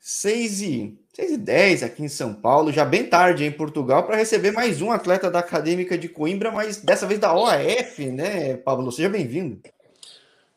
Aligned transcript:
6 0.00 0.62
e, 0.62 0.98
6 1.12 1.32
e 1.32 1.36
10 1.36 1.82
aqui 1.82 2.02
em 2.02 2.08
São 2.08 2.32
Paulo, 2.32 2.72
já 2.72 2.86
bem 2.86 3.04
tarde 3.04 3.44
em 3.44 3.52
Portugal, 3.52 4.04
para 4.04 4.16
receber 4.16 4.50
mais 4.50 4.80
um 4.80 4.90
atleta 4.90 5.30
da 5.30 5.40
Acadêmica 5.40 5.98
de 5.98 6.08
Coimbra, 6.08 6.50
mas 6.50 6.78
dessa 6.78 7.06
vez 7.06 7.20
da 7.20 7.34
OAF, 7.34 8.06
né, 8.06 8.56
Pablo? 8.56 8.90
Seja 8.90 9.10
bem-vindo. 9.10 9.60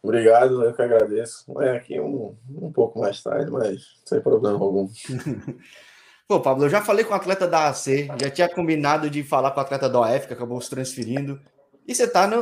Obrigado, 0.01 0.63
eu 0.63 0.73
que 0.73 0.81
agradeço. 0.81 1.45
É 1.61 1.75
aqui 1.75 1.99
um, 1.99 2.33
um 2.49 2.71
pouco 2.71 2.99
mais 2.99 3.21
tarde, 3.21 3.51
mas 3.51 3.81
sem 4.05 4.21
problema 4.21 4.59
algum. 4.59 4.87
Pô, 6.25 6.39
Pablo, 6.39 6.63
eu 6.63 6.69
já 6.69 6.81
falei 6.81 7.03
com 7.03 7.11
o 7.11 7.17
atleta 7.17 7.45
da 7.45 7.67
AC, 7.67 8.07
já 8.21 8.29
tinha 8.29 8.47
combinado 8.47 9.09
de 9.09 9.23
falar 9.23 9.51
com 9.51 9.59
o 9.59 9.63
atleta 9.63 9.89
da 9.89 9.99
OAF, 9.99 10.25
que 10.27 10.33
acabou 10.33 10.59
se 10.61 10.69
transferindo. 10.69 11.39
E 11.85 11.93
você 11.93 12.07
tá 12.07 12.25
no, 12.25 12.41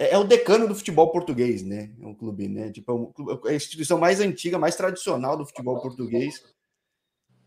é, 0.00 0.14
é, 0.14 0.18
o 0.18 0.24
decano 0.24 0.66
do 0.66 0.74
futebol 0.74 1.12
português, 1.12 1.62
né? 1.62 1.90
É 2.00 2.06
um 2.06 2.14
clube, 2.14 2.48
né? 2.48 2.72
Tipo, 2.72 3.12
é, 3.44 3.50
é 3.50 3.52
a 3.52 3.54
instituição 3.54 3.98
mais 3.98 4.18
antiga, 4.18 4.58
mais 4.58 4.74
tradicional 4.74 5.36
do 5.36 5.44
futebol 5.44 5.78
português. 5.78 6.42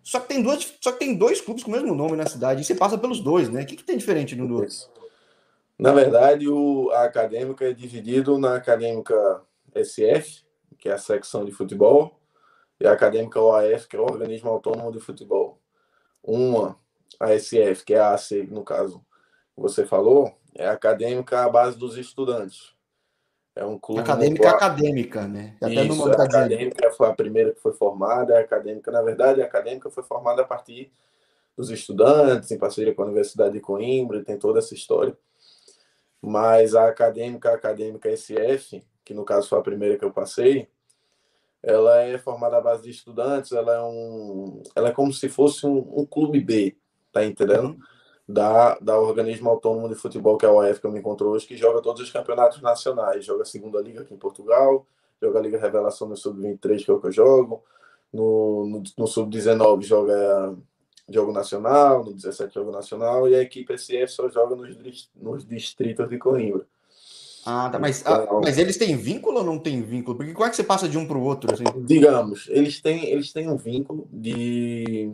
Só 0.04 0.20
que 0.20 0.28
tem 0.28 0.44
dois, 0.44 0.72
só 0.80 0.92
que 0.92 1.00
tem 1.00 1.18
dois 1.18 1.42
clubes 1.42 1.64
com 1.64 1.72
o 1.72 1.74
mesmo 1.74 1.96
nome 1.96 2.16
na 2.16 2.28
cidade, 2.28 2.62
e 2.62 2.64
você 2.64 2.76
passa 2.76 2.96
pelos 2.96 3.22
dois, 3.22 3.50
né? 3.50 3.64
O 3.64 3.66
que, 3.66 3.76
que 3.76 3.84
tem 3.84 3.98
diferente 3.98 4.36
no 4.36 4.54
outro? 4.54 4.76
Na 5.80 5.92
verdade, 5.94 6.48
o, 6.48 6.92
a 6.92 7.06
acadêmica 7.06 7.66
é 7.66 7.74
dividido 7.74 8.38
na 8.38 8.58
acadêmica 8.58 9.42
SF, 9.76 10.44
que 10.78 10.90
é 10.90 10.94
a 10.94 11.00
secção 11.00 11.44
de 11.44 11.52
futebol, 11.52 12.20
e 12.80 12.86
a 12.86 12.92
acadêmica 12.92 13.42
OAF, 13.42 13.88
que 13.88 13.96
é 13.96 14.00
o 14.00 14.04
organismo 14.04 14.52
autônomo 14.52 14.92
de 14.92 15.00
futebol. 15.00 15.60
Uma, 16.22 16.78
a 17.20 17.36
SF, 17.40 17.84
que 17.84 17.96
é 17.96 18.00
a 18.00 18.14
AC, 18.14 18.48
no 18.52 18.64
caso, 18.64 19.04
você 19.56 19.88
falou, 19.88 20.38
é 20.56 20.68
acadêmica 20.68 21.44
à 21.44 21.50
base 21.50 21.78
dos 21.78 21.98
estudantes. 21.98 22.74
É 23.56 23.64
um 23.64 23.78
clube. 23.78 24.02
Acadêmica 24.02 24.44
qual... 24.44 24.56
acadêmica, 24.56 25.28
né? 25.28 25.56
Até 25.62 25.86
Isso, 25.86 26.06
no 26.08 26.12
a 26.12 26.24
acadêmica 26.24 26.92
foi 26.92 27.08
a 27.08 27.14
primeira 27.14 27.54
que 27.54 27.62
foi 27.62 27.74
formada. 27.74 28.38
A 28.38 28.42
acadêmica, 28.42 28.92
na 28.92 29.02
verdade, 29.02 29.42
a 29.42 29.46
acadêmica 29.46 29.90
foi 29.92 30.04
formada 30.04 30.42
a 30.42 30.46
partir 30.46 30.92
dos 31.56 31.70
estudantes, 31.70 32.50
em 32.50 32.58
parceria 32.58 32.96
com 32.96 33.04
a 33.04 33.06
Universidade 33.06 33.54
de 33.54 33.60
Coimbra, 33.60 34.24
tem 34.24 34.40
toda 34.40 34.58
essa 34.58 34.74
história. 34.74 35.16
Mas 36.20 36.74
a 36.74 36.88
acadêmica, 36.88 37.52
a 37.52 37.56
acadêmica 37.56 38.10
SF, 38.10 38.84
que 39.06 39.14
no 39.14 39.24
caso 39.24 39.50
foi 39.50 39.60
a 39.60 39.64
primeira 39.64 39.98
que 39.98 40.06
eu 40.06 40.12
passei, 40.12 40.68
ela 41.62 42.02
é 42.02 42.18
formada 42.18 42.58
à 42.58 42.62
base 42.62 42.84
de 42.84 42.90
estudantes, 42.90 43.52
ela 43.52 43.76
é 43.76 43.82
um, 43.82 44.64
ela 44.76 44.90
é 44.90 44.92
como 44.92 45.14
se 45.14 45.30
fosse 45.30 45.68
um, 45.68 46.00
um 46.00 46.06
clube 46.06 46.40
B, 46.40 46.76
tá 47.12 47.24
entendendo? 47.24 47.68
Uhum 47.68 47.80
da, 48.28 48.78
da 48.80 48.98
organismo 48.98 49.50
autônomo 49.50 49.90
de 49.90 49.96
futebol, 49.96 50.38
que 50.38 50.46
é 50.46 50.50
a 50.50 50.54
OF, 50.54 50.80
que 50.80 50.88
eu 50.88 50.92
me 50.92 51.00
encontro 51.00 51.30
hoje, 51.30 51.46
que 51.46 51.58
joga 51.58 51.82
todos 51.82 52.02
os 52.02 52.12
campeonatos 52.12 52.62
nacionais. 52.62 53.26
Joga 53.26 53.44
a 53.44 53.46
segunda 53.46 53.82
liga 53.82 54.02
aqui 54.02 54.14
em 54.14 54.18
Portugal, 54.18 54.86
joga 55.22 55.40
a 55.40 55.42
Liga 55.42 55.60
Revelação 55.60 56.08
no 56.08 56.16
Sub-23, 56.16 56.86
que 56.86 56.92
é 56.92 56.94
o 56.94 57.00
que 57.00 57.08
eu 57.08 57.12
jogo. 57.12 57.64
No, 58.12 58.68
no, 58.68 58.84
no 58.98 59.08
Sub-19 59.08 59.84
joga 59.84 60.56
jogo 61.10 61.32
nacional, 61.34 62.04
no 62.04 62.14
17 62.14 62.54
jogo 62.54 62.72
nacional, 62.72 63.28
e 63.28 63.36
a 63.36 63.42
equipe 63.42 63.78
SF 63.78 64.08
só 64.08 64.30
joga 64.30 64.56
nos, 64.56 65.10
nos 65.16 65.46
distritos 65.46 66.08
de 66.08 66.18
Coimbra. 66.18 66.66
Ah, 67.46 67.70
tá. 67.70 67.78
Mas, 67.78 68.06
ah, 68.06 68.22
então, 68.24 68.42
mas 68.42 68.58
eles 68.58 68.78
têm 68.78 68.96
vínculo 68.96 69.40
ou 69.40 69.44
não 69.44 69.60
tem 69.60 69.82
vínculo? 69.82 70.16
Porque 70.16 70.32
como 70.32 70.46
é 70.46 70.50
que 70.50 70.56
você 70.56 70.64
passa 70.64 70.88
de 70.88 70.98
um 70.98 71.06
para 71.06 71.18
o 71.18 71.24
outro? 71.24 71.54
Assim? 71.54 71.66
Digamos, 71.84 72.48
eles 72.50 72.80
têm, 72.80 73.10
eles 73.10 73.34
têm 73.34 73.50
um 73.50 73.58
vínculo 73.58 74.08
de. 74.12 75.12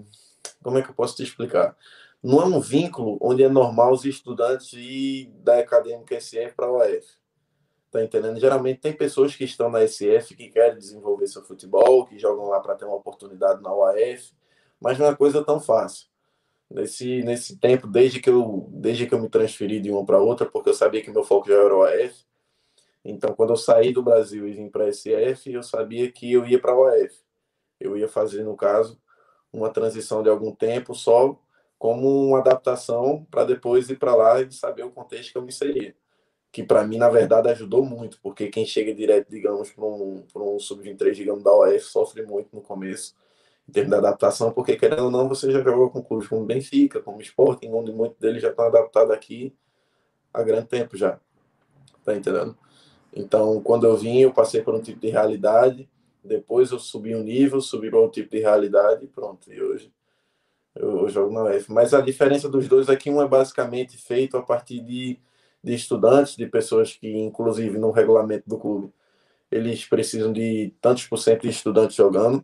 Como 0.61 0.77
é 0.77 0.81
que 0.83 0.89
eu 0.89 0.93
posso 0.93 1.15
te 1.15 1.23
explicar? 1.23 1.75
Não 2.21 2.41
é 2.41 2.45
um 2.45 2.59
vínculo 2.59 3.17
onde 3.21 3.43
é 3.43 3.49
normal 3.49 3.93
os 3.93 4.05
estudantes 4.05 4.73
ir 4.73 5.31
da 5.41 5.59
acadêmica 5.59 6.19
SF 6.19 6.53
para 6.55 6.67
a 6.67 6.71
UF. 6.71 7.19
Tá 7.91 8.03
entendendo? 8.03 8.39
Geralmente 8.39 8.81
tem 8.81 8.93
pessoas 8.93 9.35
que 9.35 9.43
estão 9.43 9.69
na 9.69 9.85
SF 9.87 10.35
que 10.35 10.49
querem 10.49 10.77
desenvolver 10.77 11.27
seu 11.27 11.43
futebol, 11.43 12.05
que 12.05 12.19
jogam 12.19 12.45
lá 12.45 12.59
para 12.59 12.75
ter 12.75 12.85
uma 12.85 12.95
oportunidade 12.95 13.63
na 13.63 13.73
UAF, 13.73 14.31
mas 14.79 14.99
não 14.99 15.07
é 15.07 15.15
coisa 15.15 15.43
tão 15.43 15.59
fácil. 15.59 16.07
Nesse, 16.69 17.23
nesse 17.23 17.57
tempo, 17.57 17.87
desde 17.87 18.19
que, 18.19 18.29
eu, 18.29 18.67
desde 18.71 19.07
que 19.07 19.13
eu 19.15 19.19
me 19.19 19.27
transferi 19.27 19.79
de 19.79 19.89
uma 19.89 20.05
para 20.05 20.19
outra, 20.19 20.45
porque 20.45 20.69
eu 20.69 20.73
sabia 20.73 21.01
que 21.01 21.09
meu 21.09 21.23
foco 21.23 21.47
já 21.47 21.55
era 21.55 21.75
o 21.75 21.79
UAF, 21.79 22.25
então 23.03 23.33
quando 23.33 23.51
eu 23.51 23.57
saí 23.57 23.91
do 23.91 24.03
Brasil 24.03 24.47
e 24.47 24.53
vim 24.53 24.69
para 24.69 24.85
a 24.85 24.93
SF, 24.93 25.51
eu 25.51 25.63
sabia 25.63 26.11
que 26.11 26.31
eu 26.31 26.45
ia 26.45 26.59
para 26.59 26.73
a 26.73 26.79
UAF. 26.79 27.15
Eu 27.79 27.97
ia 27.97 28.07
fazer, 28.07 28.43
no 28.43 28.55
caso, 28.55 29.01
uma 29.51 29.71
transição 29.71 30.21
de 30.21 30.29
algum 30.29 30.53
tempo 30.53 30.93
só 30.93 31.39
como 31.79 32.27
uma 32.27 32.39
adaptação 32.39 33.25
para 33.31 33.45
depois 33.45 33.89
ir 33.89 33.97
para 33.97 34.13
lá 34.13 34.41
e 34.41 34.51
saber 34.51 34.83
o 34.83 34.91
contexto 34.91 35.31
que 35.31 35.37
eu 35.37 35.41
me 35.41 35.47
inseria. 35.47 35.95
Que 36.51 36.61
para 36.61 36.85
mim, 36.85 36.97
na 36.97 37.09
verdade, 37.09 37.47
ajudou 37.49 37.85
muito, 37.85 38.19
porque 38.21 38.49
quem 38.49 38.65
chega 38.65 38.93
direto, 38.93 39.29
digamos, 39.29 39.71
para 39.71 39.85
um, 39.85 40.25
um 40.35 40.59
sub-23, 40.59 41.13
digamos, 41.13 41.43
da 41.43 41.53
OF, 41.53 41.79
sofre 41.79 42.23
muito 42.23 42.53
no 42.53 42.61
começo, 42.61 43.15
em 43.67 43.71
termos 43.71 43.91
de 43.91 43.97
adaptação, 43.97 44.51
porque 44.51 44.75
querendo 44.75 45.05
ou 45.05 45.11
não, 45.11 45.29
você 45.29 45.51
já 45.51 45.61
jogou 45.61 45.89
com 45.89 46.03
clubes 46.03 46.27
como 46.27 46.45
Benfica, 46.45 46.99
como 47.01 47.21
Sporting, 47.21 47.69
onde 47.69 47.93
muitos 47.93 48.19
deles 48.19 48.41
já 48.41 48.49
estão 48.49 48.65
adaptados 48.65 49.11
aqui 49.11 49.55
há 50.33 50.43
grande 50.43 50.67
tempo 50.67 50.97
já. 50.97 51.19
Tá 52.03 52.15
entendendo? 52.15 52.57
Então, 53.13 53.61
quando 53.61 53.85
eu 53.85 53.95
vim, 53.95 54.19
eu 54.19 54.33
passei 54.33 54.61
por 54.61 54.75
um 54.75 54.81
tipo 54.81 54.99
de 54.99 55.09
realidade, 55.09 55.89
depois 56.23 56.71
eu 56.71 56.79
subi 56.79 57.15
um 57.15 57.23
nível, 57.23 57.61
subi 57.61 57.89
para 57.89 57.99
outro 57.99 58.21
tipo 58.21 58.31
de 58.31 58.39
realidade 58.41 59.07
pronto. 59.07 59.51
E 59.53 59.61
hoje 59.61 59.91
eu, 60.79 61.09
jogo 61.09 61.33
na 61.33 61.43
UF. 61.43 61.71
Mas 61.71 61.93
a 61.93 62.01
diferença 62.01 62.49
dos 62.49 62.67
dois 62.67 62.89
é 62.89 62.95
que 62.95 63.09
um 63.09 63.21
é 63.21 63.27
basicamente 63.27 63.97
feito 63.97 64.37
a 64.37 64.41
partir 64.41 64.79
de, 64.79 65.19
de 65.63 65.73
estudantes, 65.73 66.35
de 66.35 66.47
pessoas 66.47 66.95
que, 66.95 67.11
inclusive, 67.17 67.77
no 67.77 67.91
regulamento 67.91 68.47
do 68.47 68.57
clube, 68.57 68.93
eles 69.51 69.85
precisam 69.85 70.31
de 70.31 70.73
tantos 70.81 71.05
por 71.05 71.17
cento 71.17 71.41
de 71.41 71.49
estudantes 71.49 71.95
jogando, 71.95 72.43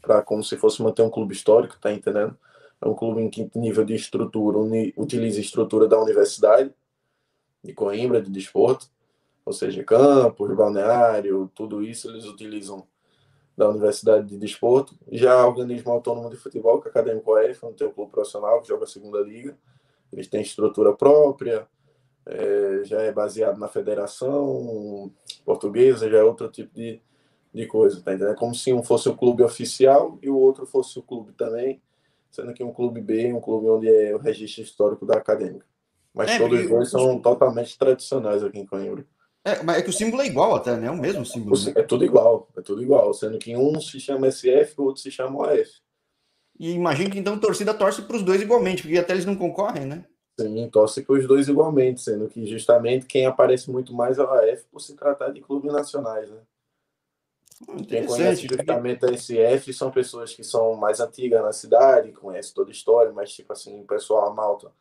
para 0.00 0.22
como 0.22 0.44
se 0.44 0.56
fosse 0.56 0.82
manter 0.82 1.02
um 1.02 1.10
clube 1.10 1.34
histórico, 1.34 1.78
tá 1.80 1.92
entendendo? 1.92 2.36
É 2.80 2.86
um 2.86 2.94
clube 2.94 3.20
em 3.22 3.30
que 3.30 3.50
nível 3.54 3.84
de 3.84 3.94
estrutura 3.94 4.58
uni, 4.58 4.92
utiliza 4.96 5.40
estrutura 5.40 5.88
da 5.88 6.00
universidade, 6.00 6.72
de 7.62 7.72
Coimbra, 7.72 8.20
de 8.20 8.30
desporto, 8.30 8.88
ou 9.44 9.52
seja, 9.52 9.82
campos, 9.84 10.54
balneário, 10.56 11.50
tudo 11.54 11.82
isso 11.82 12.08
eles 12.10 12.24
utilizam 12.26 12.86
da 13.62 13.68
Universidade 13.68 14.26
de 14.26 14.36
Desporto, 14.36 14.96
já 15.10 15.46
organismo 15.46 15.92
autônomo 15.92 16.28
de 16.28 16.36
futebol, 16.36 16.80
que 16.80 16.88
é 16.88 16.90
Acadêmico 16.90 17.32
OF, 17.32 17.62
não 17.62 17.72
tem 17.72 17.86
um 17.86 17.92
clube 17.92 18.10
profissional 18.10 18.60
que 18.60 18.68
joga 18.68 18.84
a 18.84 18.88
segunda 18.88 19.20
liga, 19.20 19.56
eles 20.12 20.26
têm 20.26 20.42
estrutura 20.42 20.92
própria, 20.92 21.66
é, 22.26 22.82
já 22.84 23.00
é 23.00 23.12
baseado 23.12 23.58
na 23.58 23.68
federação 23.68 25.12
portuguesa, 25.44 26.10
já 26.10 26.18
é 26.18 26.22
outro 26.24 26.48
tipo 26.48 26.74
de, 26.74 27.00
de 27.54 27.66
coisa, 27.66 28.02
tá 28.02 28.12
entendendo? 28.12 28.32
É 28.32 28.36
como 28.36 28.54
se 28.54 28.72
um 28.72 28.82
fosse 28.82 29.08
o 29.08 29.16
clube 29.16 29.44
oficial 29.44 30.18
e 30.20 30.28
o 30.28 30.36
outro 30.36 30.66
fosse 30.66 30.98
o 30.98 31.02
clube 31.02 31.32
também, 31.32 31.80
sendo 32.30 32.52
que 32.52 32.64
um 32.64 32.72
clube 32.72 33.00
B, 33.00 33.32
um 33.32 33.40
clube 33.40 33.68
onde 33.68 33.88
é 33.88 34.14
o 34.14 34.18
registro 34.18 34.62
histórico 34.62 35.06
da 35.06 35.14
acadêmica. 35.14 35.64
Mas 36.12 36.32
é, 36.32 36.38
todos 36.38 36.60
os 36.60 36.68
dois 36.68 36.90
são 36.90 37.18
totalmente 37.20 37.78
tradicionais 37.78 38.42
aqui 38.42 38.58
em 38.58 38.66
Coimbra. 38.66 39.06
É, 39.44 39.62
mas 39.62 39.78
é 39.78 39.82
que 39.82 39.90
o 39.90 39.92
símbolo 39.92 40.22
é 40.22 40.26
igual 40.26 40.54
até, 40.54 40.76
né? 40.76 40.86
É 40.86 40.90
o 40.90 40.96
mesmo 40.96 41.26
símbolo. 41.26 41.56
Né? 41.64 41.72
É 41.76 41.82
tudo 41.82 42.04
igual, 42.04 42.48
é 42.62 42.64
tudo 42.64 42.82
igual. 42.82 43.12
Sendo 43.12 43.38
que 43.38 43.56
um 43.56 43.80
se 43.80 44.00
chama 44.00 44.30
SF 44.30 44.74
e 44.76 44.80
o 44.80 44.84
outro 44.84 45.02
se 45.02 45.10
chama 45.10 45.38
OF. 45.38 45.82
E 46.58 46.70
imagino 46.72 47.10
que 47.10 47.18
então 47.18 47.34
a 47.34 47.38
torcida 47.38 47.74
torce 47.74 48.02
para 48.02 48.16
os 48.16 48.22
dois 48.22 48.40
igualmente, 48.40 48.82
porque 48.82 48.98
até 48.98 49.12
eles 49.12 49.26
não 49.26 49.36
concorrem, 49.36 49.84
né? 49.84 50.04
Sim, 50.40 50.68
torce 50.70 51.02
para 51.02 51.18
os 51.18 51.26
dois 51.26 51.48
igualmente, 51.48 52.00
sendo 52.00 52.28
que 52.28 52.46
justamente 52.46 53.06
quem 53.06 53.26
aparece 53.26 53.70
muito 53.70 53.92
mais 53.92 54.18
é 54.18 54.22
o 54.22 54.30
AF 54.30 54.64
por 54.70 54.80
se 54.80 54.94
tratar 54.94 55.30
de 55.30 55.40
clubes 55.40 55.72
nacionais, 55.72 56.30
né? 56.30 56.40
Quem 57.86 58.06
conhece 58.06 58.46
justamente 58.48 59.04
a 59.04 59.16
SF 59.16 59.72
são 59.72 59.90
pessoas 59.90 60.34
que 60.34 60.42
são 60.42 60.74
mais 60.74 61.00
antigas 61.00 61.42
na 61.42 61.52
cidade, 61.52 62.10
conhecem 62.12 62.54
toda 62.54 62.70
a 62.70 62.72
história, 62.72 63.12
mas 63.12 63.32
tipo 63.32 63.52
assim, 63.52 63.80
o 63.80 63.84
pessoal 63.84 64.34
malta 64.34 64.72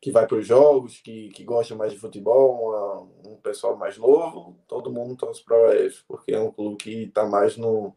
que 0.00 0.10
vai 0.10 0.26
para 0.26 0.36
os 0.36 0.46
jogos, 0.46 1.00
que, 1.00 1.28
que 1.30 1.44
gosta 1.44 1.74
mais 1.74 1.92
de 1.92 1.98
futebol, 1.98 2.68
uma, 2.68 3.32
um 3.32 3.36
pessoal 3.36 3.76
mais 3.76 3.96
novo, 3.96 4.56
todo 4.68 4.92
mundo 4.92 5.16
torce 5.16 5.44
para 5.44 5.56
o 5.56 5.66
AF, 5.66 6.04
porque 6.06 6.32
é 6.32 6.40
um 6.40 6.50
clube 6.50 6.76
que 6.76 7.04
está 7.04 7.26
mais 7.26 7.56
no 7.56 7.94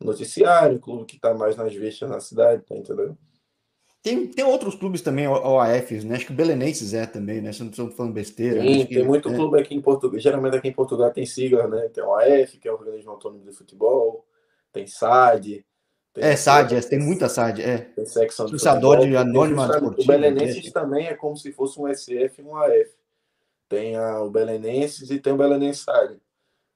noticiário, 0.00 0.76
um 0.76 0.80
clube 0.80 1.04
que 1.04 1.16
está 1.16 1.34
mais 1.34 1.56
nas 1.56 1.74
vistas 1.74 2.08
na 2.08 2.20
cidade, 2.20 2.62
tá 2.62 2.76
entendendo? 2.76 3.16
Tem, 4.02 4.26
tem 4.26 4.44
outros 4.44 4.74
clubes 4.74 5.00
também, 5.00 5.28
OAFs, 5.28 6.02
né? 6.02 6.16
Acho 6.16 6.26
que 6.26 6.32
o 6.32 6.34
Belenenses 6.34 6.92
é 6.92 7.06
também, 7.06 7.40
né? 7.40 7.52
Se 7.52 7.62
não 7.62 7.70
estou 7.70 7.88
falando 7.92 8.12
besteira. 8.12 8.60
Sim, 8.60 8.84
tem 8.84 9.04
muito 9.04 9.28
é. 9.28 9.34
clube 9.34 9.60
aqui 9.60 9.76
em 9.76 9.80
Portugal. 9.80 10.18
Geralmente 10.18 10.56
aqui 10.56 10.66
em 10.66 10.72
Portugal 10.72 11.12
tem 11.12 11.24
sigla, 11.24 11.68
né? 11.68 11.88
Tem 11.88 12.02
o 12.02 12.08
OAF, 12.08 12.58
que 12.58 12.66
é 12.66 12.72
o 12.72 12.74
Organismo 12.74 13.12
Autônomo 13.12 13.44
de 13.44 13.52
Futebol, 13.52 14.26
tem 14.72 14.88
SAD, 14.88 15.64
tem 16.12 16.24
é, 16.24 16.36
SAD, 16.36 16.88
tem 16.88 16.98
muita 16.98 17.28
SAD, 17.28 17.62
é. 17.62 17.78
Tem 17.78 18.04
secção 18.04 18.44
de 18.44 18.54
Associador 18.54 19.00
de 19.00 19.16
anônima 19.16 19.66
O 19.78 20.04
Belenenses 20.04 20.70
também 20.70 21.06
é 21.06 21.14
como 21.14 21.36
se 21.36 21.52
fosse 21.52 21.80
um 21.80 21.92
SF 21.92 22.40
e 22.40 22.42
um 22.42 22.56
AF. 22.56 22.90
Tem 23.66 23.96
a, 23.96 24.20
o 24.20 24.30
Belenenses 24.30 25.10
e 25.10 25.18
tem 25.18 25.32
o 25.32 25.38
Belenenses 25.38 25.84
SAD. 25.84 26.18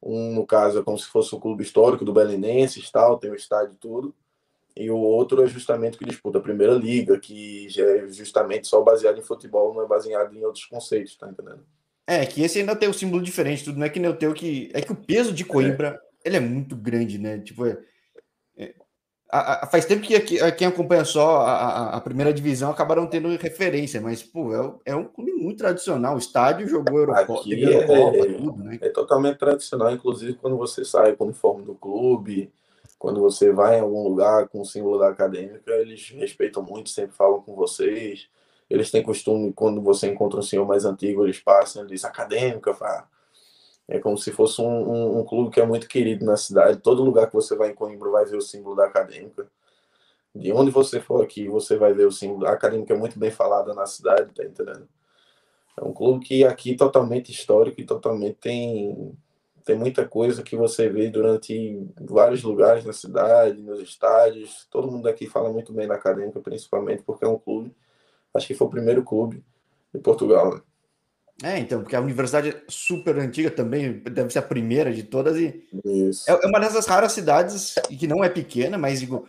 Um, 0.02 0.32
no 0.32 0.46
caso, 0.46 0.78
é 0.78 0.82
como 0.82 0.98
se 0.98 1.06
fosse 1.06 1.34
o 1.34 1.40
clube 1.40 1.62
histórico 1.62 2.04
do 2.04 2.14
Belenenses, 2.14 2.90
tal, 2.90 3.18
tem 3.18 3.30
o 3.30 3.34
estádio 3.34 3.74
e 3.74 3.76
tudo. 3.76 4.14
E 4.74 4.90
o 4.90 4.96
outro 4.96 5.42
é 5.42 5.46
justamente 5.46 5.98
que 5.98 6.04
disputa 6.04 6.38
a 6.38 6.42
Primeira 6.42 6.72
Liga, 6.72 7.18
que 7.18 7.68
já 7.68 7.84
é 7.84 8.08
justamente 8.08 8.66
só 8.66 8.80
baseado 8.82 9.18
em 9.18 9.22
futebol, 9.22 9.74
não 9.74 9.82
é 9.82 9.86
baseado 9.86 10.34
em 10.34 10.44
outros 10.44 10.64
conceitos, 10.64 11.16
tá 11.16 11.28
entendendo? 11.28 11.60
É, 12.06 12.24
que 12.24 12.42
esse 12.42 12.60
ainda 12.60 12.76
tem 12.76 12.88
um 12.88 12.92
símbolo 12.92 13.22
diferente, 13.22 13.64
tudo 13.64 13.78
não 13.78 13.86
é 13.86 13.90
que 13.90 13.98
nem 13.98 14.10
o 14.10 14.16
teu 14.16 14.32
que... 14.32 14.70
É 14.72 14.80
que 14.80 14.92
o 14.92 14.96
peso 14.96 15.32
de 15.32 15.44
Coimbra, 15.44 16.00
é. 16.24 16.28
ele 16.28 16.36
é 16.36 16.40
muito 16.40 16.76
grande, 16.76 17.18
né? 17.18 17.38
Tipo, 17.38 17.66
é 17.66 17.78
a, 19.28 19.64
a, 19.64 19.66
faz 19.66 19.84
tempo 19.84 20.02
que 20.02 20.14
aqui, 20.14 20.38
quem 20.52 20.68
acompanha 20.68 21.04
só 21.04 21.38
a, 21.38 21.96
a, 21.96 22.00
primeira 22.00 22.32
divisão 22.32 22.70
acabaram 22.70 23.06
tendo 23.06 23.28
referência, 23.36 24.00
mas 24.00 24.22
pô, 24.22 24.54
é, 24.84 24.92
é 24.92 24.96
um 24.96 25.04
clube 25.04 25.32
muito 25.32 25.58
tradicional. 25.58 26.14
O 26.14 26.18
estádio 26.18 26.68
jogou 26.68 26.98
Eurocopa, 26.98 27.40
aqui 27.40 27.64
é, 27.64 27.74
Eurocopa, 27.74 28.18
é, 28.18 28.32
tudo, 28.34 28.62
né? 28.62 28.78
É 28.80 28.88
totalmente 28.88 29.38
tradicional, 29.38 29.90
inclusive 29.90 30.34
quando 30.34 30.56
você 30.56 30.84
sai 30.84 31.14
com 31.14 31.24
o 31.24 31.26
uniforme 31.28 31.64
do 31.64 31.74
clube, 31.74 32.52
quando 32.98 33.20
você 33.20 33.52
vai 33.52 33.78
em 33.78 33.80
algum 33.80 34.02
lugar 34.02 34.48
com 34.48 34.60
o 34.60 34.64
símbolo 34.64 34.98
da 34.98 35.08
acadêmica, 35.08 35.72
eles 35.72 36.08
respeitam 36.10 36.62
muito, 36.62 36.90
sempre 36.90 37.16
falam 37.16 37.40
com 37.42 37.54
vocês. 37.54 38.28
Eles 38.68 38.90
têm 38.90 39.02
costume, 39.02 39.52
quando 39.52 39.80
você 39.80 40.08
encontra 40.08 40.40
um 40.40 40.42
senhor 40.42 40.66
mais 40.66 40.84
antigo, 40.84 41.24
eles 41.24 41.38
passam, 41.38 41.82
eles 41.82 41.92
dizem 41.92 42.10
acadêmica, 42.10 42.74
fala, 42.74 43.06
é 43.88 43.98
como 44.00 44.18
se 44.18 44.32
fosse 44.32 44.60
um, 44.60 44.66
um, 44.66 45.20
um, 45.20 45.24
clube 45.24 45.50
que 45.50 45.60
é 45.60 45.66
muito 45.66 45.86
querido 45.88 46.24
na 46.24 46.36
cidade. 46.36 46.80
Todo 46.80 47.04
lugar 47.04 47.28
que 47.28 47.34
você 47.34 47.54
vai 47.54 47.70
em 47.70 47.74
Coimbra 47.74 48.10
vai 48.10 48.24
ver 48.24 48.36
o 48.36 48.40
símbolo 48.40 48.74
da 48.74 48.86
Acadêmica. 48.86 49.48
De 50.34 50.52
onde 50.52 50.70
você 50.70 51.00
for 51.00 51.22
aqui, 51.22 51.48
você 51.48 51.76
vai 51.76 51.94
ver 51.94 52.06
o 52.06 52.12
símbolo. 52.12 52.46
A 52.46 52.52
Acadêmica 52.52 52.92
é 52.92 52.96
muito 52.96 53.18
bem 53.18 53.30
falada 53.30 53.72
na 53.74 53.86
cidade, 53.86 54.32
tá 54.34 54.44
entendendo? 54.44 54.88
É 55.76 55.84
um 55.84 55.92
clube 55.92 56.24
que 56.24 56.44
aqui 56.44 56.74
totalmente 56.74 57.30
histórico 57.30 57.80
e 57.80 57.86
totalmente 57.86 58.36
tem, 58.40 59.16
tem 59.64 59.76
muita 59.76 60.06
coisa 60.06 60.42
que 60.42 60.56
você 60.56 60.88
vê 60.88 61.08
durante 61.08 61.86
vários 62.00 62.42
lugares 62.42 62.84
na 62.84 62.92
cidade, 62.92 63.60
nos 63.60 63.80
estádios. 63.80 64.66
Todo 64.70 64.90
mundo 64.90 65.08
aqui 65.08 65.26
fala 65.26 65.52
muito 65.52 65.72
bem 65.72 65.86
da 65.86 65.94
Acadêmica, 65.94 66.40
principalmente 66.40 67.02
porque 67.02 67.24
é 67.24 67.28
um 67.28 67.38
clube, 67.38 67.74
acho 68.34 68.46
que 68.46 68.54
foi 68.54 68.66
o 68.66 68.70
primeiro 68.70 69.04
clube 69.04 69.44
de 69.94 70.00
Portugal, 70.00 70.54
né? 70.54 70.60
É, 71.42 71.58
então, 71.58 71.82
porque 71.82 71.94
a 71.94 72.00
universidade 72.00 72.48
é 72.48 72.62
super 72.66 73.18
antiga 73.18 73.50
também, 73.50 74.00
deve 74.00 74.30
ser 74.30 74.38
a 74.38 74.42
primeira 74.42 74.92
de 74.92 75.02
todas, 75.02 75.36
e 75.36 75.62
Isso. 75.84 76.30
é 76.30 76.46
uma 76.46 76.58
dessas 76.58 76.86
raras 76.86 77.12
cidades 77.12 77.74
que 77.88 78.06
não 78.06 78.24
é 78.24 78.28
pequena, 78.28 78.78
mas 78.78 79.00
digo, 79.00 79.28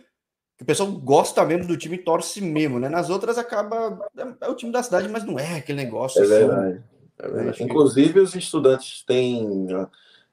que 0.58 0.64
o 0.64 0.66
pessoal 0.66 0.90
gosta 0.90 1.44
mesmo 1.44 1.68
do 1.68 1.76
time 1.76 1.96
e 1.96 2.02
torce 2.02 2.40
mesmo, 2.40 2.80
né? 2.80 2.88
Nas 2.88 3.08
outras 3.10 3.38
acaba. 3.38 3.96
É, 4.16 4.46
é 4.46 4.48
o 4.48 4.56
time 4.56 4.72
da 4.72 4.82
cidade, 4.82 5.08
mas 5.08 5.24
não 5.24 5.38
é 5.38 5.58
aquele 5.58 5.84
negócio. 5.84 6.20
É 6.20 6.24
assim, 6.24 6.34
verdade. 6.34 6.82
É 7.18 7.28
verdade. 7.28 7.62
Inclusive, 7.62 8.20
os 8.20 8.34
estudantes 8.34 9.04
têm. 9.04 9.68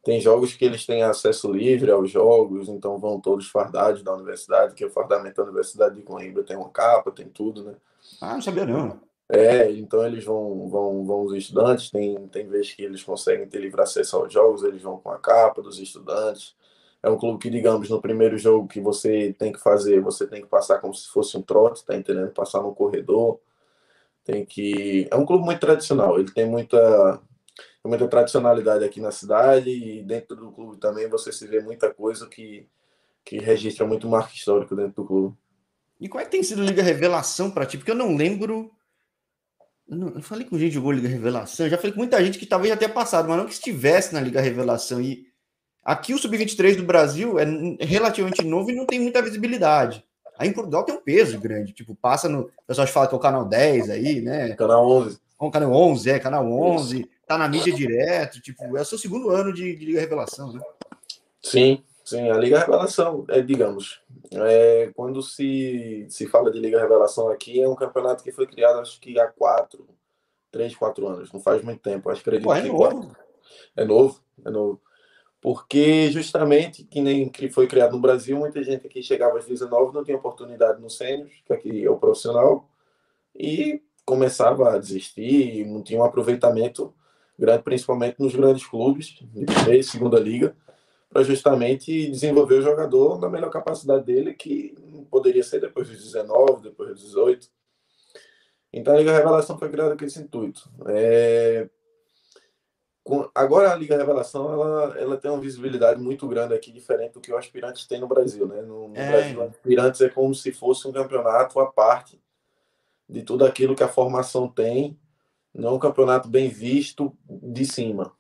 Tem 0.03 0.19
jogos 0.21 0.53
que 0.53 0.63
eles 0.63 0.85
têm 0.85 1.01
acesso 1.01 1.51
livre 1.51 1.91
aos 1.91 2.11
jogos, 2.11 2.69
então 2.69 2.99
vão 2.99 3.19
todos 3.19 3.49
fardados 3.49 4.03
da 4.03 4.13
universidade, 4.13 4.75
que 4.75 4.85
o 4.85 4.89
fardamento 4.89 5.37
da 5.37 5.43
Universidade 5.43 5.95
de 5.95 6.03
Coimbra 6.03 6.43
tem 6.43 6.55
uma 6.55 6.69
capa, 6.69 7.11
tem 7.11 7.27
tudo, 7.27 7.63
né? 7.63 7.73
Ah, 8.21 8.33
não 8.35 8.41
sabia 8.41 8.67
não. 8.67 8.99
É, 9.27 9.71
então 9.71 10.05
eles 10.05 10.23
vão, 10.23 10.69
vão, 10.69 11.05
vão 11.05 11.23
os 11.23 11.33
estudantes, 11.33 11.89
tem, 11.89 12.27
tem 12.27 12.47
vezes 12.47 12.73
que 12.73 12.83
eles 12.83 13.03
conseguem 13.03 13.47
ter 13.47 13.59
livre 13.59 13.81
acesso 13.81 14.17
aos 14.17 14.31
jogos, 14.31 14.63
eles 14.63 14.81
vão 14.81 14.99
com 14.99 15.09
a 15.09 15.17
capa 15.17 15.61
dos 15.61 15.79
estudantes. 15.79 16.55
É 17.01 17.09
um 17.09 17.17
clube 17.17 17.39
que, 17.39 17.49
digamos, 17.49 17.89
no 17.89 18.01
primeiro 18.01 18.37
jogo 18.37 18.67
que 18.67 18.79
você 18.81 19.33
tem 19.37 19.51
que 19.51 19.59
fazer, 19.59 20.01
você 20.01 20.27
tem 20.27 20.41
que 20.41 20.47
passar 20.47 20.79
como 20.79 20.93
se 20.93 21.07
fosse 21.09 21.37
um 21.37 21.41
trote, 21.41 21.85
tá 21.85 21.95
entendendo? 21.95 22.31
Passar 22.31 22.61
no 22.61 22.73
corredor. 22.73 23.39
Tem 24.23 24.45
que. 24.45 25.07
É 25.11 25.15
um 25.15 25.25
clube 25.25 25.45
muito 25.45 25.59
tradicional, 25.59 26.19
ele 26.19 26.31
tem 26.31 26.47
muita, 26.47 27.21
muita 27.85 28.07
tradicionalidade 28.07 28.83
aqui 28.83 28.99
na 29.01 29.11
cidade 29.11 29.69
e 29.69 30.03
dentro 30.03 30.35
do 30.35 30.51
clube 30.51 30.77
também 30.77 31.07
você 31.09 31.31
se 31.31 31.47
vê 31.47 31.61
muita 31.61 31.93
coisa 31.93 32.27
que, 32.27 32.67
que 33.23 33.37
registra 33.39 33.85
muito 33.85 34.07
marco 34.09 34.33
histórico 34.33 34.75
dentro 34.75 35.03
do 35.03 35.05
clube. 35.05 35.37
E 35.99 36.09
qual 36.09 36.21
é 36.21 36.25
que 36.25 36.31
tem 36.31 36.43
sido 36.43 36.61
a 36.61 36.65
Liga 36.65 36.83
Revelação 36.83 37.51
para 37.51 37.65
ti? 37.65 37.77
Porque 37.77 37.91
eu 37.91 37.95
não 37.95 38.15
lembro 38.15 38.71
eu, 39.87 39.97
não, 39.97 40.07
eu 40.09 40.21
falei 40.21 40.45
com 40.45 40.57
gente 40.57 40.69
que 40.69 40.75
jogou 40.75 40.91
Liga 40.91 41.07
Revelação, 41.07 41.69
já 41.69 41.77
falei 41.77 41.91
com 41.91 41.99
muita 41.99 42.23
gente 42.23 42.39
que 42.39 42.45
talvez 42.45 42.69
já 42.69 42.77
tenha 42.77 42.89
passado, 42.89 43.27
mas 43.27 43.37
não 43.37 43.45
que 43.45 43.53
estivesse 43.53 44.13
na 44.13 44.21
Liga 44.21 44.41
Revelação. 44.41 45.01
E 45.01 45.25
aqui 45.83 46.13
o 46.13 46.17
Sub-23 46.17 46.77
do 46.77 46.83
Brasil 46.83 47.37
é 47.39 47.45
relativamente 47.79 48.43
novo 48.43 48.71
e 48.71 48.75
não 48.75 48.85
tem 48.85 48.99
muita 48.99 49.21
visibilidade. 49.21 50.03
Aí 50.37 50.49
em 50.49 50.53
Portugal 50.53 50.83
tem 50.83 50.95
um 50.95 51.01
peso 51.01 51.39
grande, 51.39 51.71
tipo, 51.71 51.95
passa 51.95 52.27
no. 52.27 52.41
O 52.41 52.51
pessoal 52.67 52.87
fala 52.87 53.07
que 53.07 53.13
é 53.13 53.17
o 53.17 53.21
canal 53.21 53.45
10 53.45 53.89
aí, 53.89 54.21
né? 54.21 54.53
Canal 54.55 54.89
11. 54.89 55.19
O 55.39 55.51
canal 55.51 55.71
11, 55.71 56.09
é, 56.09 56.19
canal 56.19 56.51
11, 56.51 56.99
Isso. 56.99 57.09
tá 57.27 57.37
na 57.37 57.47
mídia 57.47 57.73
direto, 57.73 58.41
tipo, 58.41 58.77
é 58.77 58.81
o 58.81 58.85
seu 58.85 58.97
segundo 58.97 59.29
ano 59.29 59.53
de, 59.53 59.75
de 59.75 59.85
Liga 59.85 59.99
Revelação, 59.99 60.51
né? 60.51 60.59
Sim, 61.41 61.83
sim, 62.05 62.29
a 62.29 62.37
Liga 62.37 62.59
Revelação, 62.59 63.25
é, 63.27 63.41
digamos, 63.41 64.01
é, 64.31 64.91
quando 64.95 65.21
se, 65.21 66.05
se 66.09 66.27
fala 66.27 66.51
de 66.51 66.59
Liga 66.59 66.79
Revelação 66.79 67.29
aqui, 67.29 67.61
é 67.61 67.67
um 67.67 67.75
campeonato 67.75 68.23
que 68.23 68.31
foi 68.31 68.47
criado, 68.47 68.79
acho 68.79 68.99
que 69.01 69.19
há 69.19 69.27
quatro, 69.27 69.87
três, 70.51 70.75
quatro 70.75 71.07
anos, 71.07 71.33
não 71.33 71.41
faz 71.41 71.61
muito 71.63 71.81
tempo, 71.81 72.09
acho 72.09 72.23
que 72.23 72.29
acredito 72.29 72.49
Ué, 72.49 72.59
é 72.59 72.61
que 72.61 72.67
novo. 72.69 72.79
Quatro. 72.79 73.15
É 73.75 73.83
novo, 73.83 74.21
é 74.45 74.49
novo. 74.49 74.81
Porque 75.41 76.09
justamente, 76.11 76.83
que 76.83 77.01
nem 77.01 77.29
que 77.29 77.49
foi 77.49 77.67
criado 77.67 77.91
no 77.91 78.01
Brasil, 78.01 78.37
muita 78.37 78.63
gente 78.63 78.87
aqui 78.87 79.03
chegava 79.03 79.35
aos 79.35 79.45
19, 79.45 79.93
não 79.93 80.03
tinha 80.03 80.17
oportunidade 80.17 80.81
no 80.81 80.89
sênior, 80.89 81.27
que 81.45 81.53
aqui 81.53 81.85
é 81.85 81.89
o 81.89 81.97
profissional, 81.97 82.69
e 83.35 83.81
começava 84.05 84.73
a 84.73 84.77
desistir, 84.77 85.65
não 85.65 85.83
tinha 85.83 85.99
um 85.99 86.03
aproveitamento 86.03 86.93
grande, 87.37 87.63
principalmente 87.63 88.19
nos 88.19 88.35
grandes 88.35 88.65
clubes, 88.65 89.17
de 89.21 89.45
primeira 89.45 89.77
e 89.77 89.83
segunda 89.83 90.19
liga, 90.19 90.55
para 91.09 91.23
justamente 91.23 92.09
desenvolver 92.09 92.55
o 92.55 92.61
jogador 92.61 93.19
na 93.19 93.29
melhor 93.29 93.49
capacidade 93.49 94.03
dele, 94.03 94.33
que 94.33 94.75
poderia 95.09 95.43
ser 95.43 95.61
depois 95.61 95.87
dos 95.87 96.03
19, 96.03 96.63
depois 96.63 96.89
dos 96.89 97.01
18. 97.01 97.47
Então 98.73 98.93
a 98.93 98.97
Liga 98.97 99.13
Revelação 99.13 99.57
foi 99.57 99.69
criada 99.69 99.95
com 99.95 100.03
esse 100.03 100.19
intuito. 100.19 100.69
É... 100.87 101.69
Agora 103.33 103.71
a 103.71 103.75
Liga 103.75 103.95
Revelação 103.95 104.51
ela, 104.51 104.97
ela 104.97 105.17
tem 105.17 105.29
uma 105.29 105.39
visibilidade 105.39 106.01
muito 106.01 106.27
grande 106.27 106.53
aqui, 106.53 106.71
diferente 106.71 107.13
do 107.13 107.21
que 107.21 107.31
o 107.31 107.37
Aspirantes 107.37 107.85
tem 107.85 107.99
no 107.99 108.07
Brasil. 108.07 108.47
Né? 108.47 108.61
No, 108.63 108.89
no 108.89 108.97
é. 108.97 109.11
Brasil, 109.11 109.39
o 109.39 109.43
Aspirantes 109.43 110.01
é 110.01 110.09
como 110.09 110.33
se 110.33 110.51
fosse 110.51 110.87
um 110.87 110.91
campeonato 110.91 111.59
à 111.59 111.71
parte 111.71 112.19
de 113.07 113.21
tudo 113.21 113.45
aquilo 113.45 113.75
que 113.75 113.83
a 113.83 113.87
formação 113.87 114.47
tem, 114.47 114.99
não 115.53 115.75
um 115.75 115.79
campeonato 115.79 116.27
bem 116.27 116.49
visto 116.49 117.15
de 117.29 117.65
cima. 117.65 118.11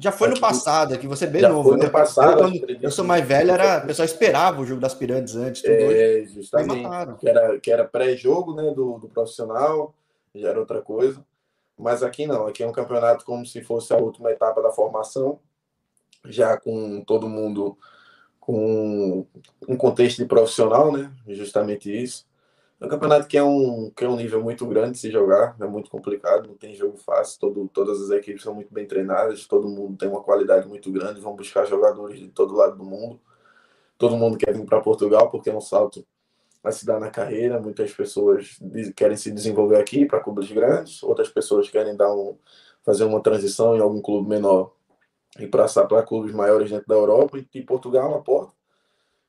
Já 0.00 0.10
foi 0.10 0.28
no 0.28 0.40
passado, 0.40 0.98
que 0.98 1.06
você 1.06 1.26
é 1.26 1.28
bem 1.28 1.42
já 1.42 1.48
novo. 1.50 1.68
Foi 1.68 1.76
no 1.76 1.84
né? 1.84 1.90
passado. 1.90 2.44
Eu, 2.44 2.78
eu 2.82 2.90
sou 2.90 3.04
mais 3.04 3.24
velho, 3.26 3.50
era, 3.50 3.84
o 3.84 3.86
pessoal 3.86 4.06
esperava 4.06 4.60
o 4.60 4.64
jogo 4.64 4.80
das 4.80 4.94
pirâmides 4.94 5.36
antes. 5.36 5.62
é, 5.64 6.24
justamente. 6.26 7.18
Que 7.18 7.28
era, 7.28 7.60
que 7.60 7.70
era 7.70 7.84
pré-jogo 7.84 8.54
né, 8.54 8.72
do, 8.74 8.98
do 8.98 9.08
profissional, 9.08 9.94
já 10.34 10.48
era 10.48 10.58
outra 10.58 10.80
coisa. 10.80 11.22
Mas 11.78 12.02
aqui 12.02 12.26
não, 12.26 12.46
aqui 12.46 12.62
é 12.62 12.66
um 12.66 12.72
campeonato 12.72 13.24
como 13.24 13.44
se 13.44 13.62
fosse 13.62 13.92
a 13.92 13.98
última 13.98 14.30
etapa 14.30 14.62
da 14.62 14.70
formação, 14.70 15.38
já 16.24 16.56
com 16.56 17.02
todo 17.02 17.28
mundo 17.28 17.76
com 18.38 19.26
um 19.68 19.76
contexto 19.76 20.18
de 20.18 20.24
profissional, 20.24 20.90
né? 20.90 21.12
Justamente 21.28 21.90
isso. 21.90 22.26
É 22.80 22.86
um 22.86 22.88
campeonato 22.88 23.28
que 23.28 23.36
é 23.36 23.42
um, 23.42 23.90
que 23.94 24.04
é 24.04 24.08
um 24.08 24.16
nível 24.16 24.42
muito 24.42 24.66
grande 24.66 24.92
de 24.92 24.98
se 24.98 25.10
jogar, 25.10 25.54
é 25.60 25.66
muito 25.66 25.90
complicado, 25.90 26.48
não 26.48 26.56
tem 26.56 26.74
jogo 26.74 26.96
fácil, 26.96 27.38
todo, 27.38 27.68
todas 27.68 28.00
as 28.00 28.10
equipes 28.10 28.42
são 28.42 28.54
muito 28.54 28.72
bem 28.72 28.86
treinadas, 28.86 29.46
todo 29.46 29.68
mundo 29.68 29.98
tem 29.98 30.08
uma 30.08 30.22
qualidade 30.22 30.66
muito 30.66 30.90
grande, 30.90 31.20
vão 31.20 31.36
buscar 31.36 31.66
jogadores 31.66 32.18
de 32.18 32.28
todo 32.28 32.54
lado 32.54 32.76
do 32.76 32.84
mundo. 32.84 33.20
Todo 33.98 34.16
mundo 34.16 34.38
quer 34.38 34.54
vir 34.54 34.64
para 34.64 34.80
Portugal 34.80 35.30
porque 35.30 35.50
é 35.50 35.54
um 35.54 35.60
salto 35.60 36.06
a 36.64 36.72
se 36.72 36.86
dar 36.86 36.98
na 36.98 37.10
carreira. 37.10 37.60
Muitas 37.60 37.92
pessoas 37.92 38.58
querem 38.96 39.16
se 39.16 39.30
desenvolver 39.30 39.78
aqui 39.78 40.06
para 40.06 40.20
clubes 40.20 40.50
grandes, 40.50 41.02
outras 41.02 41.28
pessoas 41.28 41.68
querem 41.68 41.94
dar 41.96 42.12
um, 42.14 42.38
fazer 42.82 43.04
uma 43.04 43.22
transição 43.22 43.76
em 43.76 43.80
algum 43.80 44.00
clube 44.00 44.28
menor 44.28 44.72
e 45.38 45.46
passar 45.46 45.86
para 45.86 46.02
clubes 46.02 46.32
maiores 46.32 46.70
dentro 46.70 46.88
da 46.88 46.94
Europa. 46.94 47.38
E 47.54 47.62
Portugal 47.62 48.06
é 48.06 48.14
uma 48.14 48.22
porta 48.22 48.59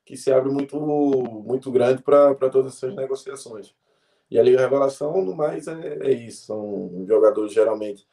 que 0.06 0.18
se 0.18 0.32
abre 0.32 0.52
muito, 0.52 0.80
muito 0.80 1.72
grande 1.72 2.02
para 2.02 2.50
todas 2.50 2.76
essas 2.76 2.96
negociações. 2.96 3.76
E 4.30 4.40
a 4.40 4.44
Liga 4.44 4.60
Revelação, 4.60 5.24
no 5.24 5.36
mais, 5.36 5.68
é, 5.68 6.00
é 6.02 6.12
isso. 6.12 6.48
São 6.48 7.06
jogadores 7.08 7.54
geralmente 7.54 8.08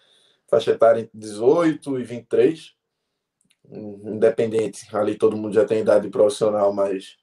faixa 0.49 0.73
etária 0.73 1.01
entre 1.01 1.17
18 1.17 1.99
e 2.01 2.03
23, 2.05 2.75
independente. 3.71 4.87
Ali 4.97 5.17
todo 5.17 5.37
mundo 5.37 5.55
já 5.55 5.65
tem 5.65 5.81
idade 5.81 6.09
profissional, 6.09 6.73
mas 6.73 7.17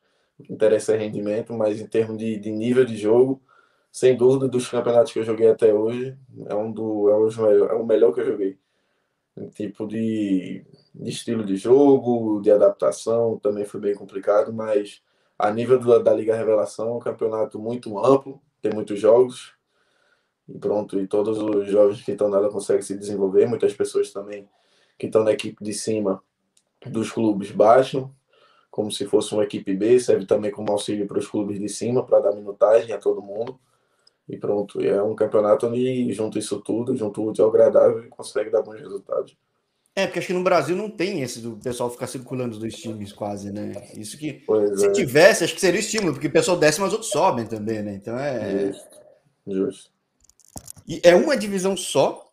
interessa 0.50 0.94
é 0.94 0.98
rendimento. 0.98 1.54
Mas 1.54 1.82
em 1.82 1.88
termos 1.88 2.18
de, 2.18 2.38
de 2.38 2.52
nível 2.52 2.86
de 2.86 2.96
jogo, 2.96 3.42
sem 3.92 4.16
dúvida, 4.16 4.48
dos 4.48 4.70
campeonatos 4.70 5.12
que 5.12 5.20
eu 5.20 5.24
joguei 5.24 5.50
até 5.50 5.74
hoje, 5.74 6.18
é 6.48 6.56
um 6.56 6.72
do 6.72 7.10
é 7.10 7.16
o, 7.16 7.66
é 7.66 7.74
o 7.76 7.86
melhor 7.86 8.14
que 8.14 8.22
eu 8.22 8.26
joguei 8.26 8.58
tipo 9.54 9.88
de, 9.88 10.66
de, 10.94 11.10
estilo 11.10 11.46
de 11.46 11.56
jogo, 11.56 12.42
de 12.42 12.52
adaptação, 12.52 13.38
também 13.40 13.66
foi 13.66 13.80
bem 13.80 13.96
complicado, 13.96 14.54
mas 14.54 15.02
a 15.38 15.52
nível 15.52 15.80
do, 15.80 16.00
da 16.00 16.14
Liga 16.14 16.36
Revelação, 16.36 16.90
é 16.90 16.94
um 16.94 17.00
campeonato 17.00 17.60
muito 17.60 17.98
amplo, 17.98 18.42
tem 18.62 18.72
muitos 18.74 19.00
jogos, 19.00 19.54
e 20.48 20.58
pronto, 20.58 21.00
e 21.00 21.08
todos 21.08 21.38
os 21.38 21.68
jovens 21.68 22.02
que 22.02 22.12
estão 22.12 22.30
nela 22.30 22.50
conseguem 22.50 22.82
se 22.82 22.98
desenvolver, 22.98 23.48
muitas 23.48 23.74
pessoas 23.74 24.12
também 24.12 24.48
que 24.98 25.08
estão 25.08 25.24
na 25.24 25.32
equipe 25.32 25.64
de 25.64 25.74
cima 25.74 26.24
dos 26.86 27.12
clubes 27.12 27.52
baixam, 27.52 28.14
como 28.70 28.92
se 28.92 29.06
fosse 29.06 29.34
uma 29.34 29.44
equipe 29.44 29.74
B, 29.74 30.00
serve 30.00 30.26
também 30.26 30.52
como 30.52 30.72
auxílio 30.72 31.08
para 31.08 31.18
os 31.18 31.28
clubes 31.28 31.60
de 31.60 31.70
cima, 31.70 32.06
para 32.06 32.20
dar 32.20 32.34
minutagem 32.34 32.94
a 32.94 32.98
todo 32.98 33.22
mundo. 33.22 33.60
E 34.28 34.38
pronto, 34.38 34.82
é 34.82 35.02
um 35.02 35.16
campeonato 35.16 35.68
onde 35.68 36.12
junto 36.14 36.40
isso 36.40 36.60
tudo, 36.60 36.96
junto 36.96 37.22
o 37.22 37.30
útil 37.30 37.46
ao 37.46 37.52
agradável 37.52 38.04
e 38.04 38.10
consegue 38.10 38.50
dar 38.50 38.64
bons 38.64 38.80
resultados. 38.80 39.38
É, 39.96 40.06
porque 40.06 40.20
acho 40.20 40.28
que 40.28 40.34
no 40.34 40.44
Brasil 40.44 40.76
não 40.76 40.90
tem 40.90 41.22
esse 41.22 41.40
do 41.40 41.56
pessoal 41.58 41.90
ficar 41.90 42.08
circulando 42.08 42.54
os 42.54 42.60
dois 42.60 42.76
times 42.76 43.14
quase, 43.14 43.52
né? 43.52 43.72
Isso 43.96 44.18
que. 44.18 44.34
Pois 44.34 44.80
se 44.80 44.88
é. 44.88 44.92
tivesse, 44.92 45.44
acho 45.44 45.54
que 45.54 45.62
seria 45.62 45.80
estímulo, 45.80 46.12
porque 46.12 46.28
o 46.28 46.32
pessoal 46.32 46.58
desce, 46.58 46.82
mas 46.82 46.92
outros 46.92 47.12
sobem 47.12 47.46
também, 47.46 47.82
né? 47.82 47.94
Então 47.94 48.18
é. 48.18 48.74
Justo. 48.74 48.98
Justo. 49.48 49.92
E 50.88 51.00
é 51.02 51.16
uma 51.16 51.38
divisão 51.38 51.78
só, 51.78 52.30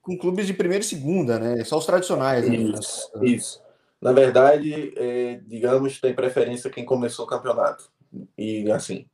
com 0.00 0.16
clubes 0.16 0.46
de 0.46 0.54
primeira 0.54 0.82
e 0.82 0.86
segunda, 0.86 1.38
né? 1.38 1.62
Só 1.64 1.76
os 1.76 1.84
tradicionais. 1.84 2.48
Né? 2.48 2.56
Isso, 2.56 3.10
isso. 3.22 3.62
Na 4.00 4.12
verdade, 4.12 4.94
é, 4.96 5.40
digamos, 5.46 6.00
tem 6.00 6.14
preferência 6.14 6.70
quem 6.70 6.84
começou 6.84 7.26
o 7.26 7.28
campeonato. 7.28 7.90
E 8.36 8.70
assim, 8.70 9.06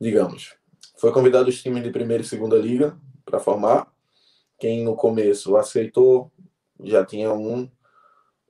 digamos, 0.00 0.56
foi 1.00 1.10
convidado 1.12 1.48
os 1.48 1.62
times 1.62 1.82
de 1.82 1.90
primeira 1.90 2.22
e 2.22 2.26
segunda 2.26 2.56
liga 2.56 2.94
para 3.24 3.40
formar. 3.40 3.90
Quem 4.58 4.84
no 4.84 4.94
começo 4.94 5.56
aceitou, 5.56 6.30
já 6.84 7.04
tinha 7.04 7.32
um, 7.32 7.70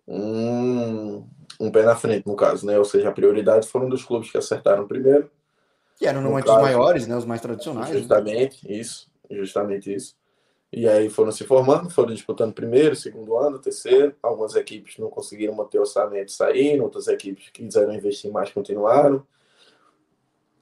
um, 0.08 1.24
um 1.60 1.70
pé 1.70 1.84
na 1.84 1.94
frente, 1.94 2.26
no 2.26 2.34
caso, 2.34 2.66
né? 2.66 2.76
Ou 2.76 2.84
seja, 2.84 3.08
a 3.08 3.12
prioridade 3.12 3.68
foram 3.68 3.88
dos 3.88 4.04
clubes 4.04 4.32
que 4.32 4.36
acertaram 4.36 4.88
primeiro. 4.88 5.30
Que 5.96 6.06
eram 6.06 6.20
No 6.20 6.30
normalmente 6.30 6.50
os 6.50 6.60
maiores, 6.60 7.06
né? 7.06 7.16
Os 7.16 7.24
mais 7.24 7.40
tradicionais. 7.40 7.90
né? 7.90 7.98
Justamente 7.98 8.60
isso, 8.68 9.08
justamente 9.30 9.94
isso. 9.94 10.16
E 10.72 10.88
aí 10.88 11.08
foram 11.08 11.30
se 11.30 11.44
formando, 11.44 11.88
foram 11.88 12.12
disputando 12.12 12.52
primeiro, 12.52 12.96
segundo 12.96 13.36
ano, 13.36 13.60
terceiro. 13.60 14.14
Algumas 14.20 14.56
equipes 14.56 14.98
não 14.98 15.08
conseguiram 15.08 15.54
manter 15.54 15.78
o 15.78 15.82
orçamento 15.82 16.32
saíram, 16.32 16.84
outras 16.84 17.06
equipes 17.06 17.50
que 17.50 17.64
quiseram 17.64 17.94
investir 17.94 18.32
mais 18.32 18.50
continuaram. 18.50 19.24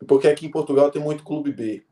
Porque 0.06 0.28
aqui 0.28 0.46
em 0.46 0.50
Portugal 0.50 0.90
tem 0.90 1.02
muito 1.02 1.24
clube 1.24 1.52
B. 1.52 1.82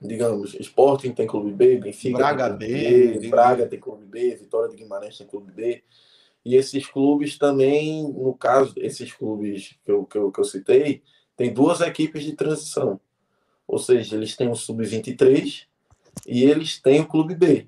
Digamos, 0.00 0.54
Sporting 0.54 1.12
tem 1.12 1.26
clube 1.26 1.52
B, 1.52 1.76
Benfica 1.76 2.16
Braga 2.16 2.56
tem 2.56 2.68
clube 2.68 3.12
B, 3.12 3.18
B, 3.18 3.28
Braga 3.28 3.66
tem 3.66 3.78
clube 3.78 4.06
B, 4.06 4.34
Vitória 4.34 4.70
de 4.70 4.76
Guimarães 4.76 5.18
tem 5.18 5.26
clube 5.26 5.52
B. 5.52 5.82
E 6.42 6.56
esses 6.56 6.86
clubes 6.86 7.36
também, 7.36 8.02
no 8.10 8.32
caso, 8.34 8.72
esses 8.78 9.12
clubes 9.12 9.76
que 9.84 9.92
eu, 9.92 10.04
que 10.06 10.16
eu, 10.16 10.32
que 10.32 10.40
eu 10.40 10.44
citei, 10.44 11.02
tem 11.36 11.52
duas 11.52 11.80
equipes 11.82 12.24
de 12.24 12.32
transição. 12.32 12.98
Ou 13.68 13.78
seja, 13.78 14.16
eles 14.16 14.34
têm 14.36 14.48
o 14.50 14.54
Sub-23 14.54 15.66
e 16.26 16.44
eles 16.44 16.80
têm 16.80 17.00
o 17.00 17.06
Clube 17.06 17.34
B. 17.34 17.66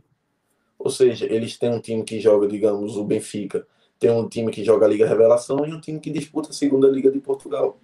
Ou 0.78 0.90
seja, 0.90 1.26
eles 1.26 1.56
têm 1.56 1.70
um 1.70 1.80
time 1.80 2.02
que 2.02 2.18
joga, 2.18 2.48
digamos, 2.48 2.96
o 2.96 3.04
Benfica, 3.04 3.66
tem 3.98 4.10
um 4.10 4.28
time 4.28 4.50
que 4.50 4.64
joga 4.64 4.84
a 4.84 4.88
Liga 4.88 5.06
Revelação 5.06 5.64
e 5.64 5.72
um 5.72 5.80
time 5.80 6.00
que 6.00 6.10
disputa 6.10 6.50
a 6.50 6.52
segunda 6.52 6.88
Liga 6.88 7.08
de 7.10 7.20
Portugal. 7.20 7.78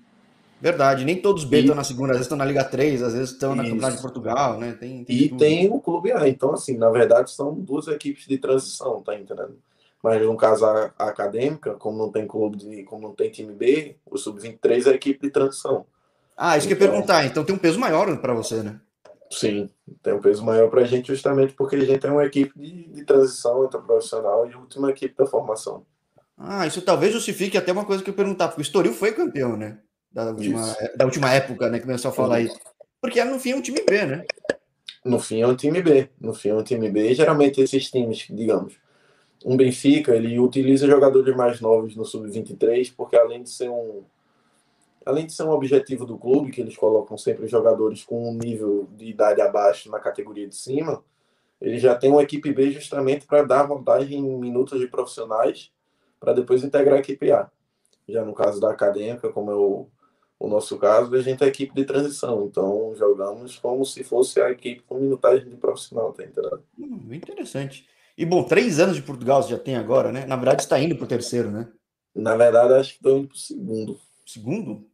Verdade, 0.61 1.05
nem 1.05 1.21
todos 1.21 1.45
B 1.45 1.61
estão 1.61 1.75
na 1.75 1.85
segunda, 1.85 2.11
às 2.11 2.17
vezes 2.19 2.27
estão 2.27 2.37
na 2.39 2.45
Liga 2.45 2.65
3, 2.65 3.03
às 3.03 3.13
vezes 3.15 3.31
estão 3.31 3.55
na. 3.55 3.63
Campeonato 3.63 3.97
de 3.97 4.03
Portugal, 4.03 4.59
né? 4.59 4.73
Tem, 4.79 5.05
tem 5.05 5.17
E 5.17 5.29
tudo. 5.29 5.39
tem 5.39 5.71
o 5.71 5.81
Clube 5.81 6.11
A. 6.13 6.29
Então, 6.29 6.53
assim, 6.53 6.77
na 6.77 6.91
verdade, 6.91 7.31
são 7.31 7.55
duas 7.55 7.87
equipes 7.87 8.27
de 8.27 8.39
transição, 8.39 9.01
tá 9.03 9.15
entendendo? 9.15 9.57
Mas 10.03 10.21
no 10.25 10.37
caso 10.37 10.65
a, 10.65 10.93
a 10.99 11.09
acadêmica, 11.09 11.75
como 11.75 11.99
não 11.99 12.11
tem 12.11 12.27
clube 12.27 12.57
de, 12.57 12.83
como 12.85 13.03
não 13.09 13.15
tem 13.15 13.31
time 13.31 13.53
B, 13.53 13.97
o 14.11 14.17
Sub-23 14.19 14.87
é 14.87 14.91
a 14.91 14.95
equipe 14.95 15.21
de 15.27 15.31
transição. 15.33 15.85
Ah, 16.37 16.57
isso 16.57 16.67
que 16.69 16.73
eu 16.75 16.77
ia 16.79 16.83
Então- 16.85 16.93
perguntar. 16.95 17.25
Então 17.27 17.45
tem 17.45 17.55
um 17.55 17.59
peso 17.59 17.79
maior 17.81 18.17
para 18.19 18.33
você, 18.35 18.63
né? 18.63 18.81
Sim, 19.31 19.69
tem 20.03 20.15
um 20.15 20.21
peso 20.21 20.43
maior 20.45 20.71
pra 20.71 20.85
gente 20.85 21.09
justamente 21.09 21.53
porque 21.53 21.77
a 21.77 21.85
gente 21.85 22.07
é 22.07 22.11
uma 22.11 22.25
equipe 22.25 22.53
de, 22.59 22.89
de 22.89 23.05
transição 23.05 23.65
entre 23.65 23.77
a 23.77 23.81
profissional 23.83 24.49
e 24.49 24.55
a 24.55 24.59
última 24.59 24.91
equipe 24.91 25.15
da 25.17 25.27
formação. 25.27 25.85
Ah, 26.37 26.67
isso 26.67 26.81
talvez 26.81 27.13
justifique 27.13 27.59
até 27.59 27.71
uma 27.73 27.85
coisa 27.85 28.03
que 28.03 28.09
eu 28.09 28.13
ia 28.13 28.17
perguntar, 28.17 28.49
porque 28.49 28.61
o 28.61 28.63
Estoril 28.63 28.93
foi 28.95 29.13
campeão, 29.13 29.57
né? 29.57 29.79
Da 30.13 30.31
última, 30.31 30.61
Isso. 30.61 30.97
da 30.97 31.05
última 31.05 31.33
época, 31.33 31.69
né? 31.69 31.79
Que 31.79 31.85
começou 31.85 32.11
a 32.11 32.15
falar 32.15 32.37
aí. 32.37 32.51
Porque 33.01 33.23
no 33.25 33.39
fim 33.39 33.53
é 33.53 33.57
um 33.57 33.63
time 33.63 33.85
B, 33.87 34.07
né? 34.07 34.25
No 35.05 35.19
fim 35.19 35.41
é 35.41 35.47
um 35.47 35.55
time 35.55 35.81
B. 35.83 36.09
No 36.21 36.35
fim 36.35 36.49
é 36.51 36.55
um 36.55 36.63
time 36.63 36.91
B. 36.91 37.11
E 37.11 37.15
geralmente 37.15 37.61
esses 37.61 37.91
times, 37.91 38.27
digamos, 38.31 38.75
um 39.45 39.57
Benfica, 39.57 40.15
ele 40.15 40.39
utiliza 40.39 40.87
jogadores 40.87 41.35
mais 41.37 41.61
novos 41.61 41.95
no 41.95 42.05
sub-23, 42.05 42.93
porque 42.97 43.17
além 43.17 43.43
de 43.43 43.51
ser 43.51 43.69
um 43.69 44.03
além 45.07 45.25
de 45.25 45.33
ser 45.33 45.45
um 45.45 45.51
objetivo 45.51 46.05
do 46.05 46.19
clube, 46.19 46.51
que 46.51 46.61
eles 46.61 46.77
colocam 46.77 47.17
sempre 47.17 47.47
jogadores 47.47 48.05
com 48.05 48.29
um 48.29 48.35
nível 48.35 48.87
de 48.95 49.07
idade 49.07 49.41
abaixo 49.41 49.91
na 49.91 49.99
categoria 49.99 50.47
de 50.47 50.55
cima, 50.55 51.03
ele 51.61 51.79
já 51.79 51.95
tem 51.95 52.11
uma 52.11 52.23
equipe 52.23 52.53
B 52.53 52.71
justamente 52.71 53.27
para 53.27 53.43
dar 53.43 53.63
vantagem 53.63 54.19
em 54.19 54.39
minutos 54.39 54.79
de 54.79 54.87
profissionais 54.87 55.73
para 56.21 56.35
depois 56.35 56.63
integrar 56.63 56.97
a 56.97 57.01
equipe 57.01 57.33
A. 57.33 57.51
Já 58.07 58.23
no 58.23 58.35
caso 58.35 58.61
da 58.61 58.71
acadêmica, 58.71 59.31
como 59.31 59.51
é 59.51 59.55
o, 60.39 60.47
o 60.47 60.49
nosso 60.49 60.79
caso, 60.79 61.15
a 61.15 61.21
gente 61.23 61.43
é 61.43 61.47
a 61.47 61.49
equipe 61.49 61.75
de 61.75 61.85
transição. 61.85 62.47
Então 62.47 62.95
jogamos 62.97 63.57
como 63.59 63.85
se 63.85 64.03
fosse 64.05 64.41
a 64.41 64.51
equipe 64.51 64.83
com 64.83 64.99
minutagem 64.99 65.49
de 65.49 65.57
profissional, 65.57 66.13
tá 66.13 66.25
entendendo? 66.25 66.63
Hum, 66.79 67.13
interessante. 67.13 67.87
E 68.17 68.25
bom, 68.25 68.43
três 68.45 68.81
anos 68.81 68.97
de 68.97 69.03
Portugal 69.03 69.43
você 69.43 69.51
já 69.51 69.59
tem 69.59 69.77
agora, 69.77 70.11
né? 70.11 70.27
Na 70.27 70.37
verdade, 70.37 70.63
está 70.63 70.79
indo 70.81 70.97
para 70.97 71.05
o 71.05 71.09
terceiro, 71.09 71.51
né? 71.51 71.69
Na 72.15 72.37
verdade, 72.37 72.75
acho 72.75 72.91
que 72.91 72.97
estou 72.97 73.19
indo 73.19 73.29
pro 73.29 73.39
segundo. 73.39 74.01
Segundo? 74.27 74.85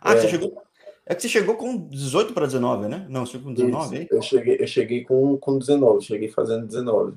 Ah, 0.00 0.12
É. 0.14 0.20
você 0.20 0.28
chegou. 0.28 0.62
É 1.06 1.14
que 1.14 1.20
você 1.22 1.28
chegou 1.28 1.56
com 1.56 1.86
18 1.88 2.32
para 2.32 2.46
19, 2.46 2.88
né? 2.88 3.06
Não, 3.10 3.26
você 3.26 3.32
chegou 3.32 3.48
com 3.48 3.54
19 3.54 3.96
aí? 3.98 4.08
Eu 4.10 4.22
cheguei, 4.22 4.56
eu 4.58 4.66
cheguei 4.66 5.04
com, 5.04 5.36
com 5.36 5.58
19, 5.58 6.02
cheguei 6.02 6.28
fazendo 6.28 6.66
19. 6.66 7.16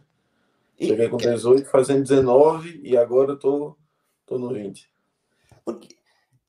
E- 0.80 0.88
Cheguei 0.88 1.08
com 1.10 1.16
18, 1.18 1.70
fazendo 1.70 2.02
19 2.04 2.82
e 2.84 2.98
agora 2.98 3.32
eu 3.32 3.40
tô, 3.40 3.76
tô 4.26 4.38
no 4.38 4.54
20. 4.54 4.90
Porque 5.64 5.96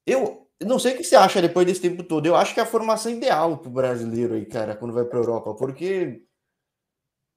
eu 0.04 0.47
não 0.60 0.78
sei 0.78 0.94
o 0.94 0.96
que 0.96 1.04
você 1.04 1.16
acha 1.16 1.40
depois 1.40 1.66
desse 1.66 1.80
tempo 1.80 2.02
todo. 2.02 2.26
Eu 2.26 2.34
acho 2.36 2.54
que 2.54 2.60
é 2.60 2.62
a 2.62 2.66
formação 2.66 3.12
ideal 3.12 3.58
para 3.58 3.68
o 3.68 3.72
brasileiro 3.72 4.34
aí, 4.34 4.44
cara, 4.46 4.76
quando 4.76 4.94
vai 4.94 5.04
para 5.04 5.18
a 5.18 5.22
Europa, 5.22 5.54
porque 5.54 6.22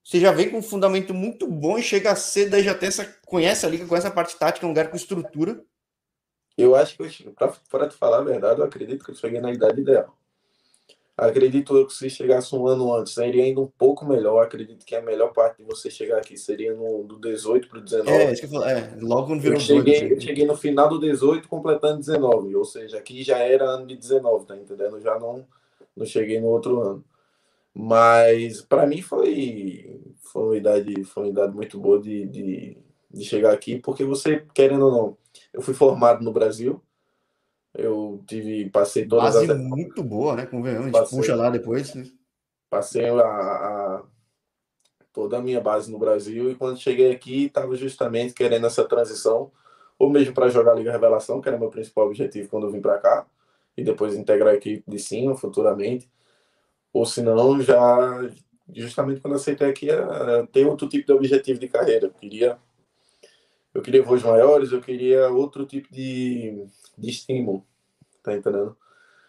você 0.03 0.19
já 0.19 0.31
vem 0.31 0.49
com 0.49 0.57
um 0.57 0.63
fundamento 0.63 1.13
muito 1.13 1.47
bom 1.47 1.77
e 1.77 1.83
chega 1.83 2.15
cedo, 2.15 2.51
daí 2.51 2.63
já 2.63 2.73
tem 2.73 2.89
essa, 2.89 3.05
conhece 3.25 3.65
a 3.65 3.69
liga, 3.69 3.85
conhece 3.85 4.07
a 4.07 4.11
parte 4.11 4.37
tática, 4.37 4.65
é 4.65 4.67
um 4.67 4.71
lugar 4.71 4.89
com 4.89 4.95
estrutura. 4.95 5.63
Eu 6.57 6.75
acho 6.75 6.97
que, 6.97 7.31
pra 7.69 7.87
te 7.87 7.95
falar 7.95 8.17
a 8.17 8.23
verdade, 8.23 8.59
eu 8.59 8.65
acredito 8.65 9.05
que 9.05 9.11
eu 9.11 9.15
cheguei 9.15 9.39
na 9.39 9.51
idade 9.51 9.81
ideal. 9.81 10.17
Acredito 11.21 11.77
eu 11.77 11.85
que 11.85 11.93
se 11.93 12.09
chegasse 12.09 12.55
um 12.55 12.65
ano 12.65 12.91
antes, 12.95 13.13
seria 13.13 13.43
ainda 13.43 13.61
um 13.61 13.67
pouco 13.67 14.03
melhor. 14.03 14.43
Acredito 14.43 14.83
que 14.83 14.95
a 14.95 15.03
melhor 15.03 15.31
parte 15.31 15.57
de 15.57 15.63
você 15.63 15.87
chegar 15.87 16.17
aqui 16.17 16.35
seria 16.35 16.73
no, 16.73 17.03
do 17.03 17.19
18 17.19 17.67
para 17.67 17.77
o 17.77 17.81
19. 17.81 18.09
É, 18.09 18.31
isso 18.31 18.41
que 18.41 18.47
eu 18.47 18.49
falo, 18.49 18.65
é, 18.65 18.97
logo 18.99 19.27
quando 19.27 19.39
virou 19.39 19.57
Eu 19.57 19.61
cheguei, 19.61 19.93
18, 19.93 20.13
eu 20.15 20.19
cheguei 20.21 20.45
no 20.47 20.57
final 20.57 20.89
do 20.89 20.99
18 20.99 21.47
completando 21.47 21.99
19, 21.99 22.55
ou 22.55 22.65
seja, 22.65 22.97
aqui 22.97 23.21
já 23.21 23.37
era 23.37 23.65
ano 23.65 23.85
de 23.85 23.95
19, 23.95 24.47
tá 24.47 24.57
entendendo? 24.57 24.99
Já 24.99 25.19
não, 25.19 25.45
não 25.95 26.07
cheguei 26.07 26.41
no 26.41 26.47
outro 26.47 26.81
ano. 26.81 27.05
Mas 27.71 28.63
para 28.63 28.87
mim 28.87 29.03
foi, 29.03 30.01
foi, 30.23 30.41
uma 30.41 30.57
idade, 30.57 31.03
foi 31.03 31.23
uma 31.25 31.29
idade 31.29 31.53
muito 31.53 31.79
boa 31.79 32.01
de, 32.01 32.25
de, 32.25 32.77
de 33.11 33.23
chegar 33.23 33.53
aqui, 33.53 33.77
porque 33.77 34.03
você, 34.03 34.43
querendo 34.55 34.87
ou 34.87 34.91
não, 34.91 35.17
eu 35.53 35.61
fui 35.61 35.75
formado 35.75 36.23
no 36.23 36.33
Brasil, 36.33 36.81
eu 37.73 38.23
tive, 38.27 38.69
passei 38.69 39.05
todas 39.07 39.35
base 39.35 39.51
as 39.51 39.57
muito 39.59 40.03
boa, 40.03 40.35
né? 40.35 40.45
Convenhamos, 40.45 40.83
a 40.87 40.89
gente 40.89 40.99
Passei. 40.99 41.17
puxa 41.19 41.35
lá 41.35 41.49
depois. 41.49 41.93
né? 41.95 42.05
passei 42.69 43.05
a, 43.09 43.21
a- 43.23 44.03
toda 45.13 45.37
a 45.37 45.41
minha 45.41 45.59
base 45.59 45.91
no 45.91 45.99
Brasil 45.99 46.49
e 46.51 46.55
quando 46.55 46.79
cheguei 46.79 47.11
aqui 47.11 47.45
estava 47.45 47.75
justamente 47.75 48.33
querendo 48.33 48.65
essa 48.65 48.87
transição 48.87 49.51
ou 49.99 50.09
mesmo 50.09 50.33
para 50.33 50.47
jogar 50.49 50.73
Liga 50.73 50.91
Revelação 50.91 51.41
que 51.41 51.49
era 51.49 51.57
meu 51.57 51.69
principal 51.69 52.07
objetivo 52.07 52.49
quando 52.49 52.67
eu 52.67 52.71
vim 52.71 52.79
para 52.81 52.97
cá 52.97 53.25
e 53.75 53.83
depois 53.83 54.15
integrar 54.15 54.53
a 54.53 54.57
equipe 54.57 54.89
de 54.89 54.99
cima 54.99 55.35
futuramente 55.35 56.09
ou 56.93 57.05
se 57.05 57.21
não 57.21 57.61
já 57.61 58.21
justamente 58.73 59.19
quando 59.19 59.35
aceitei 59.35 59.69
aqui 59.69 59.89
era 59.89 60.47
ter 60.47 60.65
outro 60.65 60.87
tipo 60.87 61.05
de 61.07 61.13
objetivo 61.13 61.59
de 61.59 61.67
carreira 61.67 62.05
eu 62.05 62.11
queria 62.11 62.57
eu 63.73 63.81
queria 63.81 64.03
voos 64.03 64.23
maiores 64.23 64.71
eu 64.71 64.81
queria 64.81 65.29
outro 65.29 65.65
tipo 65.65 65.91
de, 65.93 66.65
de 66.97 67.09
estímulo 67.09 67.65
tá 68.23 68.33
entendendo 68.35 68.77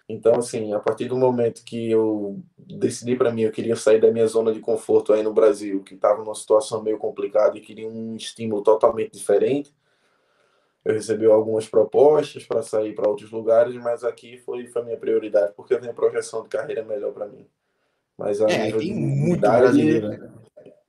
então, 0.09 0.35
assim, 0.37 0.75
a 0.75 0.81
partir 0.81 1.07
do 1.07 1.17
momento 1.17 1.65
que 1.65 1.91
eu 1.91 2.43
decidi 2.59 3.17
para 3.17 3.33
mim, 3.33 3.43
eu 3.43 3.53
queria 3.53 3.77
sair 3.77 4.01
da 4.01 4.11
minha 4.11 4.27
zona 4.27 4.53
de 4.53 4.61
conforto 4.61 5.13
aí 5.13 5.23
no 5.23 5.33
Brasil, 5.33 5.83
que 5.83 5.95
estava 5.95 6.23
numa 6.23 6.35
situação 6.35 6.83
meio 6.83 6.99
complicada 6.99 7.57
e 7.57 7.61
queria 7.61 7.89
um 7.89 8.15
estímulo 8.17 8.63
totalmente 8.63 9.13
diferente. 9.13 9.75
Eu 10.85 10.95
recebi 10.95 11.25
algumas 11.27 11.69
propostas 11.69 12.45
para 12.45 12.61
sair 12.63 12.95
para 12.95 13.09
outros 13.09 13.31
lugares, 13.31 13.75
mas 13.77 14.03
aqui 14.03 14.37
foi, 14.39 14.67
foi 14.67 14.83
a 14.83 14.85
minha 14.85 14.97
prioridade, 14.99 15.55
porque 15.57 15.73
eu 15.73 15.81
tenho 15.81 15.95
projeção 15.95 16.43
de 16.43 16.49
carreira 16.49 16.85
melhor 16.85 17.13
para 17.13 17.27
mim. 17.27 17.47
Mas 18.19 18.41
a 18.41 18.51
É, 18.51 18.71
tem 18.71 18.79
de 18.81 18.93
muito 18.93 19.41
brasileiro. 19.41 20.09
né? 20.09 20.31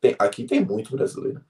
tem- 0.01 0.15
aqui 0.19 0.43
tem 0.45 0.65
muito 0.65 0.91
brasileiro. 0.91 1.41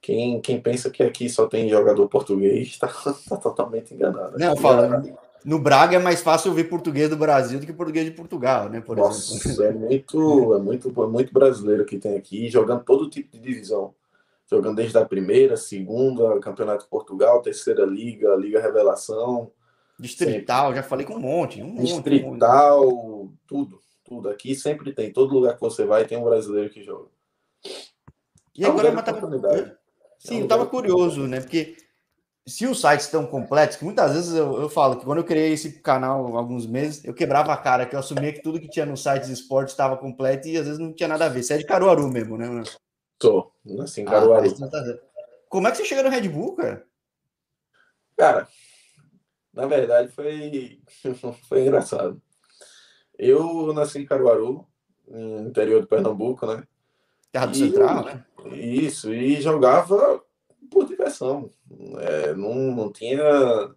Quem, 0.00 0.40
quem 0.40 0.60
pensa 0.60 0.90
que 0.90 1.02
aqui 1.02 1.28
só 1.28 1.46
tem 1.46 1.68
jogador 1.68 2.08
português 2.08 2.68
está 2.68 2.88
tá 3.28 3.36
totalmente 3.36 3.92
enganado. 3.94 4.38
Não, 4.38 4.56
falo, 4.56 5.02
no 5.44 5.58
Braga 5.58 5.96
é 5.96 5.98
mais 5.98 6.20
fácil 6.20 6.50
ouvir 6.50 6.68
português 6.68 7.08
do 7.08 7.16
Brasil 7.16 7.58
do 7.58 7.66
que 7.66 7.72
português 7.72 8.04
de 8.04 8.12
Portugal, 8.12 8.68
né? 8.68 8.80
Por 8.80 8.98
exemplo. 8.98 9.14
Nossa, 9.14 9.64
é 9.64 9.72
muito, 9.72 10.54
é 10.54 10.58
muito, 10.58 11.02
é 11.02 11.06
muito 11.06 11.32
brasileiro 11.32 11.84
que 11.84 11.98
tem 11.98 12.16
aqui, 12.16 12.48
jogando 12.48 12.84
todo 12.84 13.08
tipo 13.10 13.30
de 13.32 13.38
divisão. 13.40 13.94
Jogando 14.50 14.76
desde 14.76 14.96
a 14.96 15.04
primeira, 15.04 15.56
segunda, 15.56 16.40
Campeonato 16.40 16.84
de 16.84 16.90
Portugal, 16.90 17.42
terceira 17.42 17.84
liga, 17.84 18.34
Liga 18.34 18.60
Revelação, 18.62 19.50
Distrital, 19.98 20.74
já 20.74 20.82
falei 20.82 21.04
com 21.04 21.14
um 21.14 21.20
monte. 21.20 21.60
Um 21.60 21.66
monte, 21.66 21.92
um 21.92 21.96
monte. 21.96 22.10
distrital, 22.10 23.28
tudo, 23.46 23.80
tudo. 24.04 24.28
Aqui 24.28 24.54
sempre 24.54 24.92
tem, 24.92 25.12
todo 25.12 25.34
lugar 25.34 25.54
que 25.54 25.60
você 25.60 25.84
vai 25.84 26.06
tem 26.06 26.16
um 26.16 26.24
brasileiro 26.24 26.70
que 26.70 26.82
joga. 26.84 27.08
E 28.56 28.64
É 28.64 28.68
uma 28.68 28.74
agora 28.80 28.92
mas 28.92 29.04
tá- 29.04 29.10
oportunidade. 29.12 29.72
Sim, 30.18 30.40
eu 30.40 30.48
tava 30.48 30.66
curioso, 30.66 31.26
né? 31.26 31.40
Porque 31.40 31.76
se 32.46 32.66
os 32.66 32.80
sites 32.80 33.06
estão 33.06 33.26
completos, 33.26 33.76
que 33.76 33.84
muitas 33.84 34.12
vezes 34.14 34.34
eu, 34.34 34.60
eu, 34.60 34.68
falo 34.68 34.96
que 34.96 35.04
quando 35.04 35.18
eu 35.18 35.24
criei 35.24 35.52
esse 35.52 35.80
canal 35.80 36.34
há 36.34 36.38
alguns 36.38 36.66
meses, 36.66 37.04
eu 37.04 37.14
quebrava 37.14 37.52
a 37.52 37.56
cara, 37.56 37.86
que 37.86 37.94
eu 37.94 38.00
assumia 38.00 38.32
que 38.32 38.42
tudo 38.42 38.60
que 38.60 38.68
tinha 38.68 38.86
nos 38.86 39.02
sites 39.02 39.28
de 39.28 39.34
esporte 39.34 39.68
estava 39.68 39.96
completo 39.96 40.48
e 40.48 40.56
às 40.56 40.64
vezes 40.64 40.78
não 40.78 40.92
tinha 40.92 41.08
nada 41.08 41.26
a 41.26 41.28
ver. 41.28 41.42
Você 41.42 41.54
é 41.54 41.58
de 41.58 41.66
Caruaru 41.66 42.08
mesmo, 42.08 42.36
né? 42.36 42.46
Tô, 43.18 43.52
assim, 43.80 44.04
Caruaru. 44.04 44.54
Ah, 44.62 44.68
tá... 44.68 44.98
Como 45.48 45.68
é 45.68 45.70
que 45.70 45.76
você 45.76 45.84
chega 45.84 46.02
no 46.02 46.10
Red 46.10 46.28
Bull, 46.28 46.56
cara? 46.56 46.86
Cara, 48.16 48.48
na 49.52 49.66
verdade 49.66 50.08
foi, 50.08 50.80
foi 51.48 51.62
engraçado. 51.62 52.20
Eu 53.18 53.72
nasci 53.72 53.98
em 54.00 54.06
Caruaru, 54.06 54.66
no 55.06 55.48
interior 55.48 55.80
do 55.80 55.86
Pernambuco, 55.86 56.46
né? 56.46 56.64
Terra 57.32 57.46
do 57.46 57.52
e, 57.52 57.58
Central, 57.58 58.04
né? 58.04 58.24
Isso, 58.52 59.12
e 59.12 59.40
jogava 59.40 60.22
por 60.70 60.86
diversão. 60.86 61.50
É, 61.98 62.34
não, 62.34 62.54
não, 62.54 62.92
tinha, 62.92 63.74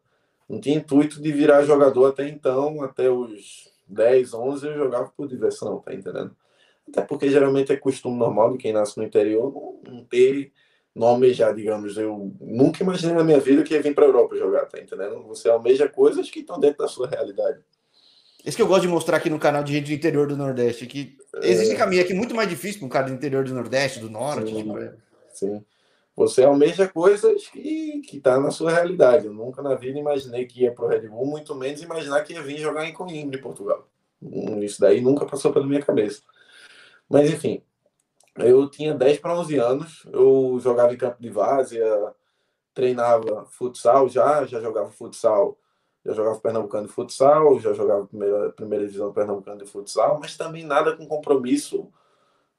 não 0.48 0.60
tinha 0.60 0.78
intuito 0.78 1.22
de 1.22 1.32
virar 1.32 1.64
jogador 1.64 2.08
até 2.08 2.28
então, 2.28 2.82
até 2.82 3.10
os 3.10 3.70
10, 3.88 4.34
11 4.34 4.68
eu 4.68 4.78
jogava 4.78 5.12
por 5.16 5.28
diversão, 5.28 5.80
tá 5.80 5.94
entendendo? 5.94 6.36
Até 6.88 7.02
porque 7.02 7.30
geralmente 7.30 7.72
é 7.72 7.78
costume 7.78 8.18
normal 8.18 8.52
de 8.52 8.58
quem 8.58 8.74
nasce 8.74 8.98
no 8.98 9.04
interior 9.04 9.52
não, 9.54 9.94
não 9.94 10.04
ter, 10.06 10.52
não 10.96 11.08
almejar, 11.08 11.54
digamos. 11.56 11.98
Eu 11.98 12.34
nunca 12.40 12.84
imaginei 12.84 13.16
na 13.16 13.24
minha 13.24 13.40
vida 13.40 13.64
que 13.64 13.74
ia 13.74 13.82
vir 13.82 13.94
para 13.94 14.06
a 14.06 14.08
Europa 14.08 14.36
jogar, 14.36 14.66
tá 14.66 14.80
entendendo? 14.80 15.24
Você 15.24 15.50
almeja 15.50 15.88
coisas 15.88 16.30
que 16.30 16.40
estão 16.40 16.60
dentro 16.60 16.80
da 16.80 16.88
sua 16.88 17.08
realidade. 17.08 17.60
Isso 18.46 18.58
que 18.58 18.64
eu 18.64 18.68
gosto 18.68 18.84
de 18.84 18.88
mostrar 18.88 19.18
aqui 19.18 19.30
no 19.30 19.40
canal 19.40 19.64
de 19.64 19.74
gente 19.74 19.88
do 19.88 19.94
interior 19.94 20.28
do 20.28 20.36
Nordeste, 20.36 20.88
que 20.88 21.18
existe 21.44 21.76
é... 21.76 21.78
caminho 21.78 22.02
aqui 22.02 22.14
muito 22.14 22.34
mais 22.34 22.50
difícil 22.50 22.80
para 22.80 22.86
um 22.88 22.90
cara 22.90 23.08
do 23.08 23.14
interior 23.14 23.44
do 23.44 23.54
Nordeste, 23.54 24.00
do 24.00 24.10
Norte. 24.10 24.50
Sim, 24.50 24.64
tipo, 24.64 24.80
sim. 25.34 25.66
Você 26.16 26.44
almeja 26.44 26.88
coisas 26.88 27.48
que 27.48 28.02
que 28.02 28.20
tá 28.20 28.40
na 28.40 28.52
sua 28.52 28.72
realidade. 28.72 29.28
Eu 29.28 29.34
nunca 29.34 29.62
na 29.62 29.76
vida 29.76 29.98
imaginei 29.98 30.46
que 30.46 30.64
ia 30.64 30.74
para 30.74 30.86
o 30.86 30.88
Red 30.88 31.08
Bull, 31.08 31.26
muito 31.26 31.56
menos 31.56 31.82
imaginar 31.82 32.22
que 32.24 32.34
ia 32.34 32.42
vir 32.42 32.58
jogar 32.58 32.86
em 32.86 32.94
Coimbra, 32.94 33.38
em 33.38 33.42
Portugal. 33.42 33.88
Hum, 34.22 34.62
isso 34.62 34.80
daí 34.82 35.02
nunca 35.02 35.26
passou 35.26 35.54
pela 35.54 35.66
minha 35.66 35.82
cabeça. 35.82 36.22
Mas 37.10 37.30
enfim, 37.32 37.62
eu 38.38 38.70
tinha 38.70 38.94
10 38.94 39.20
para 39.20 39.38
11 39.38 39.58
anos, 39.58 40.08
eu 40.12 40.60
jogava 40.62 40.94
em 40.94 40.98
campo 40.98 41.22
de 41.22 41.30
várzea, 41.30 42.14
treinava 42.74 43.46
futsal 43.46 44.08
já, 44.10 44.46
já 44.46 44.60
jogava 44.60 44.92
futsal 44.92 45.58
já 46.06 46.14
jogava 46.14 46.40
Pernambucano 46.40 46.88
de 46.88 46.94
futsal, 46.94 47.60
já 47.60 47.74
jogava 47.74 48.06
primeira, 48.06 48.50
primeira 48.52 48.86
divisão 48.86 49.14
Pernambucano 49.14 49.64
de 49.64 49.70
futsal, 49.70 50.20
mas 50.20 50.36
também 50.36 50.64
nada 50.64 50.96
com 50.96 51.06
compromisso. 51.06 51.88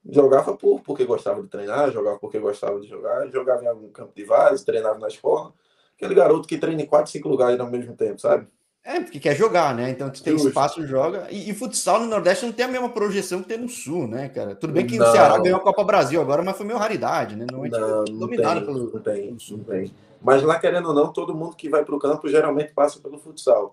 Jogava 0.08 0.56
por, 0.56 0.80
porque 0.80 1.04
gostava 1.04 1.40
de 1.42 1.48
treinar, 1.48 1.92
jogava 1.92 2.18
porque 2.18 2.38
gostava 2.38 2.80
de 2.80 2.88
jogar, 2.88 3.28
jogava 3.28 3.64
em 3.64 3.68
algum 3.68 3.88
campo 3.88 4.12
de 4.14 4.24
várzea, 4.24 4.66
treinava 4.66 4.98
na 4.98 5.08
escola. 5.08 5.52
Aquele 5.96 6.14
garoto 6.14 6.48
que 6.48 6.58
treina 6.58 6.82
em 6.82 6.86
quatro, 6.86 7.10
cinco 7.10 7.28
lugares 7.28 7.58
ao 7.60 7.70
mesmo 7.70 7.94
tempo, 7.94 8.20
sabe? 8.20 8.48
É, 8.84 8.98
porque 8.98 9.20
quer 9.20 9.36
jogar, 9.36 9.74
né? 9.76 9.90
Então, 9.90 10.10
tu 10.10 10.20
tem 10.20 10.32
Justo. 10.32 10.48
espaço, 10.48 10.84
joga. 10.84 11.28
E, 11.30 11.48
e, 11.48 11.54
futsal 11.54 12.00
no 12.00 12.06
Nordeste 12.06 12.44
não 12.44 12.52
tem 12.52 12.66
a 12.66 12.68
mesma 12.68 12.88
projeção 12.88 13.40
que 13.40 13.48
tem 13.48 13.58
no 13.58 13.68
Sul, 13.68 14.08
né, 14.08 14.28
cara? 14.28 14.56
Tudo 14.56 14.72
bem 14.72 14.84
que 14.84 14.98
não. 14.98 15.08
o 15.08 15.12
Ceará 15.12 15.38
ganhou 15.38 15.58
a 15.58 15.62
Copa 15.62 15.84
Brasil 15.84 16.20
agora, 16.20 16.42
mas 16.42 16.56
foi 16.56 16.66
meio 16.66 16.80
raridade, 16.80 17.36
né? 17.36 17.46
Não, 17.48 17.62
não, 17.62 18.04
não 18.04 18.18
dominado 18.18 18.56
tem, 18.56 18.66
pelo, 18.66 18.92
não 18.92 19.00
tem. 19.00 19.36
Não 19.50 19.58
tem. 19.64 19.94
Mas 20.22 20.42
lá, 20.42 20.58
querendo 20.58 20.88
ou 20.88 20.94
não, 20.94 21.12
todo 21.12 21.34
mundo 21.34 21.56
que 21.56 21.68
vai 21.68 21.84
para 21.84 21.94
o 21.94 21.98
campo 21.98 22.28
geralmente 22.28 22.72
passa 22.72 23.00
pelo 23.00 23.18
futsal. 23.18 23.70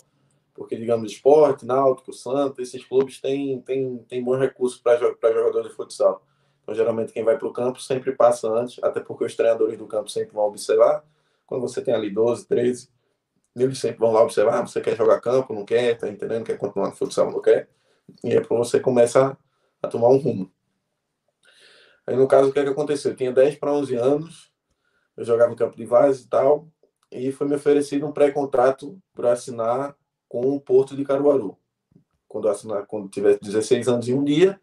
Porque, 0.53 0.75
digamos, 0.75 1.11
esporte, 1.11 1.65
náutico, 1.65 2.11
Santos, 2.11 2.59
esses 2.59 2.83
clubes 2.83 3.21
têm, 3.21 3.61
têm, 3.61 3.99
têm 4.09 4.23
bons 4.23 4.39
recursos 4.39 4.79
para 4.79 4.97
jogador 4.97 5.63
de 5.63 5.73
futsal. 5.73 6.23
Então, 6.63 6.73
geralmente, 6.73 7.13
quem 7.13 7.23
vai 7.23 7.37
para 7.37 7.47
o 7.47 7.53
campo 7.53 7.79
sempre 7.79 8.11
passa 8.13 8.49
antes, 8.49 8.83
até 8.83 8.99
porque 8.99 9.25
os 9.25 9.35
treinadores 9.35 9.77
do 9.77 9.87
campo 9.87 10.09
sempre 10.09 10.33
vão 10.33 10.45
observar. 10.45 11.03
Quando 11.45 11.61
você 11.61 11.81
tem 11.81 11.93
ali 11.93 12.09
12, 12.09 12.47
13, 12.47 12.89
eles 13.55 13.77
sempre 13.77 13.99
vão 13.99 14.11
lá 14.11 14.21
observar, 14.21 14.59
ah, 14.59 14.67
você 14.67 14.81
quer 14.81 14.95
jogar 14.95 15.21
campo, 15.21 15.53
não 15.53 15.65
quer, 15.65 15.97
tá 15.97 16.07
entendendo, 16.09 16.45
quer 16.45 16.57
continuar 16.57 16.89
no 16.89 16.95
futsal, 16.95 17.31
não 17.31 17.41
quer. 17.41 17.69
E 18.23 18.31
aí 18.31 18.43
você 18.43 18.79
começa 18.79 19.27
a, 19.27 19.37
a 19.81 19.87
tomar 19.87 20.09
um 20.09 20.17
rumo. 20.17 20.51
Aí 22.05 22.15
no 22.15 22.27
caso, 22.27 22.49
o 22.49 22.53
que, 22.53 22.59
é 22.59 22.63
que 22.63 22.69
aconteceu? 22.69 23.11
Eu 23.11 23.17
tinha 23.17 23.31
10 23.31 23.55
para 23.55 23.71
11 23.71 23.95
anos, 23.95 24.48
eu 25.19 25.25
jogava 25.25 25.51
em 25.51 25.55
campo 25.55 25.75
de 25.75 25.85
Vaz 25.85 26.21
e 26.21 26.27
tal, 26.27 26.67
e 27.11 27.31
foi 27.31 27.47
me 27.47 27.55
oferecido 27.55 28.07
um 28.07 28.11
pré-contrato 28.11 28.97
para 29.13 29.31
assinar 29.33 29.95
com 30.27 30.55
o 30.55 30.59
Porto 30.59 30.95
de 30.95 31.03
Caruaru. 31.03 31.57
Quando 32.27 32.47
eu 32.47 32.51
assinar, 32.51 32.85
quando 32.85 33.09
tivesse 33.09 33.39
16 33.41 33.87
anos 33.87 34.07
e 34.07 34.13
um 34.13 34.23
dia, 34.23 34.59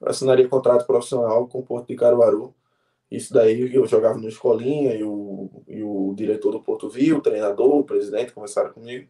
eu 0.00 0.08
assinaria 0.08 0.48
contrato 0.48 0.86
profissional 0.86 1.46
com 1.48 1.60
o 1.60 1.62
Porto 1.64 1.88
de 1.88 1.96
Caruaru 1.96 2.54
isso 3.14 3.32
daí 3.32 3.72
eu 3.72 3.86
jogava 3.86 4.18
no 4.18 4.28
escolinha 4.28 4.94
e 4.94 5.04
o, 5.04 5.48
e 5.68 5.82
o 5.82 6.12
diretor 6.16 6.50
do 6.50 6.60
Porto 6.60 6.88
viu, 6.88 7.18
o 7.18 7.20
treinador, 7.20 7.76
o 7.76 7.84
presidente 7.84 8.32
conversaram 8.32 8.72
comigo 8.72 9.08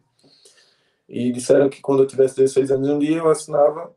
e 1.07 1.31
disseram 1.31 1.69
que 1.69 1.81
quando 1.81 2.03
eu 2.03 2.07
tivesse 2.07 2.35
16 2.35 2.71
anos 2.71 2.89
um 2.89 2.99
dia 2.99 3.17
eu 3.17 3.27
assinava 3.27 3.95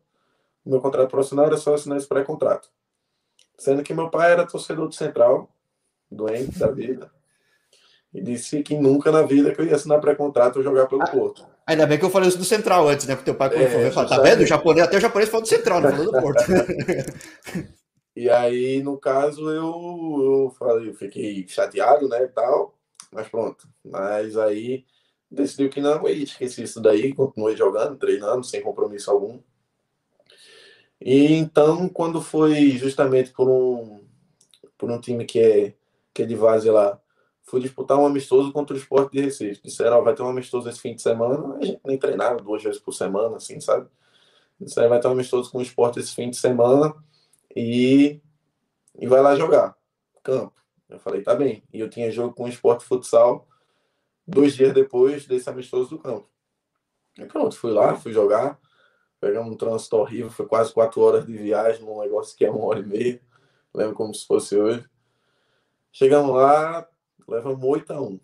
meu 0.64 0.80
contrato 0.80 1.11
profissional, 1.11 1.46
era 1.46 1.56
só 1.56 1.74
assinar 1.74 1.96
esse 1.96 2.06
pré-contrato. 2.06 2.70
Sendo 3.56 3.82
que 3.82 3.94
meu 3.94 4.11
pai 4.11 4.32
era 4.32 4.46
torcedor 4.46 4.87
do 4.87 4.94
Central, 4.94 5.50
doente 6.11 6.59
da 6.59 6.71
vida, 6.71 7.11
e 8.12 8.21
disse 8.21 8.62
que 8.62 8.77
nunca 8.77 9.12
na 9.12 9.23
vida 9.23 9.55
que 9.55 9.61
eu 9.61 9.66
ia 9.66 9.77
assinar 9.77 10.01
pré-contrato 10.01 10.57
ou 10.57 10.62
jogar 10.62 10.87
pelo 10.87 11.03
ah, 11.03 11.07
Porto. 11.07 11.47
Ainda 11.66 11.87
bem 11.87 11.99
que 11.99 12.05
eu 12.05 12.11
falei 12.11 12.29
isso 12.29 12.38
do 12.38 12.44
Central 12.44 12.88
antes, 12.88 13.07
né? 13.07 13.14
Porque 13.14 13.31
teu 13.31 13.35
pai 13.35 13.51
quando 13.51 13.62
é, 13.62 13.90
falou, 13.90 14.09
tá 14.09 14.21
vendo? 14.21 14.42
O 14.42 14.47
japonês, 14.47 14.87
até 14.87 14.97
o 14.97 15.01
japonês 15.01 15.29
falou 15.29 15.42
do 15.42 15.49
Central, 15.49 15.81
não 15.81 15.90
falou 15.90 16.12
do 16.12 16.21
Porto. 16.21 16.42
E 18.18 18.29
aí, 18.29 18.83
no 18.83 18.99
caso, 18.99 19.49
eu, 19.49 19.62
eu, 19.62 20.55
falei, 20.59 20.88
eu 20.88 20.94
fiquei 20.94 21.47
chateado, 21.47 22.09
né, 22.09 22.25
e 22.25 22.27
tal, 22.27 22.77
mas 23.12 23.29
pronto. 23.29 23.68
Mas 23.85 24.37
aí, 24.37 24.85
decidiu 25.31 25.71
que 25.71 25.81
não, 25.81 26.09
e 26.09 26.25
esqueci 26.25 26.64
isso 26.64 26.81
daí, 26.81 27.14
continuei 27.14 27.57
jogando, 27.57 27.97
treinando, 27.97 28.42
sem 28.42 28.61
compromisso 28.61 29.09
algum. 29.09 29.38
E 31.01 31.35
então, 31.35 31.88
quando 31.88 32.21
foi 32.21 32.73
justamente 32.73 33.31
por 33.31 33.49
um, 33.49 34.05
por 34.77 34.90
um 34.90 35.01
time 35.01 35.25
que 35.25 35.38
é, 35.38 35.75
que 36.18 36.22
é 36.24 36.26
de 36.26 36.37
base 36.37 36.68
lá, 36.68 37.00
fui 37.44 37.61
disputar 37.61 37.96
um 37.96 38.04
amistoso 38.04 38.52
contra 38.52 38.74
o 38.74 38.78
Esporte 38.78 39.12
de 39.12 39.20
Recife. 39.20 39.62
Disseram, 39.62 39.98
ó, 39.98 40.02
vai 40.02 40.14
ter 40.14 40.22
um 40.22 40.28
amistoso 40.28 40.68
esse 40.68 40.81
fim 40.81 40.96
de 40.96 41.00
semana, 41.00 41.57
a 41.57 41.64
gente 41.64 41.81
nem 41.85 41.96
treinava 41.96 42.42
duas 42.42 42.61
vezes 42.61 42.81
por 42.81 42.92
semana, 42.92 43.37
assim, 43.37 43.61
sabe? 43.61 43.88
Disseram, 44.61 44.88
vai 44.88 45.00
ter 45.00 45.07
um 45.07 45.12
amistoso 45.12 45.48
com 45.50 45.59
o 45.59 45.62
Esporte 45.62 46.00
esse 46.00 46.12
fim 46.12 46.28
de 46.28 46.37
semana, 46.37 46.92
e, 47.54 48.20
e 48.98 49.07
vai 49.07 49.20
lá 49.20 49.37
jogar 49.37 49.76
campo. 50.24 50.52
Eu 50.88 50.98
falei, 50.98 51.22
tá 51.22 51.35
bem. 51.35 51.62
E 51.72 51.78
eu 51.78 51.88
tinha 51.88 52.11
jogo 52.11 52.35
com 52.35 52.44
o 52.44 52.48
esporte 52.48 52.85
futsal 52.85 53.46
dois 54.26 54.54
dias 54.54 54.74
depois 54.74 55.24
desse 55.26 55.48
amistoso 55.48 55.90
do 55.90 55.98
campo. 55.98 56.28
E 57.16 57.24
pronto, 57.26 57.57
fui 57.57 57.70
lá, 57.70 57.94
fui 57.94 58.12
jogar. 58.12 58.59
Pegamos 59.20 59.52
um 59.52 59.57
trânsito 59.57 59.96
horrível, 59.96 60.31
foi 60.31 60.46
quase 60.46 60.72
quatro 60.72 61.00
horas 61.00 61.26
de 61.26 61.37
viagem, 61.37 61.85
num 61.85 62.00
negócio 62.00 62.37
que 62.37 62.44
é 62.44 62.50
uma 62.50 62.64
hora 62.64 62.81
e 62.81 62.87
meia. 62.87 63.20
Lembro 63.72 63.94
como 63.94 64.14
se 64.14 64.26
fosse 64.26 64.57
hoje. 64.57 64.85
Chegamos 65.92 66.35
lá, 66.35 66.88
levamos 67.27 67.62
8 67.62 67.92
a 67.92 68.01
1 68.01 68.20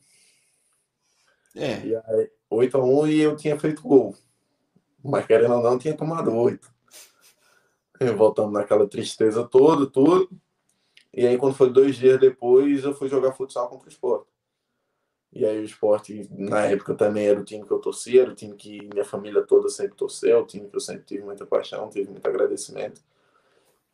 É. 1.56 1.86
E 1.86 1.96
aí, 1.96 2.30
8 2.50 2.76
a 2.76 2.84
1 2.84 3.06
e 3.08 3.20
eu 3.20 3.36
tinha 3.36 3.58
feito 3.58 3.82
gol. 3.82 4.14
Mas 5.02 5.26
querendo 5.26 5.54
ou 5.54 5.62
não, 5.62 5.78
tinha 5.78 5.96
tomado 5.96 6.34
8 6.34 6.74
voltando 8.16 8.52
naquela 8.52 8.88
tristeza 8.88 9.44
toda, 9.44 9.86
tudo. 9.86 10.28
E 11.12 11.26
aí, 11.26 11.38
quando 11.38 11.54
foi 11.54 11.70
dois 11.70 11.96
dias 11.96 12.18
depois, 12.18 12.84
eu 12.84 12.94
fui 12.94 13.08
jogar 13.08 13.32
futsal 13.32 13.68
contra 13.68 13.86
o 13.86 13.90
esporte. 13.92 14.26
E 15.32 15.44
aí, 15.44 15.58
o 15.60 15.64
esporte, 15.64 16.28
na 16.30 16.66
época, 16.66 16.94
também 16.94 17.26
era 17.26 17.40
o 17.40 17.44
time 17.44 17.64
que 17.64 17.70
eu 17.70 17.78
torcia, 17.78 18.22
era 18.22 18.30
o 18.30 18.34
time 18.34 18.54
que 18.54 18.88
minha 18.92 19.04
família 19.04 19.42
toda 19.42 19.68
sempre 19.68 19.96
torceu, 19.96 20.40
o 20.40 20.46
time 20.46 20.68
que 20.68 20.76
eu 20.76 20.80
sempre 20.80 21.04
tive 21.04 21.24
muita 21.24 21.46
paixão, 21.46 21.88
tive 21.88 22.10
muito 22.10 22.26
agradecimento. 22.26 23.00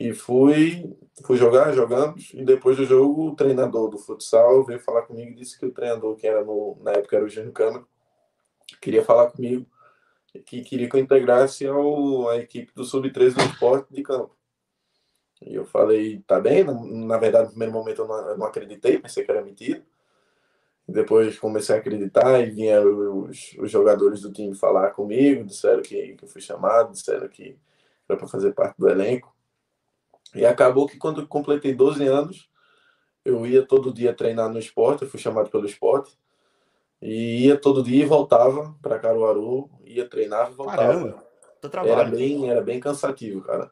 E 0.00 0.14
fui, 0.14 0.96
fui 1.26 1.36
jogar, 1.36 1.74
jogamos, 1.74 2.32
e 2.32 2.42
depois 2.42 2.78
do 2.78 2.86
jogo, 2.86 3.28
o 3.28 3.36
treinador 3.36 3.90
do 3.90 3.98
futsal 3.98 4.64
veio 4.64 4.80
falar 4.80 5.02
comigo 5.02 5.32
e 5.32 5.34
disse 5.34 5.58
que 5.58 5.66
o 5.66 5.72
treinador, 5.72 6.16
que 6.16 6.26
era 6.26 6.42
no, 6.42 6.78
na 6.80 6.92
época 6.92 7.16
era 7.16 7.24
o 7.26 7.28
Júnior 7.28 7.52
Câmara, 7.52 7.84
queria 8.80 9.04
falar 9.04 9.30
comigo 9.30 9.66
que 10.46 10.62
queria 10.62 10.88
que 10.88 10.96
eu 10.96 11.00
integrasse 11.00 11.66
ao, 11.66 12.30
a 12.30 12.38
equipe 12.38 12.72
do 12.74 12.82
Sub-13 12.82 13.34
do 13.34 13.42
esporte 13.42 13.92
de 13.92 14.02
campo. 14.02 14.34
E 15.42 15.54
eu 15.54 15.66
falei, 15.66 16.22
tá 16.26 16.40
bem? 16.40 16.64
Na, 16.64 16.72
na 16.72 17.18
verdade, 17.18 17.44
no 17.44 17.50
primeiro 17.50 17.74
momento 17.74 18.00
eu 18.00 18.08
não, 18.08 18.28
eu 18.30 18.38
não, 18.38 18.46
acreditei, 18.46 18.98
pensei 18.98 19.22
que 19.22 19.30
era 19.30 19.44
mentira. 19.44 19.84
Depois 20.88 21.38
comecei 21.38 21.74
a 21.76 21.78
acreditar 21.78 22.40
e 22.40 22.50
vieram 22.50 23.24
os, 23.24 23.54
os 23.58 23.70
jogadores 23.70 24.22
do 24.22 24.32
time 24.32 24.54
falar 24.54 24.92
comigo, 24.92 25.44
disseram 25.44 25.82
que, 25.82 26.14
que 26.14 26.24
eu 26.24 26.28
fui 26.28 26.40
chamado, 26.40 26.92
disseram 26.92 27.28
que 27.28 27.58
era 28.08 28.18
para 28.18 28.28
fazer 28.28 28.54
parte 28.54 28.78
do 28.78 28.88
elenco. 28.88 29.34
E 30.34 30.46
acabou 30.46 30.86
que 30.86 30.96
quando 30.96 31.26
completei 31.26 31.74
12 31.74 32.06
anos, 32.06 32.48
eu 33.24 33.46
ia 33.46 33.66
todo 33.66 33.92
dia 33.92 34.14
treinar 34.14 34.48
no 34.48 34.58
esporte, 34.58 35.02
eu 35.02 35.08
fui 35.08 35.18
chamado 35.18 35.50
pelo 35.50 35.66
esporte. 35.66 36.16
E 37.02 37.46
ia 37.46 37.56
todo 37.56 37.82
dia 37.82 38.04
e 38.04 38.06
voltava 38.06 38.74
para 38.82 38.98
Caruaru, 38.98 39.70
ia 39.84 40.08
treinar 40.08 40.50
e 40.50 40.54
voltava. 40.54 40.78
Caramba, 40.78 41.24
Era 42.02 42.04
bem, 42.04 42.50
era 42.50 42.60
bem 42.60 42.78
cansativo, 42.78 43.42
cara. 43.42 43.70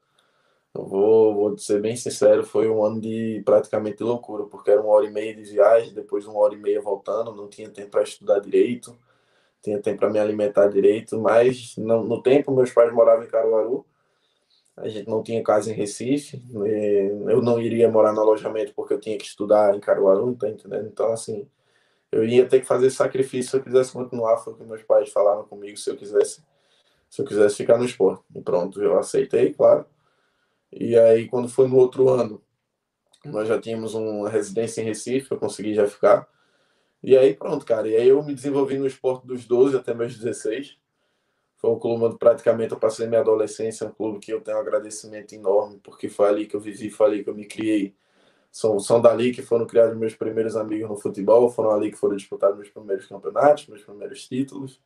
Eu 0.74 0.84
vou, 0.84 1.34
vou 1.34 1.58
ser 1.58 1.80
bem 1.80 1.96
sincero, 1.96 2.44
foi 2.44 2.68
um 2.68 2.84
ano 2.84 3.00
de 3.00 3.42
praticamente 3.44 4.02
loucura, 4.02 4.44
porque 4.44 4.70
era 4.70 4.80
uma 4.80 4.90
hora 4.90 5.06
e 5.06 5.10
meia 5.10 5.34
de 5.34 5.42
viagem, 5.42 5.94
depois 5.94 6.26
uma 6.26 6.38
hora 6.38 6.54
e 6.54 6.58
meia 6.58 6.80
voltando, 6.80 7.34
não 7.34 7.48
tinha 7.48 7.68
tempo 7.68 7.90
para 7.90 8.02
estudar 8.02 8.38
direito, 8.38 8.96
tinha 9.62 9.80
tempo 9.80 9.98
para 9.98 10.10
me 10.10 10.18
alimentar 10.18 10.68
direito, 10.68 11.18
mas 11.18 11.76
no, 11.76 12.04
no 12.04 12.22
tempo 12.22 12.54
meus 12.54 12.70
pais 12.70 12.92
moravam 12.92 13.24
em 13.24 13.28
Caruaru, 13.28 13.84
a 14.80 14.88
gente 14.88 15.08
não 15.08 15.22
tinha 15.22 15.42
casa 15.42 15.70
em 15.70 15.74
Recife, 15.74 16.42
eu 17.28 17.42
não 17.42 17.60
iria 17.60 17.90
morar 17.90 18.12
no 18.12 18.20
alojamento 18.20 18.72
porque 18.74 18.94
eu 18.94 19.00
tinha 19.00 19.18
que 19.18 19.24
estudar 19.24 19.74
em 19.74 19.80
Caruaru, 19.80 20.34
tá 20.36 20.48
entendendo? 20.48 20.86
Então, 20.86 21.12
assim, 21.12 21.48
eu 22.10 22.24
ia 22.24 22.46
ter 22.46 22.60
que 22.60 22.66
fazer 22.66 22.90
sacrifício 22.90 23.50
se 23.50 23.56
eu 23.56 23.62
quisesse 23.62 23.92
continuar, 23.92 24.38
foi 24.38 24.52
o 24.52 24.56
que 24.56 24.64
meus 24.64 24.82
pais 24.82 25.10
falaram 25.10 25.44
comigo, 25.44 25.76
se 25.76 25.90
eu 25.90 25.96
quisesse, 25.96 26.42
se 27.08 27.20
eu 27.20 27.26
quisesse 27.26 27.56
ficar 27.56 27.76
no 27.78 27.84
esporte. 27.84 28.24
E 28.34 28.40
pronto, 28.40 28.82
eu 28.82 28.98
aceitei, 28.98 29.52
claro. 29.52 29.84
E 30.72 30.98
aí, 30.98 31.28
quando 31.28 31.48
foi 31.48 31.66
no 31.68 31.76
outro 31.76 32.08
ano, 32.08 32.42
nós 33.24 33.48
já 33.48 33.60
tínhamos 33.60 33.94
uma 33.94 34.28
residência 34.28 34.80
em 34.80 34.84
Recife, 34.84 35.30
eu 35.30 35.38
consegui 35.38 35.74
já 35.74 35.86
ficar. 35.86 36.28
E 37.02 37.16
aí, 37.16 37.34
pronto, 37.34 37.64
cara. 37.64 37.88
E 37.88 37.96
aí 37.96 38.08
eu 38.08 38.22
me 38.22 38.34
desenvolvi 38.34 38.78
no 38.78 38.86
esporte 38.86 39.26
dos 39.26 39.46
12 39.46 39.76
até 39.76 39.94
meus 39.94 40.16
16 40.16 40.78
foi 41.58 41.70
um 41.70 41.78
clube 41.78 42.04
onde 42.04 42.18
praticamente 42.18 42.72
eu 42.72 42.78
passei 42.78 43.06
minha 43.06 43.20
adolescência, 43.20 43.86
um 43.86 43.90
clube 43.90 44.20
que 44.20 44.32
eu 44.32 44.40
tenho 44.40 44.56
um 44.56 44.60
agradecimento 44.60 45.34
enorme, 45.34 45.80
porque 45.82 46.08
foi 46.08 46.28
ali 46.28 46.46
que 46.46 46.54
eu 46.54 46.60
vivi, 46.60 46.88
foi 46.88 47.06
ali 47.06 47.24
que 47.24 47.30
eu 47.30 47.34
me 47.34 47.44
criei. 47.46 47.94
São, 48.50 48.78
são 48.80 49.00
dali 49.00 49.32
que 49.32 49.42
foram 49.42 49.66
criados 49.66 49.96
meus 49.96 50.14
primeiros 50.14 50.56
amigos 50.56 50.88
no 50.88 50.96
futebol, 50.96 51.50
foram 51.50 51.72
ali 51.72 51.90
que 51.90 51.98
foram 51.98 52.16
disputados 52.16 52.56
meus 52.56 52.70
primeiros 52.70 53.06
campeonatos, 53.06 53.66
meus 53.66 53.82
primeiros 53.82 54.26
títulos. 54.26 54.80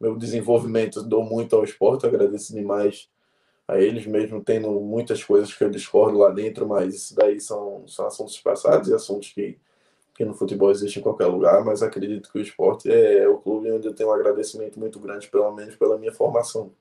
Meu 0.00 0.16
desenvolvimento 0.16 1.02
dou 1.02 1.24
muito 1.24 1.54
ao 1.54 1.64
esporte, 1.64 2.06
agradeço 2.06 2.54
demais 2.54 3.08
a 3.68 3.78
eles, 3.78 4.06
mesmo 4.06 4.42
tendo 4.42 4.70
muitas 4.80 5.22
coisas 5.22 5.52
que 5.54 5.62
eu 5.62 5.70
discordo 5.70 6.18
lá 6.18 6.30
dentro, 6.30 6.66
mas 6.66 6.94
isso 6.94 7.14
daí 7.14 7.38
são, 7.40 7.86
são 7.86 8.06
assuntos 8.06 8.40
passados 8.40 8.88
e 8.88 8.94
assuntos 8.94 9.30
que 9.30 9.58
que 10.18 10.24
no 10.24 10.34
futebol 10.34 10.68
existe 10.72 10.98
em 10.98 11.02
qualquer 11.02 11.26
lugar, 11.26 11.64
mas 11.64 11.80
acredito 11.80 12.32
que 12.32 12.40
o 12.40 12.42
esporte 12.42 12.90
é 12.90 13.28
o 13.28 13.38
clube 13.38 13.70
onde 13.70 13.86
eu 13.86 13.94
tenho 13.94 14.08
um 14.08 14.12
agradecimento 14.12 14.76
muito 14.76 14.98
grande, 14.98 15.28
pelo 15.28 15.52
menos 15.52 15.76
pela 15.76 15.96
minha 15.96 16.10
formação. 16.12 16.72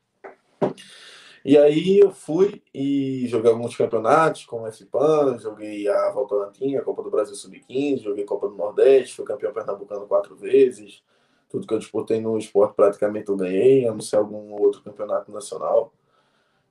E 1.45 1.55
aí 1.55 1.99
eu 1.99 2.09
fui 2.09 2.63
e 2.73 3.27
joguei 3.27 3.51
alguns 3.51 3.75
campeonatos, 3.75 4.43
como 4.43 4.65
a 4.65 4.71
FPAN, 4.71 5.37
joguei 5.37 5.87
a 5.87 6.09
Votorantim, 6.09 6.77
a 6.77 6.81
Copa 6.81 7.03
do 7.03 7.11
Brasil 7.11 7.35
Sub-15, 7.35 7.99
joguei 7.99 8.25
Copa 8.25 8.49
do 8.49 8.55
Nordeste, 8.55 9.15
fui 9.15 9.23
campeão 9.23 9.53
pernambucano 9.53 10.07
quatro 10.07 10.35
vezes. 10.35 11.03
Tudo 11.47 11.67
que 11.67 11.73
eu 11.75 11.79
disputei 11.79 12.19
no 12.19 12.39
esporte 12.39 12.73
praticamente 12.75 13.29
eu 13.29 13.37
ganhei, 13.37 13.87
a 13.87 13.91
não 13.91 14.01
ser 14.01 14.15
algum 14.15 14.51
outro 14.59 14.81
campeonato 14.81 15.31
nacional. 15.31 15.93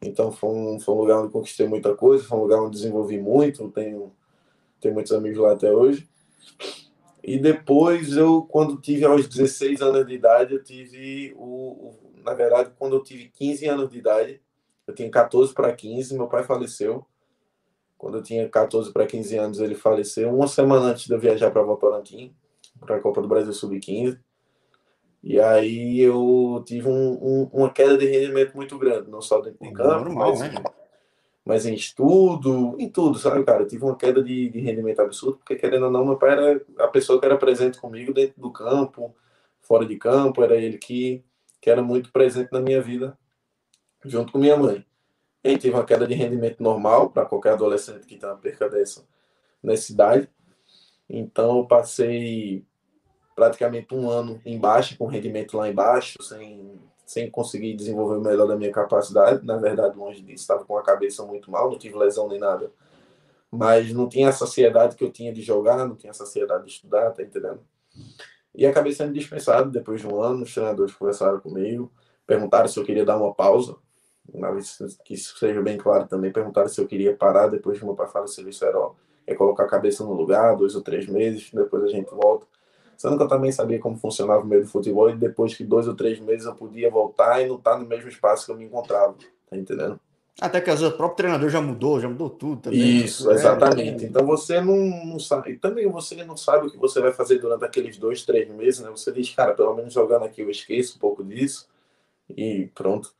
Então 0.02 0.32
foi 0.32 0.50
um, 0.50 0.80
foi 0.80 0.94
um 0.96 0.98
lugar 0.98 1.20
onde 1.20 1.32
conquistei 1.32 1.68
muita 1.68 1.94
coisa, 1.94 2.24
foi 2.24 2.36
um 2.36 2.42
lugar 2.42 2.60
onde 2.60 2.72
desenvolvi 2.72 3.20
muito, 3.20 3.70
tenho, 3.70 4.12
tenho 4.80 4.94
muitos 4.94 5.12
amigos 5.12 5.38
lá 5.38 5.52
até 5.52 5.70
hoje. 5.70 6.08
E 7.22 7.38
depois 7.38 8.16
eu, 8.16 8.42
quando 8.42 8.80
tive 8.80 9.04
aos 9.04 9.26
16 9.26 9.82
anos 9.82 10.06
de 10.06 10.14
idade, 10.14 10.54
eu 10.54 10.62
tive 10.62 11.34
o, 11.36 11.44
o 11.44 11.94
na 12.24 12.34
verdade, 12.34 12.70
quando 12.78 12.96
eu 12.96 13.02
tive 13.02 13.28
15 13.28 13.66
anos 13.66 13.90
de 13.90 13.98
idade, 13.98 14.40
eu 14.86 14.94
tinha 14.94 15.10
14 15.10 15.52
para 15.52 15.72
15, 15.72 16.16
meu 16.16 16.28
pai 16.28 16.44
faleceu. 16.44 17.04
Quando 17.98 18.18
eu 18.18 18.22
tinha 18.22 18.48
14 18.48 18.92
para 18.92 19.06
15 19.06 19.36
anos, 19.38 19.60
ele 19.60 19.74
faleceu 19.74 20.32
uma 20.32 20.46
semana 20.46 20.86
antes 20.86 21.06
de 21.06 21.14
eu 21.14 21.18
viajar 21.18 21.50
para 21.50 21.62
Votorantim, 21.62 22.34
para 22.78 22.96
a 22.96 23.00
Copa 23.00 23.22
do 23.22 23.28
Brasil 23.28 23.52
Sub-15. 23.52 24.18
E 25.22 25.40
aí 25.40 25.98
eu 25.98 26.62
tive 26.66 26.88
um, 26.88 27.12
um, 27.20 27.50
uma 27.52 27.70
queda 27.70 27.98
de 27.98 28.06
rendimento 28.06 28.54
muito 28.54 28.78
grande, 28.78 29.10
não 29.10 29.20
só 29.20 29.40
dentro 29.40 29.58
de 29.60 29.72
campo, 29.72 30.04
Normal, 30.04 30.36
mas, 30.36 30.40
né? 30.40 30.62
Mas 31.46 31.64
em 31.64 31.74
estudo, 31.74 32.76
em 32.76 32.90
tudo, 32.90 33.18
sabe, 33.18 33.44
cara? 33.44 33.62
Eu 33.62 33.68
tive 33.68 33.84
uma 33.84 33.96
queda 33.96 34.20
de, 34.20 34.50
de, 34.50 34.58
rendimento 34.58 35.00
absurdo, 35.00 35.38
porque 35.38 35.54
querendo 35.54 35.84
ou 35.84 35.92
não, 35.92 36.04
meu 36.04 36.16
pai 36.16 36.32
era 36.32 36.66
a 36.80 36.88
pessoa 36.88 37.20
que 37.20 37.24
era 37.24 37.38
presente 37.38 37.78
comigo 37.80 38.12
dentro 38.12 38.40
do 38.40 38.50
campo, 38.50 39.14
fora 39.60 39.86
de 39.86 39.96
campo, 39.96 40.42
era 40.42 40.56
ele 40.56 40.76
que, 40.76 41.24
que 41.60 41.70
era 41.70 41.80
muito 41.80 42.10
presente 42.10 42.52
na 42.52 42.60
minha 42.60 42.82
vida, 42.82 43.16
junto 44.04 44.32
com 44.32 44.38
minha 44.38 44.56
mãe. 44.56 44.84
E 45.44 45.56
tive 45.56 45.74
uma 45.76 45.84
queda 45.84 46.04
de 46.04 46.14
rendimento 46.14 46.60
normal 46.60 47.10
para 47.10 47.24
qualquer 47.24 47.52
adolescente 47.52 48.06
que 48.06 48.16
tem 48.16 48.28
uma 48.28 48.36
perca 48.36 48.68
dessa 48.68 49.06
nessa 49.62 49.92
idade. 49.92 50.28
Então 51.08 51.58
eu 51.58 51.66
passei 51.66 52.64
praticamente 53.36 53.94
um 53.94 54.10
ano 54.10 54.40
embaixo, 54.44 54.98
com 54.98 55.06
rendimento 55.06 55.56
lá 55.56 55.68
embaixo, 55.68 56.20
sem 56.22 56.80
sem 57.06 57.30
conseguir 57.30 57.74
desenvolver 57.74 58.16
o 58.16 58.20
melhor 58.20 58.48
da 58.48 58.56
minha 58.56 58.72
capacidade. 58.72 59.46
Na 59.46 59.56
verdade, 59.56 59.96
longe 59.96 60.20
disso, 60.20 60.42
estava 60.42 60.64
com 60.64 60.76
a 60.76 60.82
cabeça 60.82 61.24
muito 61.24 61.50
mal, 61.50 61.70
não 61.70 61.78
tive 61.78 61.96
lesão 61.96 62.28
nem 62.28 62.40
nada. 62.40 62.72
Mas 63.50 63.92
não 63.92 64.08
tinha 64.08 64.28
a 64.28 64.32
saciedade 64.32 64.96
que 64.96 65.04
eu 65.04 65.12
tinha 65.12 65.32
de 65.32 65.40
jogar, 65.40 65.86
não 65.86 65.94
tinha 65.94 66.10
a 66.10 66.14
saciedade 66.14 66.64
de 66.64 66.72
estudar, 66.72 67.12
tá 67.12 67.22
entendendo? 67.22 67.60
E 68.52 68.66
acabei 68.66 68.92
sendo 68.92 69.12
dispensado 69.12 69.70
depois 69.70 70.00
de 70.00 70.08
um 70.08 70.20
ano. 70.20 70.42
Os 70.42 70.52
treinadores 70.52 70.92
conversaram 70.94 71.38
comigo, 71.38 71.92
perguntaram 72.26 72.66
se 72.66 72.78
eu 72.78 72.84
queria 72.84 73.04
dar 73.04 73.16
uma 73.16 73.32
pausa. 73.32 73.76
Uma 74.28 74.48
que 75.04 75.14
isso 75.14 75.38
seja 75.38 75.62
bem 75.62 75.78
claro 75.78 76.08
também, 76.08 76.32
perguntaram 76.32 76.68
se 76.68 76.80
eu 76.80 76.88
queria 76.88 77.14
parar 77.16 77.46
depois 77.46 77.78
de 77.78 77.84
falecer. 78.08 78.46
Isso 78.48 78.64
era, 78.64 78.76
ó, 78.76 78.94
é 79.24 79.34
colocar 79.34 79.62
a 79.62 79.68
cabeça 79.68 80.02
no 80.02 80.12
lugar, 80.12 80.56
dois 80.56 80.74
ou 80.74 80.82
três 80.82 81.06
meses, 81.06 81.50
depois 81.52 81.84
a 81.84 81.88
gente 81.88 82.10
volta. 82.10 82.46
Sendo 82.96 83.16
que 83.16 83.22
eu 83.22 83.28
também 83.28 83.52
sabia 83.52 83.78
como 83.78 83.96
funcionava 83.96 84.42
o 84.42 84.46
meio 84.46 84.62
do 84.62 84.68
futebol 84.68 85.10
e 85.10 85.16
depois 85.16 85.54
que 85.54 85.64
dois 85.64 85.86
ou 85.86 85.94
três 85.94 86.18
meses 86.18 86.46
eu 86.46 86.54
podia 86.54 86.90
voltar 86.90 87.42
e 87.42 87.46
não 87.46 87.56
estar 87.56 87.72
tá 87.72 87.78
no 87.78 87.86
mesmo 87.86 88.08
espaço 88.08 88.46
que 88.46 88.52
eu 88.52 88.56
me 88.56 88.64
encontrava. 88.64 89.14
Tá 89.48 89.56
entendendo? 89.56 90.00
Até 90.40 90.60
que 90.60 90.68
às 90.68 90.80
vezes 90.80 90.94
o 90.94 90.96
próprio 90.96 91.16
treinador 91.16 91.48
já 91.48 91.62
mudou, 91.62 91.98
já 91.98 92.08
mudou 92.08 92.28
tudo 92.28 92.62
também. 92.62 92.78
Isso, 92.78 93.30
exatamente. 93.30 94.04
É. 94.04 94.08
Então 94.08 94.26
você 94.26 94.60
não, 94.60 94.76
não 95.06 95.18
sabe. 95.18 95.52
E 95.52 95.56
também 95.56 95.88
você 95.88 96.22
não 96.24 96.36
sabe 96.36 96.66
o 96.66 96.70
que 96.70 96.76
você 96.76 97.00
vai 97.00 97.12
fazer 97.12 97.38
durante 97.38 97.64
aqueles 97.64 97.96
dois, 97.96 98.24
três 98.24 98.46
meses, 98.50 98.80
né? 98.80 98.90
Você 98.90 99.10
diz, 99.10 99.30
cara, 99.34 99.54
pelo 99.54 99.74
menos 99.74 99.94
jogando 99.94 100.24
aqui 100.24 100.42
eu 100.42 100.50
esqueço 100.50 100.96
um 100.96 100.98
pouco 100.98 101.24
disso. 101.24 101.66
E 102.28 102.70
pronto. 102.74 103.14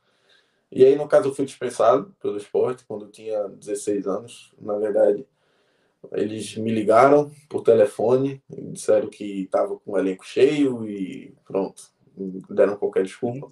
E 0.71 0.85
aí, 0.85 0.95
no 0.95 1.07
caso, 1.07 1.29
eu 1.29 1.33
fui 1.33 1.45
dispensado 1.45 2.13
pelo 2.21 2.37
esporte 2.37 2.85
quando 2.87 3.05
eu 3.05 3.11
tinha 3.11 3.47
16 3.47 4.05
anos. 4.05 4.53
Na 4.59 4.77
verdade, 4.77 5.25
eles 6.13 6.55
me 6.57 6.71
ligaram 6.71 7.31
por 7.49 7.61
telefone, 7.61 8.41
disseram 8.49 9.09
que 9.09 9.43
estava 9.43 9.77
com 9.77 9.91
o 9.91 9.97
elenco 9.97 10.25
cheio 10.25 10.87
e 10.87 11.33
pronto, 11.45 11.83
deram 12.49 12.77
qualquer 12.77 13.03
desculpa. 13.03 13.51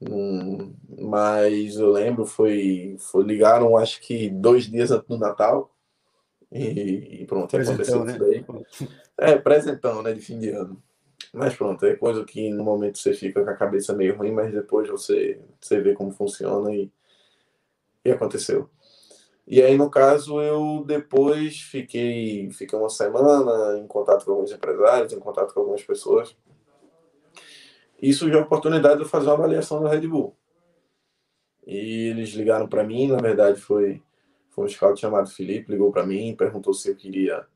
Hum, 0.00 0.74
mas 0.96 1.76
eu 1.76 1.90
lembro, 1.90 2.24
foi, 2.24 2.96
foi 2.98 3.24
ligaram 3.24 3.76
acho 3.76 4.00
que 4.00 4.30
dois 4.30 4.70
dias 4.70 4.92
antes 4.92 5.08
do 5.08 5.18
Natal 5.18 5.74
e, 6.52 7.22
e 7.22 7.26
pronto, 7.26 7.56
aconteceu 7.56 8.04
né? 8.04 8.16
daí. 8.18 8.44
É, 9.20 9.36
presentão, 9.36 10.00
né, 10.00 10.12
de 10.12 10.20
fim 10.20 10.38
de 10.38 10.50
ano. 10.50 10.80
Mas 11.32 11.56
pronto, 11.56 11.84
é 11.84 11.96
coisa 11.96 12.24
que 12.24 12.50
no 12.50 12.62
momento 12.62 12.98
você 12.98 13.12
fica 13.12 13.42
com 13.42 13.50
a 13.50 13.56
cabeça 13.56 13.92
meio 13.92 14.16
ruim, 14.16 14.30
mas 14.30 14.52
depois 14.52 14.88
você, 14.88 15.40
você 15.60 15.80
vê 15.80 15.92
como 15.92 16.12
funciona 16.12 16.72
e, 16.72 16.88
e 18.04 18.10
aconteceu. 18.12 18.70
E 19.50 19.62
aí, 19.62 19.78
no 19.78 19.90
caso, 19.90 20.42
eu 20.42 20.84
depois 20.86 21.58
fiquei, 21.62 22.50
fiquei 22.50 22.78
uma 22.78 22.90
semana 22.90 23.78
em 23.78 23.86
contato 23.86 24.26
com 24.26 24.32
alguns 24.32 24.52
empresários, 24.52 25.10
em 25.10 25.18
contato 25.18 25.54
com 25.54 25.60
algumas 25.60 25.82
pessoas. 25.82 26.36
E 28.00 28.12
surgiu 28.12 28.40
a 28.40 28.42
oportunidade 28.42 28.96
de 28.96 29.04
eu 29.04 29.08
fazer 29.08 29.28
uma 29.28 29.36
avaliação 29.36 29.82
da 29.82 29.88
Red 29.88 30.06
Bull. 30.06 30.36
E 31.66 32.10
eles 32.10 32.28
ligaram 32.30 32.68
para 32.68 32.84
mim, 32.84 33.08
na 33.08 33.16
verdade 33.16 33.58
foi, 33.58 34.02
foi 34.50 34.66
um 34.66 34.68
scout 34.68 35.00
chamado 35.00 35.30
Felipe, 35.30 35.72
ligou 35.72 35.90
para 35.90 36.04
mim, 36.04 36.36
perguntou 36.36 36.74
se 36.74 36.90
eu 36.90 36.94
queria, 36.94 37.46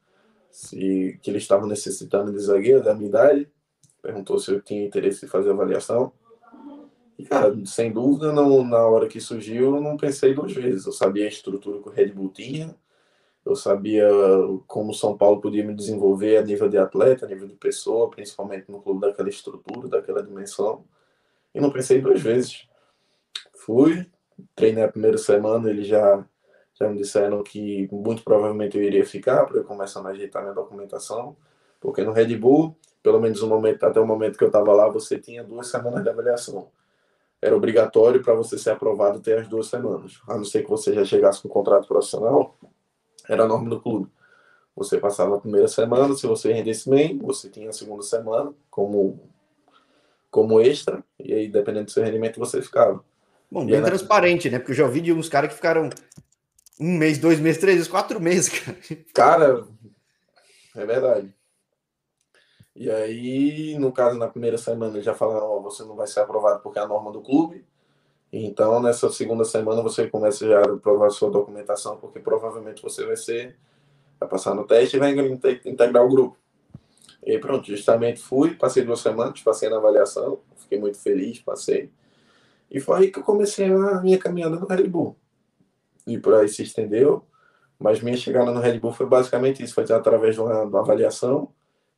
se 0.50 1.18
que 1.22 1.30
eles 1.30 1.42
estavam 1.42 1.68
necessitando 1.68 2.32
de 2.32 2.38
zagueiro 2.38 2.82
da 2.82 2.94
minha 2.94 3.10
idade, 3.10 3.52
perguntou 4.00 4.38
se 4.38 4.50
eu 4.50 4.62
tinha 4.62 4.82
interesse 4.82 5.26
em 5.26 5.28
fazer 5.28 5.50
a 5.50 5.52
avaliação. 5.52 6.10
Cara, 7.28 7.54
sem 7.66 7.92
dúvida, 7.92 8.32
não, 8.32 8.64
na 8.64 8.86
hora 8.86 9.08
que 9.08 9.20
surgiu, 9.20 9.76
eu 9.76 9.80
não 9.80 9.96
pensei 9.96 10.34
duas 10.34 10.52
vezes. 10.52 10.86
Eu 10.86 10.92
sabia 10.92 11.24
a 11.24 11.28
estrutura 11.28 11.80
que 11.80 11.88
o 11.88 11.92
Red 11.92 12.12
Bull 12.12 12.30
tinha, 12.30 12.74
eu 13.44 13.56
sabia 13.56 14.08
como 14.66 14.92
o 14.92 14.94
São 14.94 15.16
Paulo 15.16 15.40
podia 15.40 15.64
me 15.64 15.74
desenvolver 15.74 16.36
a 16.38 16.42
nível 16.42 16.68
de 16.68 16.78
atleta, 16.78 17.26
a 17.26 17.28
nível 17.28 17.48
de 17.48 17.54
pessoa, 17.54 18.10
principalmente 18.10 18.70
no 18.70 18.80
clube 18.80 19.00
daquela 19.00 19.28
estrutura, 19.28 19.88
daquela 19.88 20.22
dimensão. 20.22 20.84
E 21.54 21.60
não 21.60 21.70
pensei 21.70 22.00
duas 22.00 22.20
vezes. 22.22 22.68
Fui, 23.54 24.06
treinei 24.54 24.84
a 24.84 24.88
primeira 24.88 25.18
semana, 25.18 25.70
eles 25.70 25.86
já, 25.86 26.24
já 26.74 26.88
me 26.88 26.96
disseram 26.98 27.42
que 27.42 27.88
muito 27.92 28.22
provavelmente 28.24 28.76
eu 28.76 28.82
iria 28.82 29.04
ficar 29.04 29.44
para 29.46 29.58
eu 29.58 29.64
começar 29.64 30.00
a 30.00 30.10
ajeitar 30.10 30.42
minha 30.42 30.54
documentação, 30.54 31.36
porque 31.80 32.02
no 32.04 32.12
Red 32.12 32.36
Bull, 32.36 32.76
pelo 33.02 33.20
menos 33.20 33.42
no 33.42 33.48
momento, 33.48 33.84
até 33.84 34.00
o 34.00 34.06
momento 34.06 34.38
que 34.38 34.44
eu 34.44 34.48
estava 34.48 34.72
lá, 34.72 34.88
você 34.88 35.18
tinha 35.18 35.44
duas 35.44 35.68
semanas 35.68 36.02
de 36.02 36.10
avaliação 36.10 36.70
era 37.42 37.56
obrigatório 37.56 38.22
para 38.22 38.34
você 38.34 38.56
ser 38.56 38.70
aprovado 38.70 39.18
ter 39.18 39.40
as 39.40 39.48
duas 39.48 39.66
semanas. 39.66 40.20
A 40.28 40.36
não 40.36 40.44
ser 40.44 40.62
que 40.62 40.70
você 40.70 40.94
já 40.94 41.04
chegasse 41.04 41.42
com 41.42 41.48
um 41.48 41.50
contrato 41.50 41.88
profissional, 41.88 42.56
era 43.28 43.42
a 43.42 43.48
norma 43.48 43.68
do 43.68 43.80
clube. 43.80 44.08
Você 44.76 44.96
passava 44.96 45.36
a 45.36 45.40
primeira 45.40 45.66
semana, 45.66 46.14
se 46.14 46.26
você 46.26 46.52
rendesse 46.52 46.88
bem, 46.88 47.18
você 47.18 47.50
tinha 47.50 47.68
a 47.68 47.72
segunda 47.72 48.02
semana 48.02 48.54
como, 48.70 49.20
como 50.30 50.60
extra, 50.60 51.04
e 51.18 51.34
aí, 51.34 51.48
dependendo 51.48 51.86
do 51.86 51.90
seu 51.90 52.04
rendimento, 52.04 52.38
você 52.38 52.62
ficava. 52.62 53.04
Bom, 53.50 53.66
bem 53.66 53.82
transparente, 53.82 54.48
né? 54.48 54.58
Porque 54.58 54.72
eu 54.72 54.76
já 54.76 54.84
ouvi 54.84 55.00
de 55.00 55.12
uns 55.12 55.28
caras 55.28 55.50
que 55.50 55.56
ficaram 55.56 55.90
Um 56.80 56.96
mês, 56.96 57.18
dois 57.18 57.38
meses, 57.38 57.60
três 57.60 57.76
meses, 57.76 57.90
quatro 57.90 58.20
meses, 58.20 58.48
cara. 58.48 58.78
Cara, 59.12 59.64
é 60.74 60.86
verdade. 60.86 61.34
E 62.74 62.90
aí, 62.90 63.78
no 63.78 63.92
caso, 63.92 64.18
na 64.18 64.28
primeira 64.28 64.58
semana, 64.58 65.00
já 65.00 65.14
falaram: 65.14 65.46
ó, 65.46 65.60
você 65.60 65.84
não 65.84 65.94
vai 65.94 66.06
ser 66.06 66.20
aprovado 66.20 66.60
porque 66.62 66.78
é 66.78 66.82
a 66.82 66.88
norma 66.88 67.12
do 67.12 67.20
clube. 67.20 67.64
Então, 68.32 68.80
nessa 68.80 69.10
segunda 69.10 69.44
semana, 69.44 69.82
você 69.82 70.08
começa 70.08 70.46
já 70.46 70.62
a 70.62 70.76
provar 70.78 71.10
sua 71.10 71.30
documentação, 71.30 71.98
porque 71.98 72.18
provavelmente 72.18 72.82
você 72.82 73.04
vai 73.04 73.16
ser, 73.16 73.58
vai 74.18 74.28
passar 74.28 74.54
no 74.54 74.64
teste 74.66 74.96
e 74.96 75.00
vai 75.00 75.12
integrar 75.66 76.04
o 76.04 76.08
grupo. 76.08 76.38
E 77.24 77.38
pronto, 77.38 77.66
justamente 77.66 78.20
fui, 78.20 78.54
passei 78.54 78.84
duas 78.84 79.00
semanas, 79.00 79.40
passei 79.42 79.68
na 79.68 79.76
avaliação, 79.76 80.40
fiquei 80.56 80.78
muito 80.78 80.98
feliz, 80.98 81.40
passei. 81.40 81.90
E 82.70 82.80
foi 82.80 82.98
aí 82.98 83.10
que 83.12 83.18
eu 83.18 83.22
comecei 83.22 83.66
a 83.70 84.00
minha 84.00 84.18
caminhada 84.18 84.56
no 84.56 84.66
Red 84.66 84.88
Bull. 84.88 85.14
E 86.06 86.18
por 86.18 86.34
aí 86.34 86.48
se 86.48 86.62
estendeu, 86.62 87.24
mas 87.78 88.00
minha 88.00 88.16
chegada 88.16 88.50
no 88.50 88.60
Red 88.60 88.80
Bull 88.80 88.92
foi 88.92 89.06
basicamente 89.06 89.62
isso, 89.62 89.74
foi 89.74 89.84
através 89.92 90.34
de 90.34 90.40
uma, 90.40 90.64
de 90.64 90.70
uma 90.70 90.80
avaliação. 90.80 91.52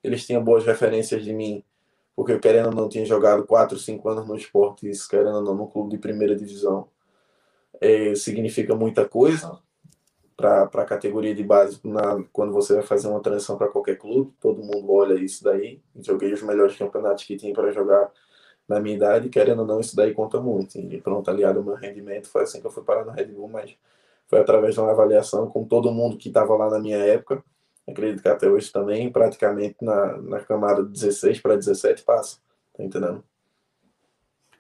Eles 0.05 0.27
tinham 0.27 0.45
boas 0.45 0.65
referências 0.65 1.25
de 1.25 1.33
mim 1.33 1.65
porque 2.15 2.33
eu 2.33 2.41
querendo 2.41 2.67
ou 2.67 2.75
não 2.75 2.89
tinha 2.89 3.05
jogado 3.05 3.45
4, 3.45 3.79
5 3.79 4.09
anos 4.09 4.29
no 4.29 4.37
esporte, 4.37 4.89
isso 4.89 5.09
querendo 5.09 5.37
ou 5.37 5.43
não 5.43 5.55
no 5.55 5.67
clube 5.67 5.91
de 5.91 5.99
primeira 5.99 6.37
divisão, 6.37 6.89
é, 7.81 8.15
significa 8.15 8.75
muita 8.75 9.07
coisa 9.09 9.59
para 10.37 10.65
a 10.65 10.85
categoria 10.85 11.35
de 11.35 11.43
base 11.43 11.81
na, 11.85 12.23
quando 12.33 12.53
você 12.53 12.75
vai 12.75 12.83
fazer 12.83 13.09
uma 13.09 13.21
transição 13.21 13.57
para 13.57 13.69
qualquer 13.69 13.97
clube, 13.97 14.33
todo 14.41 14.63
mundo 14.63 14.93
olha 14.93 15.15
isso 15.15 15.43
daí. 15.45 15.81
Joguei 16.01 16.33
os 16.33 16.43
melhores 16.43 16.77
campeonatos 16.77 17.25
que 17.25 17.37
tinha 17.37 17.53
para 17.53 17.71
jogar 17.73 18.11
na 18.69 18.81
minha 18.81 18.97
idade, 18.97 19.29
querendo 19.29 19.61
ou 19.61 19.67
não, 19.67 19.81
isso 19.81 19.95
daí 19.95 20.13
conta 20.15 20.41
muito. 20.41 20.79
E 20.79 21.01
pronto, 21.01 21.31
aliado 21.31 21.59
ao 21.59 21.65
meu 21.65 21.75
rendimento, 21.75 22.29
foi 22.29 22.43
assim 22.43 22.61
que 22.61 22.67
eu 22.67 22.71
fui 22.71 22.83
parar 22.83 23.05
no 23.05 23.13
Red 23.13 23.27
Bull, 23.27 23.49
mas 23.49 23.77
foi 24.27 24.41
através 24.41 24.75
de 24.75 24.81
uma 24.81 24.91
avaliação 24.91 25.49
com 25.49 25.65
todo 25.65 25.93
mundo 25.93 26.17
que 26.17 26.29
estava 26.29 26.57
lá 26.57 26.71
na 26.71 26.79
minha 26.79 26.99
época 26.99 27.45
acredito 27.89 28.23
que 28.23 28.29
até 28.29 28.49
hoje 28.49 28.73
também, 28.73 29.11
praticamente 29.11 29.77
na, 29.83 30.17
na 30.19 30.41
camada 30.41 30.83
16 30.83 31.41
para 31.41 31.57
17 31.57 32.03
passa. 32.03 32.39
Tá 32.77 32.83
entendendo? 32.83 33.23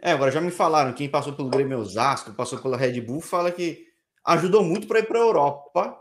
É, 0.00 0.12
agora 0.12 0.30
já 0.30 0.40
me 0.40 0.50
falaram, 0.50 0.92
quem 0.92 1.08
passou 1.08 1.32
pelo 1.32 1.48
Grêmio 1.48 1.78
Osasco, 1.78 2.32
passou 2.34 2.58
pela 2.58 2.76
Red 2.76 3.00
Bull, 3.00 3.20
fala 3.20 3.50
que 3.50 3.87
ajudou 4.24 4.62
muito 4.62 4.87
para 4.87 4.98
ir 4.98 5.06
para 5.06 5.18
a 5.18 5.22
Europa, 5.22 5.98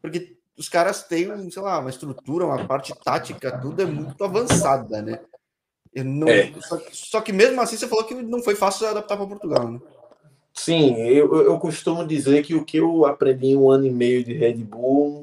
porque 0.00 0.36
os 0.56 0.68
caras 0.68 1.02
têm, 1.02 1.50
sei 1.50 1.62
lá, 1.62 1.80
uma 1.80 1.90
estrutura, 1.90 2.46
uma 2.46 2.66
parte 2.66 2.92
tática, 3.04 3.58
tudo 3.58 3.82
é 3.82 3.84
muito 3.84 4.22
avançada, 4.22 5.02
né? 5.02 5.20
Não, 5.94 6.28
é. 6.28 6.52
só, 6.60 6.80
só, 6.90 7.20
que 7.20 7.32
mesmo 7.32 7.60
assim 7.60 7.76
você 7.76 7.86
falou 7.86 8.04
que 8.04 8.14
não 8.14 8.42
foi 8.42 8.54
fácil 8.54 8.86
adaptar 8.86 9.16
para 9.16 9.26
Portugal, 9.26 9.70
né? 9.70 9.80
Sim, 10.54 10.96
eu, 10.96 11.34
eu 11.42 11.58
costumo 11.58 12.06
dizer 12.06 12.42
que 12.42 12.54
o 12.54 12.64
que 12.64 12.78
eu 12.78 13.06
aprendi 13.06 13.48
em 13.48 13.56
um 13.56 13.70
ano 13.70 13.86
e 13.86 13.90
meio 13.90 14.22
de 14.22 14.32
Red 14.32 14.54
Bull 14.54 15.21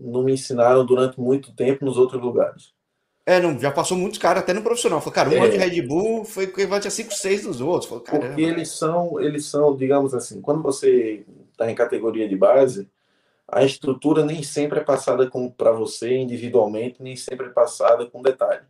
não 0.00 0.22
me 0.22 0.32
ensinaram 0.32 0.84
durante 0.84 1.20
muito 1.20 1.52
tempo 1.52 1.84
nos 1.84 1.98
outros 1.98 2.20
lugares. 2.20 2.72
É, 3.26 3.38
não, 3.38 3.58
já 3.58 3.70
passou 3.70 3.96
muitos 3.96 4.18
caras 4.18 4.42
até 4.42 4.52
no 4.52 4.62
profissional. 4.62 5.00
Falei, 5.00 5.14
cara, 5.14 5.30
um 5.30 5.32
é. 5.34 5.38
ano 5.40 5.50
de 5.52 5.58
Red 5.58 5.82
Bull 5.82 6.24
foi 6.24 6.44
equivalente 6.44 6.88
a 6.88 6.90
5, 6.90 7.12
6 7.12 7.42
dos 7.44 7.60
outros. 7.60 7.88
Falei, 7.88 8.04
Porque 8.04 8.42
eles 8.42 8.70
são, 8.70 9.20
eles 9.20 9.44
são, 9.44 9.76
digamos 9.76 10.14
assim, 10.14 10.40
quando 10.40 10.62
você 10.62 11.24
está 11.52 11.70
em 11.70 11.74
categoria 11.74 12.28
de 12.28 12.34
base, 12.34 12.88
a 13.46 13.62
estrutura 13.62 14.24
nem 14.24 14.42
sempre 14.42 14.80
é 14.80 14.84
passada 14.84 15.30
para 15.56 15.72
você 15.72 16.16
individualmente, 16.16 17.02
nem 17.02 17.14
sempre 17.14 17.46
é 17.46 17.50
passada 17.50 18.06
com 18.06 18.22
detalhe. 18.22 18.62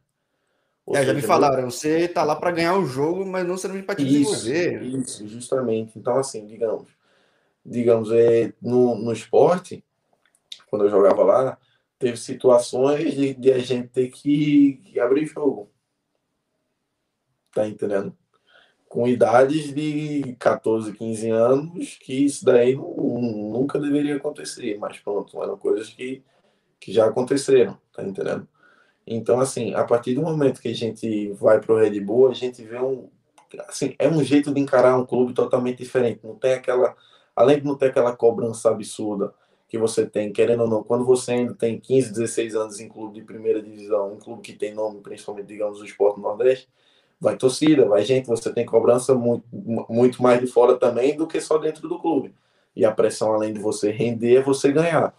Ou 0.85 0.97
é, 0.97 1.01
seja, 1.01 1.12
já 1.12 1.14
me 1.14 1.23
falaram, 1.23 1.71
você 1.71 2.09
tá 2.09 2.25
lá 2.25 2.35
para 2.35 2.51
ganhar 2.51 2.77
o 2.77 2.85
jogo, 2.85 3.25
mas 3.25 3.47
não 3.47 3.57
serve 3.57 3.83
para 3.83 3.95
te 3.95 4.03
isso, 4.03 4.45
desenvolver. 4.45 4.83
Isso, 4.83 5.29
justamente. 5.29 5.99
Então, 5.99 6.19
assim, 6.19 6.47
digamos, 6.47 6.88
digamos, 7.64 8.11
é, 8.11 8.53
no, 8.61 8.97
no 8.97 9.12
esporte, 9.12 9.85
quando 10.71 10.85
eu 10.85 10.91
jogava 10.91 11.23
lá, 11.25 11.59
teve 11.99 12.17
situações 12.17 13.15
de, 13.15 13.35
de 13.35 13.53
a 13.53 13.59
gente 13.59 13.89
ter 13.89 14.09
que, 14.09 14.81
que 14.85 15.01
abrir 15.01 15.27
jogo. 15.27 15.71
Tá 17.53 17.67
entendendo? 17.69 18.17
Com 18.89 19.07
idades 19.07 19.75
de 19.75 20.35
14, 20.39 20.93
15 20.93 21.31
anos, 21.31 21.99
que 22.01 22.25
isso 22.25 22.45
daí 22.45 22.75
não, 22.75 23.21
nunca 23.21 23.79
deveria 23.79 24.17
acontecer, 24.17 24.79
mas 24.79 24.99
pronto, 24.99 25.43
eram 25.43 25.59
coisas 25.59 25.91
que, 25.91 26.23
que 26.79 26.93
já 26.93 27.07
aconteceram, 27.07 27.79
tá 27.93 28.03
entendendo? 28.03 28.49
Então, 29.07 29.41
assim, 29.41 29.75
a 29.75 29.85
partir 29.85 30.15
do 30.15 30.23
momento 30.23 30.61
que 30.61 30.69
a 30.69 30.75
gente 30.75 31.33
vai 31.33 31.61
pro 31.61 31.77
Red 31.77 31.99
Bull, 32.01 32.31
a 32.31 32.35
gente 32.35 32.63
vê 32.63 32.79
um. 32.79 33.11
Assim, 33.69 33.95
é 33.99 34.09
um 34.09 34.23
jeito 34.23 34.55
de 34.55 34.61
encarar 34.61 34.97
um 34.97 35.05
clube 35.05 35.33
totalmente 35.35 35.79
diferente. 35.79 36.21
Não 36.23 36.37
tem 36.37 36.53
aquela. 36.53 36.97
Além 37.35 37.59
de 37.59 37.65
não 37.65 37.77
ter 37.77 37.87
aquela 37.87 38.15
cobrança 38.15 38.71
absurda 38.71 39.35
que 39.71 39.79
você 39.79 40.05
tem, 40.05 40.33
querendo 40.33 40.65
ou 40.65 40.69
não, 40.69 40.83
quando 40.83 41.05
você 41.05 41.31
ainda 41.31 41.55
tem 41.55 41.79
15, 41.79 42.11
16 42.11 42.57
anos 42.57 42.81
em 42.81 42.89
clube 42.89 43.21
de 43.21 43.25
primeira 43.25 43.63
divisão, 43.63 44.13
um 44.13 44.19
clube 44.19 44.43
que 44.43 44.53
tem 44.53 44.75
nome, 44.75 45.01
principalmente, 45.01 45.47
digamos, 45.47 45.81
o 45.81 45.85
Esporte 45.85 46.21
Nordeste, 46.21 46.69
vai 47.21 47.37
torcida, 47.37 47.87
vai 47.87 48.03
gente, 48.03 48.27
você 48.27 48.53
tem 48.53 48.67
cobrança 48.67 49.15
muito, 49.15 49.45
muito 49.89 50.21
mais 50.21 50.41
de 50.41 50.49
fora 50.49 50.77
também 50.77 51.17
do 51.17 51.25
que 51.25 51.41
só 51.41 51.57
dentro 51.57 51.89
do 51.89 52.01
clube. 52.01 52.35
E 52.75 52.85
a 52.85 52.91
pressão, 52.91 53.33
além 53.33 53.53
de 53.53 53.61
você 53.61 53.93
render, 53.93 54.39
é 54.39 54.43
você 54.43 54.73
ganhar. 54.73 55.15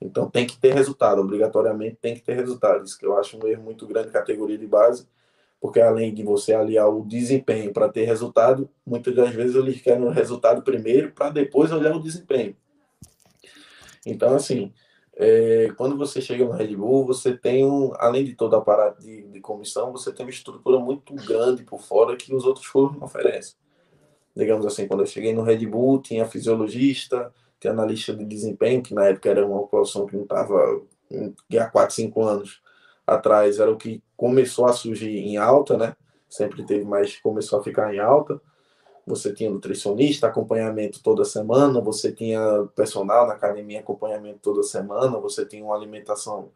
Então 0.00 0.30
tem 0.30 0.46
que 0.46 0.56
ter 0.56 0.72
resultado, 0.72 1.20
obrigatoriamente 1.20 1.98
tem 2.00 2.14
que 2.14 2.22
ter 2.22 2.34
resultado. 2.34 2.84
Isso 2.84 2.96
que 2.96 3.06
eu 3.06 3.18
acho 3.18 3.36
um 3.36 3.44
erro 3.48 3.64
muito 3.64 3.88
grande 3.88 4.10
categoria 4.10 4.56
de 4.56 4.68
base, 4.68 5.08
porque 5.60 5.80
além 5.80 6.14
de 6.14 6.22
você 6.22 6.54
aliar 6.54 6.88
o 6.88 7.04
desempenho 7.04 7.72
para 7.72 7.88
ter 7.88 8.04
resultado, 8.04 8.70
muitas 8.86 9.16
das 9.16 9.34
vezes 9.34 9.56
eles 9.56 9.80
querem 9.80 10.04
o 10.04 10.10
resultado 10.10 10.62
primeiro 10.62 11.10
para 11.10 11.30
depois 11.30 11.72
olhar 11.72 11.96
o 11.96 12.02
desempenho. 12.02 12.54
Então, 14.06 14.36
assim, 14.36 14.72
é, 15.16 15.72
quando 15.76 15.98
você 15.98 16.20
chega 16.20 16.44
no 16.44 16.52
Red 16.52 16.76
Bull, 16.76 17.04
você 17.04 17.36
tem, 17.36 17.66
um, 17.66 17.92
além 17.96 18.24
de 18.24 18.34
toda 18.34 18.56
a 18.56 18.60
parada 18.60 19.00
de, 19.00 19.24
de, 19.24 19.40
comissão, 19.40 19.90
você 19.90 20.12
tem 20.12 20.24
uma 20.24 20.30
estrutura 20.30 20.78
muito 20.78 21.12
grande 21.14 21.64
por 21.64 21.80
fora 21.82 22.16
que 22.16 22.32
os 22.32 22.44
outros 22.44 22.68
clubes 22.68 22.96
não 22.96 23.06
oferecem. 23.06 23.56
Digamos 24.34 24.64
assim, 24.64 24.86
quando 24.86 25.00
eu 25.00 25.06
cheguei 25.06 25.34
no 25.34 25.42
Red 25.42 25.66
Bull, 25.66 26.00
tinha 26.00 26.24
fisiologista, 26.26 27.32
tinha 27.58 27.72
analista 27.72 28.14
de 28.14 28.24
desempenho, 28.24 28.82
que 28.82 28.94
na 28.94 29.06
época 29.06 29.28
era 29.28 29.44
uma 29.44 29.66
profissão 29.66 30.06
que 30.06 30.14
não 30.14 30.22
estava 30.22 30.82
há 31.58 31.66
4, 31.66 31.94
5 31.94 32.22
anos 32.22 32.60
atrás, 33.04 33.58
era 33.58 33.72
o 33.72 33.76
que 33.76 34.02
começou 34.16 34.66
a 34.66 34.72
surgir 34.72 35.18
em 35.18 35.36
alta, 35.36 35.76
né? 35.76 35.96
Sempre 36.28 36.64
teve, 36.64 36.84
mas 36.84 37.16
começou 37.16 37.58
a 37.58 37.64
ficar 37.64 37.92
em 37.92 37.98
alta 37.98 38.40
você 39.06 39.32
tinha 39.32 39.48
nutricionista, 39.48 40.26
acompanhamento 40.26 41.00
toda 41.00 41.24
semana, 41.24 41.80
você 41.80 42.10
tinha 42.10 42.66
personal 42.74 43.26
na 43.26 43.34
academia, 43.34 43.80
acompanhamento 43.80 44.40
toda 44.42 44.62
semana, 44.64 45.18
você 45.18 45.46
tinha 45.46 45.64
uma 45.64 45.76
alimentação 45.76 46.48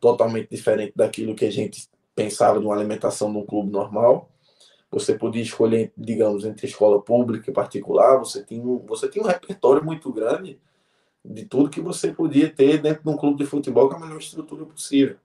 totalmente 0.00 0.48
diferente 0.48 0.92
daquilo 0.94 1.34
que 1.34 1.44
a 1.44 1.50
gente 1.50 1.88
pensava 2.14 2.60
de 2.60 2.64
uma 2.64 2.74
alimentação 2.74 3.32
num 3.32 3.44
clube 3.44 3.70
normal. 3.70 4.30
Você 4.90 5.18
podia 5.18 5.42
escolher, 5.42 5.92
digamos, 5.96 6.44
entre 6.44 6.66
escola 6.66 7.02
pública 7.02 7.50
e 7.50 7.52
particular, 7.52 8.18
você 8.18 8.44
tinha, 8.44 8.62
você 8.86 9.08
tinha 9.08 9.24
um 9.24 9.28
repertório 9.28 9.84
muito 9.84 10.12
grande 10.12 10.60
de 11.24 11.44
tudo 11.44 11.68
que 11.68 11.80
você 11.80 12.12
podia 12.12 12.48
ter 12.48 12.80
dentro 12.80 13.02
de 13.02 13.10
um 13.10 13.16
clube 13.16 13.38
de 13.38 13.50
futebol 13.50 13.88
com 13.88 13.96
a 13.96 13.98
melhor 13.98 14.18
estrutura 14.18 14.64
possível. 14.64 15.16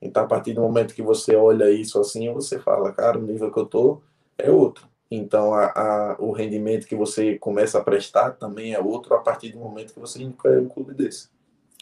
Então, 0.00 0.24
a 0.24 0.26
partir 0.26 0.52
do 0.52 0.60
momento 0.60 0.94
que 0.94 1.02
você 1.02 1.34
olha 1.34 1.70
isso 1.70 1.98
assim, 1.98 2.30
você 2.34 2.58
fala, 2.58 2.92
cara, 2.92 3.18
o 3.18 3.22
nível 3.22 3.50
que 3.50 3.58
eu 3.58 3.66
tô 3.66 4.02
é 4.36 4.50
outro. 4.50 4.91
Então, 5.14 5.52
a, 5.52 5.66
a, 5.66 6.16
o 6.18 6.32
rendimento 6.32 6.86
que 6.86 6.96
você 6.96 7.36
começa 7.38 7.78
a 7.78 7.84
prestar 7.84 8.30
também 8.30 8.72
é 8.72 8.80
outro 8.80 9.14
a 9.14 9.18
partir 9.18 9.50
do 9.50 9.58
momento 9.58 9.92
que 9.92 10.00
você 10.00 10.22
encara 10.22 10.58
um 10.58 10.68
clube 10.68 10.94
desse. 10.94 11.28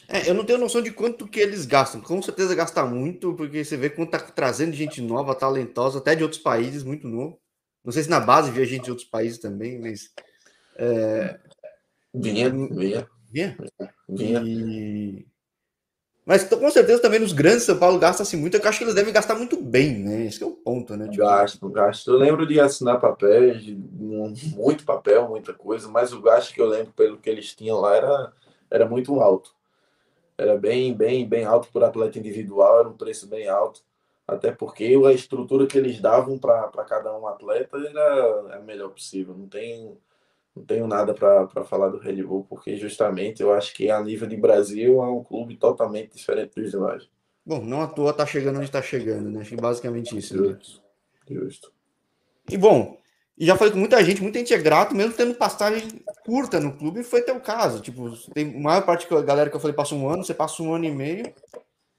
É, 0.09 0.29
eu 0.29 0.35
não 0.35 0.45
tenho 0.45 0.59
noção 0.59 0.83
de 0.83 0.91
quanto 0.91 1.29
que 1.29 1.39
eles 1.39 1.65
gastam. 1.65 2.01
Com 2.01 2.21
certeza 2.21 2.57
gasta 2.57 2.85
muito, 2.85 3.33
porque 3.35 3.65
você 3.65 3.77
vê 3.77 3.89
quanto 3.89 4.11
tá 4.11 4.19
trazendo 4.19 4.73
gente 4.73 5.01
nova, 5.01 5.33
talentosa, 5.33 5.99
até 5.99 6.17
de 6.17 6.25
outros 6.25 6.43
países, 6.43 6.83
muito 6.83 7.07
novo. 7.07 7.39
Não 7.85 7.93
sei 7.93 8.03
se 8.03 8.11
na 8.11 8.19
base 8.19 8.51
via 8.51 8.65
gente 8.65 8.85
de 8.85 8.91
outros 8.91 9.09
países 9.09 9.39
também, 9.39 9.79
mas. 9.79 10.11
É... 10.75 11.39
Vinha, 12.13 12.51
vinha. 12.51 13.09
Vinha? 13.31 13.57
Vinha. 14.09 14.43
E... 14.45 15.25
Mas 16.25 16.45
com 16.45 16.71
certeza 16.71 17.01
também 17.01 17.19
nos 17.19 17.33
grandes 17.33 17.65
São 17.65 17.79
Paulo 17.79 17.99
gasta-se 17.99 18.37
muito. 18.37 18.57
Eu 18.57 18.69
acho 18.69 18.79
que 18.79 18.85
eles 18.85 18.95
devem 18.95 19.13
gastar 19.13 19.35
muito 19.35 19.61
bem, 19.61 19.99
né? 19.99 20.27
Esse 20.27 20.43
é 20.43 20.47
o 20.47 20.53
ponto, 20.53 20.97
né? 20.97 21.09
Tipo... 21.09 21.25
Gasto, 21.25 21.69
gasto. 21.69 22.11
Eu 22.11 22.19
lembro 22.19 22.47
de 22.47 22.61
assinar 22.61 23.01
papéis, 23.01 23.65
muito 23.67 24.85
papel, 24.85 25.29
muita 25.29 25.53
coisa, 25.53 25.89
mas 25.89 26.13
o 26.13 26.21
gasto 26.21 26.53
que 26.53 26.61
eu 26.61 26.67
lembro 26.67 26.93
pelo 26.93 27.19
que 27.19 27.29
eles 27.29 27.55
tinham 27.55 27.81
lá 27.81 27.97
era, 27.97 28.33
era 28.71 28.89
muito 28.89 29.19
alto. 29.21 29.55
Era 30.37 30.57
bem, 30.57 30.95
bem, 30.95 31.27
bem 31.29 31.45
alto 31.45 31.69
por 31.73 31.83
atleta 31.83 32.19
individual, 32.19 32.81
era 32.81 32.89
um 32.89 32.97
preço 32.97 33.27
bem 33.27 33.49
alto. 33.49 33.83
Até 34.27 34.53
porque 34.53 34.97
a 35.05 35.13
estrutura 35.13 35.67
que 35.67 35.77
eles 35.77 36.01
davam 36.01 36.39
para 36.39 36.85
cada 36.89 37.17
um 37.19 37.27
atleta 37.27 37.77
era 37.77 38.57
a 38.57 38.61
melhor 38.61 38.91
possível. 38.91 39.35
Não 39.37 39.49
tem 39.49 39.99
não 40.55 40.65
tenho 40.65 40.87
nada 40.87 41.15
para 41.15 41.65
falar 41.65 41.89
do 41.89 41.99
Red 41.99 42.23
Bull, 42.23 42.45
porque 42.49 42.77
justamente 42.77 43.43
eu 43.43 43.53
acho 43.53 43.73
que 43.75 43.91
a 43.91 44.01
nível 44.03 44.29
de 44.29 44.37
Brasil 44.37 45.03
é 45.03 45.09
um 45.09 45.23
clube 45.23 45.57
totalmente 45.57 46.17
diferente 46.17 46.61
dos 46.61 46.71
demais. 46.71 47.09
Bom, 47.45 47.65
não 47.65 47.83
à 47.83 47.87
toa 47.87 48.13
tá 48.13 48.27
chegando 48.27 48.57
onde 48.57 48.67
está 48.67 48.83
chegando, 48.83 49.31
né? 49.31 49.41
Acho 49.41 49.51
que 49.51 49.61
basicamente 49.61 50.17
isso. 50.17 50.41
Né? 50.41 50.49
Justo. 50.49 50.83
Né? 51.29 51.37
Justo. 51.37 51.73
E 52.51 52.59
bom, 52.59 52.99
e 53.39 53.47
já 53.47 53.57
falei 53.57 53.73
com 53.73 53.79
muita 53.79 54.05
gente, 54.05 54.21
muita 54.21 54.39
gente 54.39 54.53
é 54.53 54.59
grato, 54.59 54.95
mesmo 54.95 55.15
tendo 55.15 55.35
passagem 55.35 55.83
curta 56.27 56.61
no 56.61 56.77
clube 56.77 57.03
foi 57.03 57.23
teu 57.23 57.41
caso. 57.41 57.81
Tipo, 57.81 58.11
tem 58.35 58.55
a 58.55 58.61
maior 58.61 58.85
parte 58.85 59.07
que 59.07 59.15
a 59.15 59.23
galera 59.23 59.49
que 59.49 59.57
eu 59.57 59.61
falei 59.61 59.75
passou 59.75 59.99
um 59.99 60.09
ano, 60.09 60.23
você 60.23 60.35
passa 60.35 60.63
um 60.63 60.75
ano 60.75 60.85
e 60.85 60.91
meio. 60.91 61.33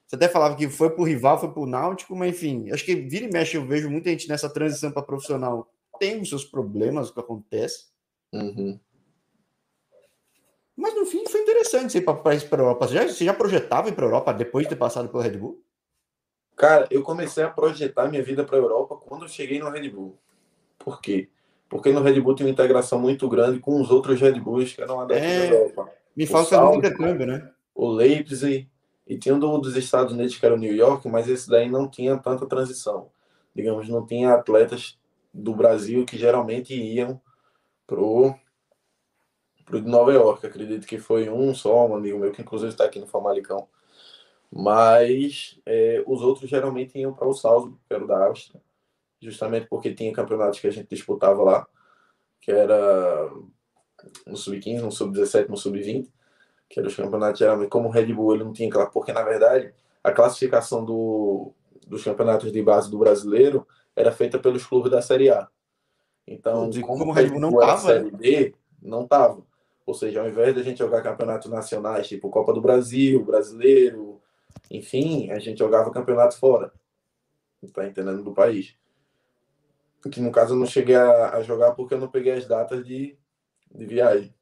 Você 0.05 0.15
até 0.15 0.27
falava 0.27 0.55
que 0.55 0.69
foi 0.69 0.89
pro 0.89 1.03
rival, 1.03 1.39
foi 1.39 1.51
pro 1.51 1.65
Náutico, 1.65 2.15
mas 2.15 2.35
enfim, 2.35 2.69
acho 2.69 2.85
que 2.85 2.95
vira 2.95 3.25
e 3.25 3.31
mexe, 3.31 3.55
eu 3.55 3.65
vejo 3.65 3.89
muita 3.89 4.09
gente 4.09 4.27
nessa 4.27 4.49
transição 4.49 4.91
para 4.91 5.01
profissional. 5.01 5.67
Tem 5.97 6.21
os 6.21 6.29
seus 6.29 6.43
problemas, 6.43 7.09
o 7.09 7.13
que 7.13 7.19
acontece. 7.21 7.85
Uhum. 8.33 8.79
Mas 10.75 10.95
no 10.95 11.05
fim 11.05 11.25
foi 11.27 11.41
interessante 11.41 11.91
você 11.91 11.99
ir 11.99 12.01
para 12.01 12.21
a 12.23 12.63
Europa. 12.63 12.87
Você 12.87 12.93
já, 12.93 13.07
você 13.07 13.25
já 13.25 13.33
projetava 13.33 13.89
ir 13.89 13.93
para 13.93 14.05
a 14.05 14.07
Europa 14.07 14.33
depois 14.33 14.65
de 14.65 14.69
ter 14.69 14.75
passado 14.77 15.09
pelo 15.09 15.21
Red 15.21 15.37
Bull? 15.37 15.61
Cara, 16.55 16.87
eu 16.89 17.03
comecei 17.03 17.43
a 17.43 17.49
projetar 17.49 18.07
minha 18.07 18.23
vida 18.23 18.43
para 18.43 18.55
a 18.55 18.59
Europa 18.59 18.95
quando 18.95 19.23
eu 19.23 19.29
cheguei 19.29 19.59
no 19.59 19.69
Red 19.69 19.89
Bull. 19.89 20.17
Por 20.79 21.01
quê? 21.01 21.29
Porque 21.69 21.91
no 21.91 22.01
Red 22.01 22.19
Bull 22.19 22.35
tem 22.35 22.45
uma 22.45 22.51
integração 22.51 22.99
muito 22.99 23.27
grande 23.29 23.59
com 23.59 23.79
os 23.79 23.91
outros 23.91 24.19
Red 24.19 24.39
Bulls 24.39 24.73
que 24.73 24.81
eram 24.81 24.99
adeptos 24.99 25.27
é, 25.27 25.49
da 25.49 25.55
Europa. 25.55 25.91
Me 26.15 26.25
um 26.25 26.75
intercâmbio, 26.75 27.27
né? 27.27 27.51
O 27.73 27.87
Leipzig 27.89 28.69
e 29.07 29.17
tinha 29.17 29.35
um 29.35 29.59
dos 29.59 29.75
Estados 29.75 30.13
Unidos 30.13 30.37
que 30.37 30.45
era 30.45 30.55
o 30.55 30.57
New 30.57 30.73
York, 30.73 31.07
mas 31.09 31.27
esse 31.27 31.49
daí 31.49 31.69
não 31.69 31.87
tinha 31.87 32.17
tanta 32.17 32.45
transição. 32.45 33.09
Digamos, 33.55 33.89
não 33.89 34.05
tinha 34.05 34.33
atletas 34.33 34.97
do 35.33 35.53
Brasil 35.53 36.05
que 36.05 36.17
geralmente 36.17 36.73
iam 36.73 37.19
pro 37.91 38.33
pro 39.65 39.81
de 39.81 39.89
Nova 39.89 40.13
York. 40.13 40.45
Acredito 40.45 40.87
que 40.87 40.97
foi 40.97 41.29
um 41.29 41.53
só, 41.53 41.87
um 41.87 41.95
amigo 41.95 42.19
meu 42.19 42.31
que 42.31 42.41
inclusive 42.41 42.71
está 42.71 42.85
aqui 42.85 42.99
no 42.99 43.07
Famalicão. 43.07 43.67
Mas 44.51 45.59
é, 45.65 46.03
os 46.07 46.21
outros 46.21 46.49
geralmente 46.49 46.97
iam 46.97 47.13
para 47.13 47.27
o 47.27 47.33
Salzburg, 47.33 47.77
que 47.87 47.93
era 47.93 48.03
o 48.03 48.07
da 48.07 48.25
Áustria 48.25 48.61
justamente 49.21 49.67
porque 49.67 49.93
tinha 49.93 50.11
campeonatos 50.11 50.59
que 50.59 50.67
a 50.67 50.71
gente 50.71 50.89
disputava 50.89 51.43
lá, 51.43 51.67
que 52.41 52.51
era 52.51 53.29
no 54.25 54.35
sub-15, 54.35 54.81
no 54.81 54.91
sub-17, 54.91 55.47
no 55.47 55.55
sub-20, 55.55 56.09
que 56.67 56.79
eram 56.79 56.89
os 56.89 56.95
campeonatos 56.95 57.39
geralmente, 57.39 57.69
como 57.69 57.87
o 57.87 57.91
Red 57.91 58.11
Bull 58.13 58.33
ele 58.33 58.43
não 58.43 58.51
tinha, 58.51 58.69
porque 58.87 59.13
na 59.13 59.21
verdade 59.21 59.73
a 60.03 60.11
classificação 60.11 60.83
do, 60.83 61.53
dos 61.87 62.03
campeonatos 62.03 62.51
de 62.51 62.63
base 62.63 62.89
do 62.89 62.97
brasileiro 62.97 63.67
era 63.95 64.11
feita 64.11 64.39
pelos 64.39 64.65
clubes 64.65 64.91
da 64.91 65.01
Série 65.01 65.29
A. 65.29 65.47
Então, 66.27 66.69
como, 66.71 66.99
como 66.99 67.11
o 67.11 67.13
Red 67.13 67.29
Bull 67.29 67.39
não 67.39 67.49
estava, 67.49 67.81
Série 67.81 68.11
B, 68.11 68.55
não 68.81 69.07
tava. 69.07 69.43
Ou 69.85 69.93
seja, 69.93 70.21
ao 70.21 70.29
invés 70.29 70.53
de 70.53 70.61
a 70.61 70.63
gente 70.63 70.77
jogar 70.77 71.01
campeonatos 71.01 71.49
nacionais, 71.49 72.07
tipo 72.07 72.29
Copa 72.29 72.53
do 72.53 72.61
Brasil, 72.61 73.23
Brasileiro, 73.23 74.21
enfim, 74.69 75.29
a 75.31 75.39
gente 75.39 75.59
jogava 75.59 75.91
campeonato 75.91 76.37
fora. 76.37 76.71
Tá 77.73 77.85
entendendo? 77.85 78.23
Do 78.23 78.33
país 78.33 78.75
que 80.09 80.21
no 80.21 80.31
caso 80.31 80.53
eu 80.53 80.57
não 80.57 80.65
cheguei 80.65 80.95
a, 80.95 81.35
a, 81.35 81.43
jogar 81.43 81.73
porque 81.73 81.93
eu 81.93 81.99
não 81.99 82.07
peguei 82.07 82.33
as 82.33 82.47
datas 82.47 82.85
de, 82.85 83.17
de 83.69 83.85
viagem. 83.85 84.33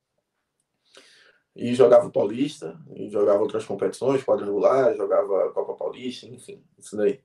E 1.55 1.73
jogava 1.73 2.07
o 2.07 2.11
Paulista, 2.11 2.79
e 2.95 3.09
jogava 3.09 3.41
outras 3.41 3.65
competições, 3.65 4.23
quadrangular, 4.23 4.95
jogava 4.95 5.51
Copa 5.51 5.73
Paulista, 5.73 6.27
enfim, 6.27 6.63
isso 6.77 6.95
daí. 6.95 7.21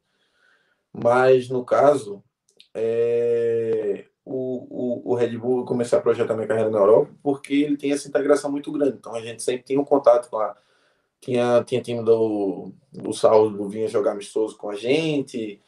Mas 0.92 1.48
no 1.48 1.64
caso, 1.64 2.24
é, 2.72 4.06
o, 4.24 5.02
o, 5.04 5.12
o 5.12 5.14
Red 5.14 5.36
Bull, 5.36 5.64
comecei 5.64 5.98
a 5.98 6.00
projetar 6.00 6.34
minha 6.34 6.46
carreira 6.46 6.70
na 6.70 6.78
Europa 6.78 7.10
porque 7.22 7.54
ele 7.54 7.76
tem 7.76 7.92
essa 7.92 8.08
integração 8.08 8.50
muito 8.50 8.72
grande. 8.72 8.96
Então 8.98 9.14
a 9.14 9.20
gente 9.20 9.42
sempre 9.42 9.64
tinha 9.64 9.80
um 9.80 9.84
contato 9.84 10.28
com 10.30 10.38
a. 10.38 10.56
Tinha, 11.20 11.64
tinha 11.64 11.80
time 11.80 12.02
do, 12.04 12.70
do 12.92 13.12
Saulo 13.14 13.66
vinha 13.68 13.88
jogar 13.88 14.12
amistoso 14.12 14.58
com 14.58 14.68
a 14.68 14.74
gente, 14.74 15.58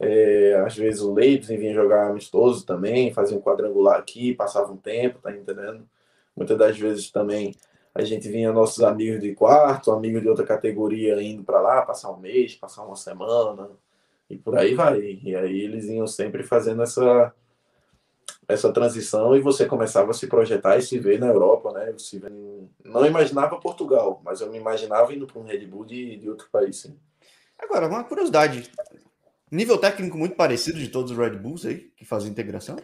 é, 0.00 0.62
às 0.66 0.76
vezes 0.76 1.02
o 1.02 1.12
Leipzig 1.12 1.58
vinha 1.58 1.74
jogar 1.74 2.08
amistoso 2.08 2.64
também, 2.66 3.12
fazia 3.12 3.36
um 3.36 3.40
quadrangular 3.40 3.98
aqui, 3.98 4.34
passava 4.34 4.72
um 4.72 4.76
tempo, 4.76 5.20
tá 5.20 5.30
entendendo? 5.30 5.86
Muitas 6.36 6.58
das 6.58 6.78
vezes 6.78 7.10
também 7.10 7.54
a 7.94 8.02
gente 8.02 8.28
vinha 8.28 8.52
nossos 8.52 8.82
amigos 8.82 9.20
de 9.20 9.34
quarto, 9.34 9.92
amigos 9.92 10.22
de 10.22 10.28
outra 10.28 10.44
categoria 10.44 11.22
indo 11.22 11.44
para 11.44 11.60
lá, 11.60 11.82
passar 11.82 12.10
um 12.10 12.18
mês, 12.18 12.54
passar 12.56 12.84
uma 12.84 12.96
semana, 12.96 13.70
e 14.28 14.36
por 14.36 14.58
aí 14.58 14.74
vai. 14.74 15.20
E 15.22 15.36
aí 15.36 15.60
eles 15.60 15.84
iam 15.86 16.06
sempre 16.06 16.42
fazendo 16.42 16.82
essa 16.82 17.32
essa 18.48 18.72
transição 18.72 19.34
e 19.36 19.40
você 19.40 19.66
começava 19.66 20.10
a 20.10 20.14
se 20.14 20.26
projetar 20.26 20.76
e 20.76 20.82
se 20.82 20.98
ver 20.98 21.18
na 21.18 21.26
Europa, 21.26 21.72
né? 21.72 21.92
Você 21.92 22.20
não 22.84 23.06
imaginava 23.06 23.60
Portugal, 23.60 24.20
mas 24.24 24.40
eu 24.40 24.50
me 24.50 24.58
imaginava 24.58 25.14
indo 25.14 25.26
para 25.26 25.40
um 25.40 25.44
Red 25.44 25.66
Bull 25.66 25.84
de, 25.84 26.16
de 26.16 26.28
outro 26.28 26.48
país, 26.50 26.76
sim. 26.76 26.98
Agora, 27.58 27.86
uma 27.86 28.04
curiosidade. 28.04 28.70
Nível 29.50 29.78
técnico 29.78 30.18
muito 30.18 30.34
parecido 30.34 30.78
de 30.78 30.88
todos 30.88 31.12
os 31.12 31.18
Red 31.18 31.36
Bulls 31.38 31.64
aí, 31.64 31.92
que 31.96 32.04
fazem 32.04 32.30
integração? 32.30 32.76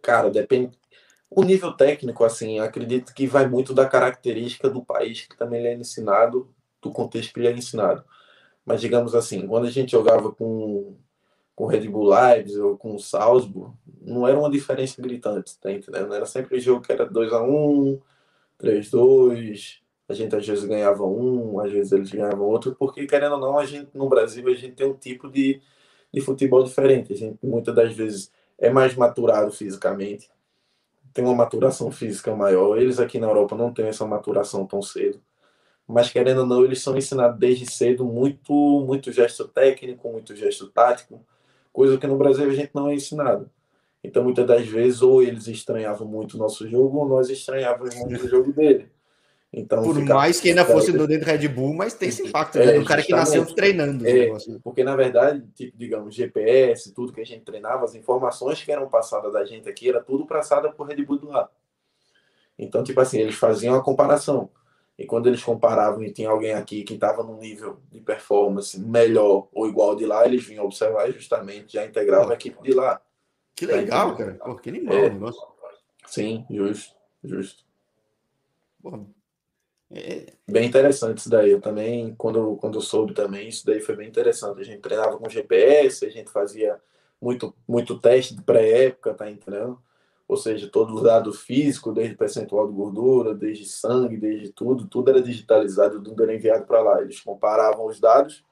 Cara, 0.00 0.30
depende. 0.30 0.78
O 1.30 1.42
nível 1.42 1.72
técnico, 1.72 2.24
assim, 2.24 2.60
acredito 2.60 3.12
que 3.12 3.26
vai 3.26 3.48
muito 3.48 3.74
da 3.74 3.88
característica 3.88 4.70
do 4.70 4.84
país 4.84 5.26
que 5.26 5.36
também 5.36 5.60
ele 5.60 5.68
é 5.68 5.74
ensinado, 5.74 6.54
do 6.80 6.92
contexto 6.92 7.32
que 7.32 7.40
ele 7.40 7.48
é 7.48 7.52
ensinado. 7.52 8.04
Mas, 8.64 8.80
digamos 8.80 9.14
assim, 9.14 9.46
quando 9.46 9.66
a 9.66 9.70
gente 9.70 9.92
jogava 9.92 10.30
com 10.30 10.96
com 11.54 11.66
Red 11.66 11.88
Bull 11.88 12.10
Lives 12.12 12.56
ou 12.56 12.76
com 12.76 12.94
o 12.94 12.98
Salzburg, 12.98 13.74
não 14.02 14.26
era 14.26 14.38
uma 14.38 14.50
diferença 14.50 15.00
gritante, 15.00 15.58
tá 15.58 15.70
entendendo? 15.70 16.12
Era 16.12 16.26
sempre 16.26 16.58
jogo 16.60 16.82
que 16.82 16.92
era 16.92 17.08
2x1, 17.08 18.00
3-2, 18.60 19.80
a 20.08 20.14
gente 20.14 20.36
às 20.36 20.46
vezes 20.46 20.64
ganhava 20.64 21.04
um, 21.04 21.60
às 21.60 21.72
vezes 21.72 21.92
eles 21.92 22.10
ganhavam 22.10 22.46
outro, 22.46 22.74
porque 22.74 23.06
querendo 23.06 23.34
ou 23.34 23.40
não, 23.40 23.58
a 23.58 23.64
gente 23.64 23.88
no 23.94 24.08
Brasil 24.08 24.46
a 24.48 24.54
gente 24.54 24.74
tem 24.74 24.86
um 24.86 24.94
tipo 24.94 25.30
de, 25.30 25.60
de 26.12 26.20
futebol 26.20 26.62
diferente. 26.62 27.12
A 27.12 27.16
gente 27.16 27.38
muitas 27.42 27.74
das 27.74 27.94
vezes 27.94 28.30
é 28.58 28.70
mais 28.70 28.94
maturado 28.94 29.50
fisicamente, 29.50 30.30
tem 31.12 31.24
uma 31.24 31.34
maturação 31.34 31.90
física 31.90 32.34
maior. 32.34 32.76
Eles 32.78 32.98
aqui 33.00 33.18
na 33.18 33.28
Europa 33.28 33.56
não 33.56 33.72
têm 33.72 33.86
essa 33.86 34.06
maturação 34.06 34.66
tão 34.66 34.82
cedo. 34.82 35.20
Mas 35.86 36.10
querendo 36.10 36.40
ou 36.40 36.46
não, 36.46 36.64
eles 36.64 36.82
são 36.82 36.96
ensinados 36.96 37.38
desde 37.38 37.70
cedo 37.70 38.04
muito, 38.04 38.52
muito 38.86 39.12
gesto 39.12 39.46
técnico, 39.46 40.10
muito 40.10 40.34
gesto 40.34 40.68
tático, 40.68 41.24
coisa 41.74 41.98
que 41.98 42.06
no 42.06 42.16
Brasil 42.16 42.48
a 42.48 42.54
gente 42.54 42.70
não 42.72 42.88
é 42.88 42.94
ensinado. 42.94 43.50
Então, 44.02 44.22
muitas 44.22 44.46
das 44.46 44.66
vezes, 44.66 45.02
ou 45.02 45.22
eles 45.22 45.48
estranhavam 45.48 46.06
muito 46.06 46.34
o 46.34 46.38
nosso 46.38 46.68
jogo, 46.68 46.98
ou 46.98 47.08
nós 47.08 47.28
estranhávamos 47.28 47.94
muito 47.96 48.24
o 48.24 48.28
jogo 48.28 48.52
dele. 48.52 48.88
Então, 49.52 49.82
Por 49.82 49.98
mais 50.04 50.40
que 50.40 50.48
ainda 50.48 50.64
fosse 50.64 50.92
do 50.92 51.06
dentro 51.06 51.26
Red 51.26 51.48
Bull, 51.48 51.74
mas 51.74 51.94
tem 51.94 52.08
esse 52.08 52.26
impacto 52.26 52.58
é, 52.58 52.66
né? 52.66 52.78
do 52.78 52.84
cara 52.84 53.02
que 53.02 53.12
nasceu 53.12 53.46
treinando. 53.46 54.06
É, 54.06 54.30
porque, 54.62 54.84
na 54.84 54.94
verdade, 54.94 55.44
tipo, 55.54 55.76
digamos, 55.76 56.14
GPS, 56.14 56.92
tudo 56.92 57.12
que 57.12 57.20
a 57.20 57.26
gente 57.26 57.44
treinava, 57.44 57.84
as 57.84 57.94
informações 57.94 58.62
que 58.62 58.70
eram 58.70 58.88
passadas 58.88 59.32
da 59.32 59.44
gente 59.44 59.68
aqui, 59.68 59.88
era 59.88 60.02
tudo 60.02 60.26
passada 60.26 60.70
por 60.72 60.86
Red 60.86 61.04
Bull 61.04 61.18
do 61.18 61.28
lado. 61.28 61.50
Então, 62.58 62.84
tipo 62.84 63.00
assim, 63.00 63.20
eles 63.20 63.36
faziam 63.36 63.74
a 63.74 63.82
comparação. 63.82 64.50
E 64.98 65.04
quando 65.04 65.26
eles 65.26 65.42
comparavam 65.42 66.02
e 66.04 66.12
tinha 66.12 66.30
alguém 66.30 66.52
aqui 66.52 66.84
que 66.84 66.94
estava 66.94 67.22
num 67.22 67.38
nível 67.38 67.80
de 67.90 68.00
performance 68.00 68.78
melhor 68.80 69.48
ou 69.52 69.66
igual 69.66 69.96
de 69.96 70.06
lá, 70.06 70.24
eles 70.24 70.44
vinham 70.44 70.64
observar 70.64 71.08
e 71.08 71.12
justamente 71.12 71.72
já 71.72 71.84
integravam 71.84 72.30
a 72.30 72.34
equipe 72.34 72.62
de 72.62 72.72
lá. 72.72 73.00
Que 73.56 73.66
legal, 73.66 74.16
cara. 74.16 74.34
Pô, 74.34 74.54
que 74.56 74.68
animal 74.68 74.96
é. 74.96 75.06
o 75.08 75.12
negócio. 75.12 75.42
Sim, 76.06 76.44
justo, 76.48 76.94
justo. 77.22 77.64
Pô, 78.82 79.06
é... 79.90 80.32
Bem 80.46 80.66
interessante 80.66 81.18
isso 81.18 81.30
daí. 81.30 81.50
Eu 81.50 81.60
também, 81.60 82.14
quando, 82.16 82.56
quando 82.56 82.78
eu 82.78 82.82
soube 82.82 83.14
também, 83.14 83.48
isso 83.48 83.64
daí 83.64 83.80
foi 83.80 83.96
bem 83.96 84.08
interessante. 84.08 84.60
A 84.60 84.64
gente 84.64 84.80
treinava 84.80 85.16
com 85.18 85.28
GPS, 85.28 86.04
a 86.04 86.10
gente 86.10 86.30
fazia 86.30 86.80
muito, 87.20 87.54
muito 87.66 87.98
teste 87.98 88.34
de 88.34 88.42
pré-época, 88.42 89.14
tá 89.14 89.30
entendendo? 89.30 89.80
Ou 90.26 90.36
seja, 90.36 90.68
todo 90.70 90.94
o 90.96 91.02
dado 91.02 91.32
físico, 91.32 91.92
desde 91.92 92.16
percentual 92.16 92.66
de 92.66 92.72
gordura, 92.74 93.34
desde 93.34 93.66
sangue, 93.66 94.16
desde 94.16 94.52
tudo, 94.52 94.86
tudo 94.86 95.10
era 95.10 95.22
digitalizado, 95.22 96.02
tudo 96.02 96.22
era 96.22 96.34
enviado 96.34 96.64
para 96.66 96.80
lá. 96.82 97.02
Eles 97.02 97.20
comparavam 97.20 97.86
os 97.86 98.00
dados 98.00 98.44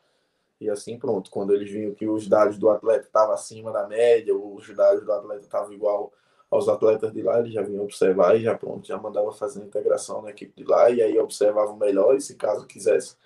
e 0.61 0.69
assim 0.71 0.99
pronto. 0.99 1.31
Quando 1.31 1.55
eles 1.55 1.71
viam 1.71 1.95
que 1.95 2.07
os 2.07 2.29
dados 2.29 2.59
do 2.59 2.69
atleta 2.71 3.07
estavam 3.07 3.35
acima 3.35 3.73
da 3.73 3.87
média, 3.87 4.35
ou 4.35 4.57
os 4.57 4.69
dados 4.75 5.05
do 5.05 5.13
atleta 5.13 5.43
estavam 5.43 5.73
igual 5.73 6.13
aos 6.51 6.69
atletas 6.69 7.13
de 7.13 7.23
lá, 7.23 7.39
eles 7.41 7.55
já 7.55 7.63
vinham 7.63 7.85
observar 7.85 8.37
e 8.37 8.43
já 8.43 8.55
pronto, 8.55 8.87
já 8.87 8.99
mandava 8.99 9.33
fazer 9.33 9.63
a 9.63 9.65
integração 9.65 10.21
na 10.21 10.31
equipe 10.31 10.55
de 10.55 10.69
lá 10.69 10.91
e 10.91 11.01
aí 11.01 11.19
observavam 11.19 11.77
melhor 11.77 12.15
e 12.15 12.21
se 12.21 12.37
caso 12.37 12.67
quisesse 12.67 13.17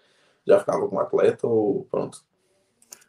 já 0.47 0.61
ficava 0.61 0.89
com 0.89 0.97
o 0.97 1.01
atleta 1.01 1.47
ou 1.47 1.85
pronto. 1.91 2.25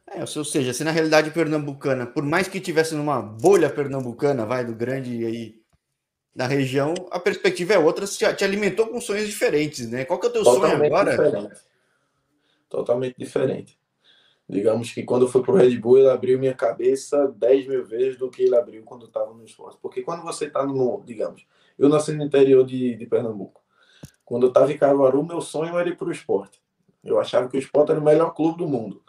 É, 0.09 0.21
ou 0.21 0.45
seja, 0.45 0.73
se 0.73 0.83
na 0.83 0.91
realidade 0.91 1.31
pernambucana, 1.31 2.05
por 2.05 2.23
mais 2.23 2.47
que 2.47 2.61
tivesse 2.61 2.95
numa 2.95 3.21
bolha 3.21 3.69
pernambucana, 3.69 4.45
vai 4.45 4.63
do 4.63 4.73
grande 4.73 5.25
aí 5.25 5.61
na 6.33 6.47
região, 6.47 6.93
a 7.11 7.19
perspectiva 7.19 7.73
é 7.73 7.79
outra, 7.79 8.05
te, 8.05 8.33
te 8.35 8.43
alimentou 8.45 8.87
com 8.87 9.01
sonhos 9.01 9.27
diferentes, 9.27 9.89
né? 9.89 10.05
Qual 10.05 10.19
que 10.19 10.27
é 10.27 10.29
o 10.29 10.33
teu 10.33 10.43
Totalmente 10.43 10.77
sonho 10.77 10.85
agora? 10.85 11.11
Diferente. 11.11 11.61
Totalmente 12.69 13.15
diferente. 13.17 13.79
Digamos 14.47 14.93
que 14.93 15.03
quando 15.03 15.23
eu 15.23 15.27
fui 15.27 15.41
para 15.41 15.51
o 15.51 15.57
Red 15.57 15.77
Bull, 15.77 15.97
ele 15.97 16.09
abriu 16.09 16.39
minha 16.39 16.53
cabeça 16.53 17.27
10 17.35 17.67
mil 17.67 17.85
vezes 17.85 18.17
do 18.17 18.29
que 18.29 18.43
ele 18.43 18.55
abriu 18.55 18.83
quando 18.83 19.07
estava 19.07 19.33
no 19.33 19.43
esporte. 19.43 19.77
Porque 19.81 20.03
quando 20.03 20.23
você 20.23 20.45
está 20.45 20.65
no, 20.65 21.03
digamos, 21.05 21.45
eu 21.77 21.89
nasci 21.89 22.13
no 22.13 22.23
interior 22.23 22.63
de, 22.65 22.95
de 22.95 23.05
Pernambuco. 23.05 23.61
Quando 24.23 24.43
eu 24.43 24.49
estava 24.49 24.71
em 24.71 24.77
Caruaru, 24.77 25.23
meu 25.23 25.41
sonho 25.41 25.77
era 25.77 25.89
ir 25.89 25.97
para 25.97 26.07
o 26.07 26.11
esporte. 26.11 26.61
Eu 27.03 27.19
achava 27.19 27.49
que 27.49 27.57
o 27.57 27.59
esporte 27.59 27.91
era 27.91 27.99
o 27.99 28.03
melhor 28.03 28.33
clube 28.33 28.59
do 28.59 28.67
mundo. 28.67 29.01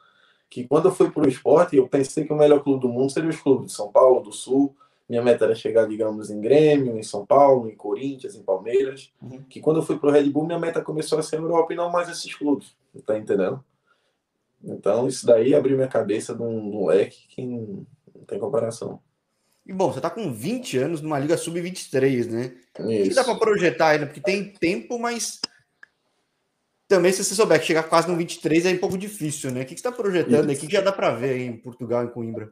Que 0.51 0.67
quando 0.67 0.87
eu 0.89 0.95
fui 0.95 1.11
para 1.11 1.25
o 1.25 1.29
esporte, 1.29 1.77
eu 1.77 1.89
pensei 1.89 2.25
que 2.25 2.33
o 2.33 2.37
melhor 2.37 2.63
clube 2.63 2.81
do 2.81 2.89
mundo 2.89 3.11
seria 3.11 3.29
os 3.29 3.41
clubes 3.41 3.69
de 3.69 3.73
São 3.73 3.91
Paulo, 3.91 4.21
do 4.21 4.33
Sul, 4.33 4.75
Minha 5.09 5.23
meta 5.23 5.45
era 5.47 5.55
chegar, 5.55 5.87
digamos, 5.87 6.31
em 6.31 6.41
Grêmio, 6.41 6.99
em 6.99 7.03
São 7.03 7.25
Paulo, 7.25 7.69
em 7.69 7.75
Corinthians, 7.75 8.35
em 8.35 8.43
Palmeiras. 8.43 9.11
Uhum. 9.23 9.43
Que 9.49 9.61
quando 9.61 9.79
eu 9.79 9.83
fui 9.83 9.99
pro 9.99 10.11
Red 10.11 10.29
Bull, 10.31 10.47
minha 10.47 10.59
meta 10.59 10.83
começou 10.83 11.19
a 11.19 11.23
ser 11.23 11.37
a 11.37 11.41
Europa 11.41 11.73
e 11.73 11.77
não 11.77 11.91
mais 11.91 12.09
esses 12.09 12.35
clubes. 12.35 12.77
Tá 13.07 13.19
entendendo? 13.19 13.65
Então, 14.63 15.07
isso 15.07 15.25
daí 15.25 15.55
abriu 15.55 15.77
minha 15.77 15.89
cabeça 15.89 16.35
num, 16.35 16.87
leque 16.87 17.27
que 17.29 17.45
não, 17.47 17.87
não 18.15 18.25
tem 18.27 18.39
comparação. 18.39 19.01
E 19.65 19.73
bom, 19.73 19.93
você 19.93 20.01
tá 20.01 20.11
com 20.11 20.33
20 20.33 20.79
anos 20.79 21.01
numa 21.01 21.19
Liga 21.19 21.37
Sub-23, 21.37 22.27
né? 22.27 22.57
Isso. 22.79 22.81
O 22.81 23.09
que 23.09 23.15
dá 23.15 23.25
para 23.25 23.35
projetar 23.37 23.89
ainda? 23.89 24.07
Porque 24.07 24.21
tem 24.21 24.53
tempo, 24.53 24.99
mas 24.99 25.41
também 26.89 27.13
se 27.13 27.23
você 27.23 27.35
souber 27.35 27.61
que 27.61 27.67
chegar 27.67 27.85
quase 27.85 28.09
no 28.09 28.17
23 28.17 28.67
é 28.67 28.73
um 28.73 28.79
pouco 28.79 28.99
difícil, 28.99 29.53
né? 29.53 29.63
O 29.63 29.65
que 29.65 29.71
você 29.71 29.75
está 29.75 29.93
projetando? 29.93 30.51
O 30.51 30.57
que 30.57 30.73
já 30.73 30.81
dá 30.81 30.91
para 30.91 31.15
ver 31.15 31.31
aí 31.31 31.43
em 31.43 31.57
Portugal, 31.57 32.03
em 32.03 32.09
Coimbra? 32.09 32.51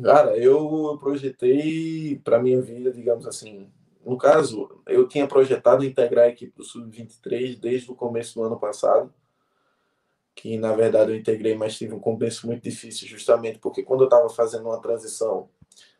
Cara, 0.00 0.36
eu 0.36 0.96
projetei 1.00 2.20
para 2.22 2.40
minha 2.40 2.60
vida, 2.60 2.92
digamos 2.92 3.26
assim. 3.26 3.68
No 4.04 4.16
caso, 4.16 4.82
eu 4.86 5.08
tinha 5.08 5.26
projetado 5.26 5.84
integrar 5.84 6.26
a 6.26 6.28
equipe 6.28 6.52
do 6.56 6.62
Sub-23 6.62 7.58
desde 7.58 7.90
o 7.90 7.94
começo 7.94 8.34
do 8.34 8.44
ano 8.44 8.58
passado 8.58 9.12
que 10.38 10.56
na 10.56 10.72
verdade 10.72 11.10
eu 11.10 11.16
integrei, 11.16 11.56
mas 11.56 11.76
tive 11.76 11.94
um 11.94 11.98
começo 11.98 12.46
muito 12.46 12.62
difícil, 12.62 13.08
justamente 13.08 13.58
porque 13.58 13.82
quando 13.82 14.02
eu 14.02 14.04
estava 14.04 14.28
fazendo 14.28 14.66
uma 14.66 14.80
transição 14.80 15.48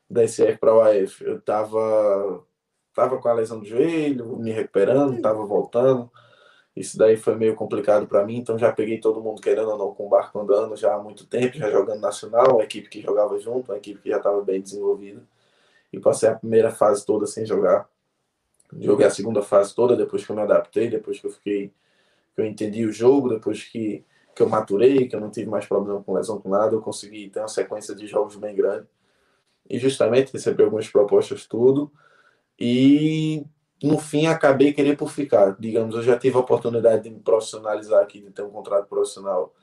da 0.09 0.23
SF 0.23 0.59
para 0.59 0.73
o 0.73 0.81
AF, 0.81 1.25
eu 1.25 1.39
estava 1.39 2.45
tava 2.95 3.19
com 3.19 3.29
a 3.29 3.33
lesão 3.33 3.59
do 3.59 3.67
joelho, 3.67 4.37
me 4.39 4.53
recuperando, 4.53 5.17
estava 5.17 5.45
voltando. 5.45 6.11
Isso 6.79 6.97
daí 6.97 7.17
foi 7.17 7.35
meio 7.35 7.57
complicado 7.57 8.07
para 8.07 8.25
mim, 8.25 8.37
então 8.37 8.57
já 8.57 8.73
peguei 8.73 8.99
todo 8.99 9.21
mundo 9.21 9.43
querendo 9.43 9.71
ou 9.71 9.77
não 9.77 9.93
com 9.93 10.07
o 10.07 10.09
barco 10.09 10.39
andando 10.39 10.77
já 10.77 10.95
há 10.95 11.03
muito 11.03 11.27
tempo, 11.27 11.59
já 11.59 11.69
jogando 11.69 12.01
nacional, 12.01 12.55
uma 12.55 12.63
equipe 12.63 12.89
que 12.89 13.01
jogava 13.01 13.37
junto, 13.41 13.73
uma 13.73 13.79
equipe 13.79 14.01
que 14.01 14.09
já 14.09 14.19
estava 14.19 14.41
bem 14.43 14.61
desenvolvida. 14.61 15.21
E 15.93 15.99
passei 15.99 16.29
a 16.29 16.37
primeira 16.37 16.71
fase 16.71 17.05
toda 17.05 17.27
sem 17.27 17.45
jogar. 17.45 17.89
Joguei 18.79 19.07
a 19.07 19.11
segunda 19.11 19.43
fase 19.43 19.75
toda 19.75 19.97
depois 19.97 20.25
que 20.25 20.31
eu 20.31 20.37
me 20.37 20.43
adaptei, 20.43 20.89
depois 20.89 21.19
que 21.19 21.27
eu 21.27 21.33
fiquei 21.33 21.73
que 22.35 22.41
eu 22.41 22.47
entendi 22.47 22.85
o 22.85 22.93
jogo, 22.93 23.29
depois 23.29 23.65
que 23.65 24.05
que 24.37 24.43
eu 24.43 24.49
maturei, 24.49 25.09
que 25.09 25.17
eu 25.17 25.21
não 25.21 25.33
tive 25.33 25.51
mais 25.51 25.67
problema 25.67 26.01
com 26.05 26.15
lesão 26.15 26.41
com 26.41 26.49
nada, 26.49 26.73
eu 26.73 26.81
consegui 26.81 27.29
ter 27.29 27.41
uma 27.41 27.49
sequência 27.49 27.93
de 27.93 28.07
jogos 28.07 28.37
bem 28.37 28.55
grande. 28.55 28.87
E 29.69 29.81
justamente 29.81 30.33
recebi 30.33 30.63
algumas 30.63 30.89
propostas, 30.89 31.45
tudo. 31.45 31.91
E 32.57 33.45
no 33.83 33.99
fim 33.99 34.27
acabei 34.27 34.73
querer 34.73 34.97
por 34.97 35.11
ficar. 35.11 35.57
Digamos, 35.59 35.95
eu 35.95 36.03
já 36.03 36.19
tive 36.19 36.37
a 36.37 36.41
oportunidade 36.41 37.05
de 37.05 37.11
me 37.11 37.21
profissionalizar 37.21 38.03
aqui, 38.03 38.21
de 38.21 38.31
ter 38.31 38.43
um 38.43 38.51
contrato 38.51 38.89
profissional 38.89 39.55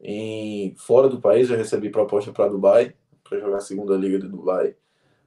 em 0.00 0.74
fora 0.76 1.08
do 1.08 1.20
país. 1.20 1.50
Eu 1.50 1.56
recebi 1.56 1.90
proposta 1.90 2.32
para 2.32 2.48
Dubai, 2.48 2.94
para 3.22 3.38
jogar 3.38 3.58
a 3.58 3.60
segunda 3.60 3.96
liga 3.96 4.18
de 4.18 4.28
Dubai. 4.28 4.76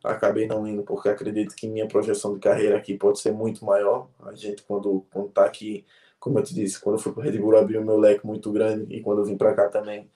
Acabei 0.04 0.48
não 0.48 0.68
indo 0.68 0.84
porque 0.84 1.10
acredito 1.10 1.56
que 1.56 1.68
minha 1.68 1.88
projeção 1.88 2.34
de 2.34 2.40
carreira 2.40 2.78
aqui 2.78 2.98
pode 2.98 3.20
ser 3.20 3.32
muito 3.32 3.64
maior. 3.64 4.10
A 4.24 4.34
gente, 4.34 4.64
quando 4.64 5.06
está 5.30 5.46
aqui 5.46 5.86
como 6.24 6.40
eu 6.40 6.44
te 6.44 6.54
disse, 6.56 6.80
quando 6.80 6.96
eu 6.96 7.02
fui 7.02 7.12
para 7.12 7.20
o 7.20 7.24
Red 7.26 7.38
Bull 7.38 7.58
abriu 7.58 7.84
meu 7.84 7.98
leque 7.98 8.26
muito 8.26 8.50
grande 8.50 8.96
e 8.96 9.02
quando 9.02 9.20
eu 9.20 9.26
vim 9.26 9.36
para 9.36 9.54
cá 9.54 9.68
também, 9.68 10.10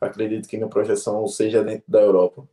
acredito 0.00 0.48
que 0.48 0.56
minha 0.56 0.70
projeção 0.70 1.26
seja 1.26 1.62
dentro 1.62 1.84
da 1.86 2.00
Europa, 2.00 2.48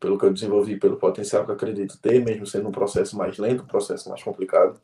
pelo 0.00 0.18
que 0.18 0.24
eu 0.24 0.32
desenvolvi, 0.32 0.78
pelo 0.78 0.96
potencial 0.96 1.44
que 1.44 1.52
acredito 1.52 1.98
ter, 2.00 2.24
mesmo 2.24 2.46
sendo 2.46 2.68
um 2.68 2.72
processo 2.72 3.16
mais 3.16 3.38
lento, 3.38 3.64
um 3.64 3.66
processo 3.66 4.08
mais 4.08 4.22
complicado. 4.22 4.80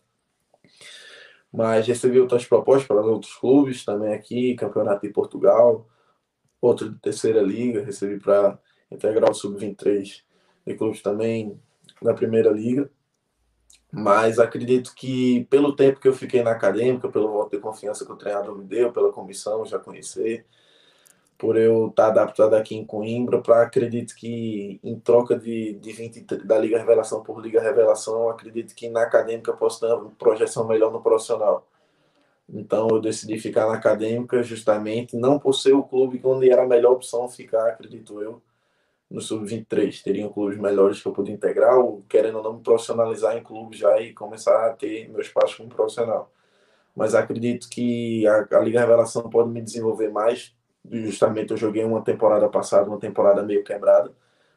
Mas 1.52 1.86
recebi 1.86 2.18
outras 2.18 2.44
propostas 2.44 2.86
para 2.86 3.00
outros 3.00 3.34
clubes 3.34 3.84
também 3.84 4.12
aqui, 4.12 4.56
Campeonato 4.56 5.06
de 5.06 5.12
Portugal, 5.12 5.86
outro 6.60 6.90
de 6.90 6.98
terceira 6.98 7.40
liga, 7.40 7.84
recebi 7.84 8.18
para 8.18 8.58
integrar 8.90 9.30
o 9.30 9.34
Sub-23 9.34 10.22
de 10.66 10.74
clubes 10.74 11.00
também 11.00 11.60
da 12.02 12.12
Primeira 12.12 12.50
Liga. 12.50 12.90
Mas 13.92 14.40
acredito 14.40 14.92
que 14.94 15.44
pelo 15.44 15.76
tempo 15.76 16.00
que 16.00 16.08
eu 16.08 16.12
fiquei 16.12 16.42
na 16.42 16.50
acadêmica, 16.50 17.08
pelo 17.08 17.30
voto 17.30 17.54
de 17.54 17.62
confiança 17.62 18.04
que 18.04 18.10
o 18.10 18.16
treinador 18.16 18.58
me 18.58 18.64
deu, 18.64 18.92
pela 18.92 19.12
comissão 19.12 19.64
já 19.64 19.78
conhecer, 19.78 20.44
por 21.38 21.56
eu 21.56 21.88
estar 21.88 22.08
adaptado 22.08 22.54
aqui 22.54 22.76
em 22.76 22.84
Coimbra, 22.84 23.40
para 23.42 23.62
acredito 23.62 24.14
que 24.14 24.80
em 24.82 24.98
troca 24.98 25.38
de, 25.38 25.74
de 25.74 25.92
20 25.92 26.22
da 26.44 26.58
Liga 26.58 26.78
Revelação 26.78 27.22
por 27.22 27.40
Liga 27.40 27.60
Revelação, 27.60 28.28
acredito 28.28 28.74
que 28.74 28.88
na 28.88 29.02
acadêmica 29.02 29.52
posso 29.52 29.80
ter 29.80 29.92
uma 29.92 30.10
projeção 30.18 30.66
melhor 30.66 30.92
no 30.92 31.02
profissional. 31.02 31.66
Então 32.48 32.88
eu 32.90 33.00
decidi 33.00 33.38
ficar 33.38 33.66
na 33.66 33.74
acadêmica 33.74 34.42
justamente 34.42 35.16
não 35.16 35.38
por 35.38 35.54
ser 35.54 35.72
o 35.74 35.82
clube 35.82 36.20
onde 36.24 36.50
era 36.50 36.62
a 36.62 36.68
melhor 36.68 36.92
opção 36.92 37.28
ficar, 37.28 37.68
acredito 37.68 38.20
eu, 38.20 38.42
no 39.10 39.20
sub-23. 39.20 40.02
Teriam 40.02 40.28
clubes 40.28 40.58
melhores 40.58 41.00
que 41.00 41.08
eu 41.08 41.12
pude 41.12 41.32
integrar, 41.32 41.78
ou 41.78 42.02
querendo 42.08 42.38
ou 42.38 42.44
não 42.44 42.54
me 42.54 42.62
profissionalizar 42.62 43.36
em 43.36 43.42
clube 43.42 43.76
já 43.76 44.00
e 44.00 44.12
começar 44.12 44.66
a 44.66 44.72
ter 44.74 45.08
meus 45.10 45.28
passos 45.28 45.56
como 45.56 45.68
profissional. 45.68 46.30
Mas 46.94 47.14
acredito 47.14 47.68
que 47.68 48.26
a, 48.26 48.46
a 48.52 48.60
Liga 48.60 48.80
Revelação 48.80 49.28
pode 49.30 49.50
me 49.50 49.62
desenvolver 49.62 50.10
mais. 50.10 50.54
Justamente 50.90 51.50
eu 51.50 51.56
joguei 51.56 51.84
uma 51.84 52.02
temporada 52.02 52.48
passada, 52.48 52.88
uma 52.88 52.98
temporada 52.98 53.42
meio 53.42 53.64
quebrada. 53.64 54.12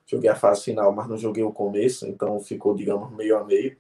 Joguei 0.06 0.30
a 0.30 0.36
fase 0.36 0.64
final, 0.64 0.92
mas 0.92 1.08
não 1.08 1.18
joguei 1.18 1.44
o 1.44 1.52
começo, 1.52 2.08
então 2.08 2.40
ficou, 2.40 2.74
digamos, 2.74 3.12
meio 3.12 3.38
a 3.38 3.44
meio. 3.44 3.78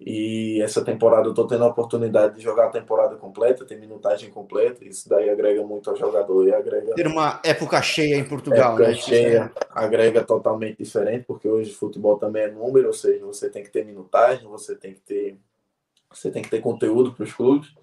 E 0.00 0.62
essa 0.62 0.82
temporada 0.82 1.26
eu 1.26 1.30
estou 1.30 1.46
tendo 1.46 1.62
a 1.62 1.68
oportunidade 1.68 2.36
de 2.36 2.40
jogar 2.40 2.66
a 2.66 2.70
temporada 2.70 3.16
completa, 3.16 3.66
ter 3.66 3.78
minutagem 3.78 4.30
completa. 4.30 4.82
Isso 4.82 5.06
daí 5.06 5.28
agrega 5.28 5.62
muito 5.62 5.90
ao 5.90 5.96
jogador 5.96 6.48
e 6.48 6.54
agrega. 6.54 6.94
Ter 6.94 7.06
uma 7.06 7.38
época 7.44 7.82
cheia 7.82 8.16
em 8.16 8.24
Portugal, 8.24 8.72
época 8.72 8.88
né? 8.88 8.94
cheia 8.94 9.52
agrega 9.70 10.24
totalmente 10.24 10.78
diferente, 10.78 11.24
porque 11.26 11.46
hoje 11.46 11.70
o 11.70 11.74
futebol 11.74 12.16
também 12.16 12.44
é 12.44 12.50
número, 12.50 12.86
ou 12.86 12.94
seja, 12.94 13.26
você 13.26 13.50
tem 13.50 13.62
que 13.62 13.70
ter 13.70 13.84
minutagem, 13.84 14.48
você 14.48 14.74
tem 14.74 14.94
que 14.94 15.00
ter, 15.00 15.36
você 16.10 16.30
tem 16.30 16.42
que 16.42 16.50
ter 16.50 16.60
conteúdo 16.60 17.12
para 17.12 17.24
os 17.24 17.34
clubes. 17.34 17.74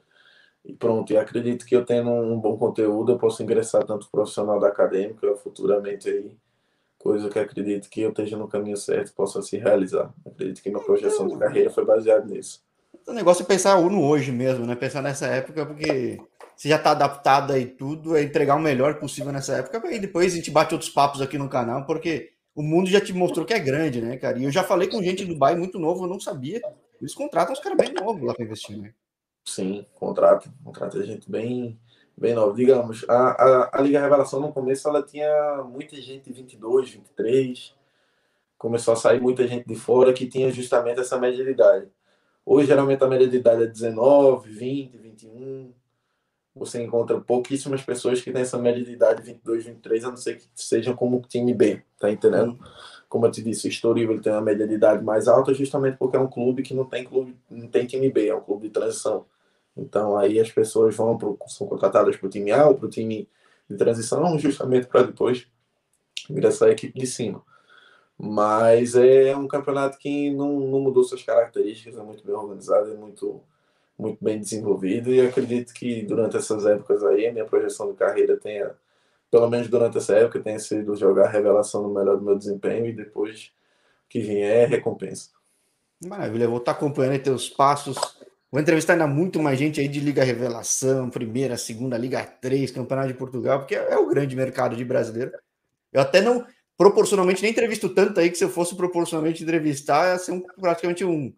E 0.68 0.74
pronto, 0.74 1.13
e 1.13 1.18
acredito 1.18 1.65
que 1.65 1.74
eu 1.74 1.86
tendo 1.86 2.11
um 2.11 2.38
bom 2.38 2.57
conteúdo, 2.57 3.13
eu 3.13 3.18
posso 3.18 3.41
ingressar 3.41 3.86
tanto 3.86 4.09
profissional 4.11 4.59
da 4.59 4.68
acadêmica, 4.68 5.34
futuramente 5.38 6.09
aí 6.09 6.36
coisa 6.99 7.30
que 7.30 7.39
acredito 7.39 7.89
que 7.89 8.01
eu 8.01 8.09
esteja 8.09 8.36
no 8.36 8.49
caminho 8.49 8.76
certo 8.76 9.13
possa 9.13 9.41
se 9.41 9.55
realizar. 9.55 10.13
Acredito 10.26 10.61
que 10.61 10.70
minha 10.70 10.84
projeção 10.84 11.26
de 11.26 11.38
carreira 11.38 11.70
foi 11.70 11.86
baseada 11.86 12.26
nisso. 12.26 12.61
O 13.07 13.13
negócio 13.13 13.43
é 13.43 13.45
pensar 13.45 13.80
no 13.80 14.03
hoje 14.03 14.30
mesmo, 14.30 14.65
né? 14.65 14.76
Pensar 14.76 15.01
nessa 15.01 15.28
época, 15.28 15.65
porque 15.65 16.20
você 16.53 16.68
já 16.68 16.76
está 16.76 16.91
adaptado 16.91 17.53
aí 17.53 17.65
tudo, 17.65 18.18
é 18.18 18.24
entregar 18.24 18.57
o 18.57 18.59
melhor 18.59 18.95
possível 18.95 19.32
nessa 19.32 19.55
época, 19.55 19.82
e 19.89 19.99
depois 19.99 20.34
a 20.34 20.36
gente 20.36 20.51
bate 20.51 20.74
outros 20.74 20.91
papos 20.91 21.22
aqui 21.22 21.38
no 21.38 21.47
canal, 21.47 21.86
porque 21.86 22.32
o 22.53 22.61
mundo 22.61 22.89
já 22.89 22.99
te 22.99 23.13
mostrou 23.13 23.45
que 23.45 23.53
é 23.53 23.59
grande, 23.59 24.01
né, 24.01 24.18
cara? 24.18 24.38
E 24.38 24.43
eu 24.43 24.51
já 24.51 24.63
falei 24.63 24.89
com 24.89 25.01
gente 25.01 25.24
do 25.24 25.34
Dubai 25.34 25.55
muito 25.55 25.80
novo, 25.80 26.03
eu 26.03 26.09
não 26.09 26.20
sabia. 26.20 26.59
Eles 26.99 27.13
contratam 27.13 27.53
os 27.53 27.59
caras 27.61 27.78
bem 27.78 27.93
novos 27.93 28.22
lá 28.22 28.34
para 28.34 28.43
investir, 28.43 28.78
né? 28.78 28.91
Sim, 29.48 29.86
contrata. 29.95 30.54
Contrata 30.62 31.02
gente 31.04 31.32
bem 31.32 31.80
bem 32.18 32.34
novo. 32.34 32.54
Digamos, 32.54 33.06
a, 33.08 33.16
a, 33.16 33.80
a 33.80 33.82
Liga 33.82 34.02
Revelação 34.02 34.41
no 34.41 34.52
começo 34.52 34.88
ela 34.89 35.02
tinha 35.02 35.64
muita 35.64 35.95
gente 36.02 36.26
de 36.26 36.34
22, 36.34 36.91
23. 36.91 37.74
Começou 38.58 38.93
a 38.93 38.98
sair 38.98 39.22
muita 39.22 39.48
gente 39.48 39.66
de 39.66 39.76
fora 39.76 40.12
que 40.12 40.28
tinha 40.28 40.52
justamente 40.52 41.00
essa 41.00 41.18
média 41.18 41.43
de 41.45 41.52
idade. 41.52 41.88
Hoje, 42.45 42.68
geralmente, 42.68 43.04
a 43.04 43.08
média 43.08 43.28
de 43.28 43.38
idade 43.38 43.64
é 43.64 43.68
19, 43.68 44.50
20, 44.50 44.98
21. 44.98 45.74
Você 46.56 46.84
encontra 46.84 47.20
pouquíssimas 47.22 47.82
pessoas 47.84 48.22
que 48.22 48.32
têm 48.32 48.41
essa 48.41 48.58
média 48.58 48.84
de 48.84 48.91
idade 48.91 49.22
22, 49.22 49.66
23, 49.66 50.04
a 50.04 50.10
não 50.10 50.18
ser 50.18 50.38
que 50.38 50.48
sejam 50.56 50.95
como 50.95 51.22
time 51.22 51.54
B, 51.54 51.82
tá 52.00 52.12
entendendo? 52.12 52.60
Como 53.08 53.26
eu 53.26 53.32
te 53.32 53.41
disse, 53.41 53.68
o 53.68 53.70
Estoril 53.70 54.20
tem 54.22 54.34
uma 54.34 54.41
média 54.41 54.68
de 54.68 54.74
idade 54.74 55.04
mais 55.04 55.28
alta 55.28 55.54
justamente 55.54 55.98
porque 55.98 56.18
é 56.18 56.20
um 56.20 56.28
clube 56.28 56.64
que 56.64 56.74
não 56.74 56.84
tem 56.84 57.06
clube, 57.06 57.38
não 57.50 57.68
tem 57.68 57.86
time 57.86 58.10
B, 58.12 58.28
é 58.28 58.36
um 58.36 58.41
clube 58.41 58.68
de 58.68 58.74
transição. 58.74 59.26
Então 59.78 60.18
aí 60.18 60.40
as 60.40 60.52
pessoas 60.52 60.96
vão 60.96 61.18
pro, 61.18 61.38
são 61.48 61.68
contratadas 61.68 62.18
para 62.18 62.28
o 62.28 62.30
time 62.30 62.52
A 62.52 62.68
ou 62.68 62.76
para 62.76 62.88
o 62.88 62.90
time 62.90 63.30
de 63.70 63.78
transição, 63.78 64.38
justamente 64.40 64.88
para 64.88 65.04
depois 65.04 65.48
ingressar 66.30 66.70
a 66.70 66.72
equipe 66.72 66.98
de 66.98 67.06
cima. 67.06 67.42
Mas 68.18 68.96
é 68.96 69.36
um 69.36 69.48
campeonato 69.48 69.98
que 70.00 70.32
não, 70.32 70.60
não 70.60 70.80
mudou 70.80 71.04
suas 71.04 71.22
características, 71.22 71.98
é 71.98 72.02
muito 72.02 72.26
bem 72.26 72.36
organizado, 72.36 72.92
é 72.92 72.96
muito, 72.96 73.42
muito 73.98 74.18
bem 74.20 74.40
desenvolvido 74.40 75.12
e 75.12 75.22
acredito 75.22 75.72
que 75.72 76.02
durante 76.02 76.36
essas 76.36 76.66
épocas 76.66 77.04
aí, 77.04 77.28
a 77.28 77.32
minha 77.32 77.46
projeção 77.46 77.92
de 77.92 77.98
carreira 77.98 78.36
tenha, 78.36 78.72
pelo 79.30 79.48
menos 79.48 79.68
durante 79.68 80.00
essa 80.00 80.16
época, 80.16 80.40
tenha 80.40 80.58
sido 80.58 80.96
jogar 80.96 81.30
revelação 81.30 81.84
no 81.84 81.94
melhor 81.94 82.18
do 82.18 82.24
meu 82.24 82.36
desempenho 82.36 82.88
e 82.88 82.94
depois 82.94 83.52
que 84.10 84.20
vier 84.20 84.64
é 84.64 84.66
recompensa. 84.66 85.30
Maravilha, 86.04 86.48
vou 86.48 86.58
estar 86.58 86.72
acompanhando 86.72 87.14
aí 87.14 87.20
teus 87.20 87.50
passos 87.50 87.98
Vou 88.52 88.62
entrevistar 88.62 88.93
ainda 88.93 89.08
muito 89.08 89.41
mais 89.41 89.60
gente 89.60 89.80
aí 89.80 89.88
de 89.88 90.00
Liga 90.00 90.24
Revelação, 90.24 91.10
primeira, 91.10 91.58
segunda, 91.58 91.98
Liga 91.98 92.24
3, 92.24 92.72
Campeonato 92.72 93.10
de 93.10 93.14
Portugal, 93.14 93.60
porque 93.60 93.76
é 93.76 93.98
o 93.98 94.08
grande 94.08 94.36
mercado 94.36 94.76
de 94.76 94.86
brasileiro. 94.86 95.32
Eu 95.91 96.02
até 96.02 96.22
não, 96.22 96.45
proporcionalmente, 96.78 97.41
nem 97.41 97.52
entrevisto 97.52 97.89
tanto 97.89 98.20
aí 98.20 98.30
que 98.30 98.38
se 98.38 98.43
eu 98.43 98.50
fosse 98.50 98.76
proporcionalmente 98.76 99.43
entrevistar, 99.43 100.14
ia 100.14 100.18
ser 100.18 100.32
um, 100.32 100.41
praticamente 100.41 101.04
um, 101.04 101.34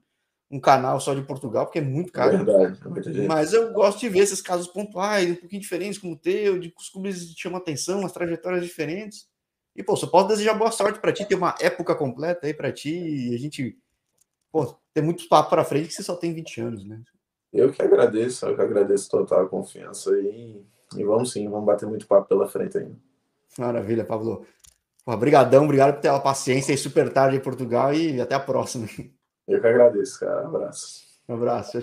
um 0.51 0.59
canal 0.59 0.99
só 0.99 1.15
de 1.15 1.21
Portugal, 1.23 1.65
porque 1.65 1.79
é 1.79 1.81
muito 1.81 2.11
caro. 2.11 2.43
Verdade, 2.43 3.19
é 3.19 3.27
Mas 3.27 3.53
eu 3.53 3.73
gosto 3.73 3.99
de 3.99 4.09
ver 4.09 4.19
esses 4.19 4.41
casos 4.41 4.67
pontuais, 4.67 5.31
um 5.31 5.35
pouquinho 5.35 5.61
diferentes, 5.61 5.97
como 5.97 6.13
o 6.13 6.17
teu, 6.17 6.59
de 6.59 6.73
os 6.77 6.89
clubes 6.89 7.33
chamam 7.35 7.59
atenção, 7.59 8.05
as 8.05 8.11
trajetórias 8.11 8.63
diferentes. 8.63 9.27
E, 9.75 9.83
pô, 9.83 9.95
só 9.95 10.07
posso 10.07 10.27
desejar 10.27 10.53
boa 10.53 10.71
sorte 10.71 10.99
para 10.99 11.13
ti, 11.13 11.25
ter 11.25 11.35
uma 11.35 11.55
época 11.59 11.95
completa 11.95 12.47
aí 12.47 12.53
para 12.53 12.71
ti 12.71 12.91
e 12.91 13.35
a 13.35 13.37
gente, 13.37 13.77
pô, 14.51 14.78
ter 14.93 15.01
muitos 15.01 15.25
papos 15.25 15.49
para 15.49 15.63
frente 15.63 15.87
que 15.87 15.93
você 15.93 16.03
só 16.03 16.15
tem 16.15 16.33
20 16.33 16.61
anos, 16.61 16.85
né? 16.85 17.01
Eu 17.51 17.71
que 17.71 17.81
agradeço, 17.81 18.45
eu 18.45 18.55
que 18.55 18.61
agradeço 18.61 19.09
total 19.09 19.41
a 19.41 19.49
confiança 19.49 20.11
aí. 20.11 20.61
E 20.95 21.03
vamos 21.03 21.31
sim, 21.31 21.49
vamos 21.49 21.65
bater 21.65 21.87
muito 21.87 22.07
papo 22.07 22.27
pela 22.27 22.47
frente 22.47 22.77
ainda. 22.77 22.95
Maravilha, 23.57 24.05
Pablo. 24.05 24.45
Obrigadão, 25.05 25.63
obrigado 25.63 25.95
por 25.95 26.01
ter 26.01 26.09
a 26.09 26.19
paciência 26.19 26.71
aí 26.71 26.77
super 26.77 27.11
tarde 27.11 27.37
em 27.37 27.41
Portugal 27.41 27.93
e 27.93 28.21
até 28.21 28.35
a 28.35 28.39
próxima. 28.39 28.87
Eu 29.47 29.59
que 29.59 29.67
agradeço, 29.67 30.19
cara. 30.19 30.43
Um 30.43 30.55
abraço. 30.55 31.03
Um 31.27 31.33
abraço. 31.33 31.77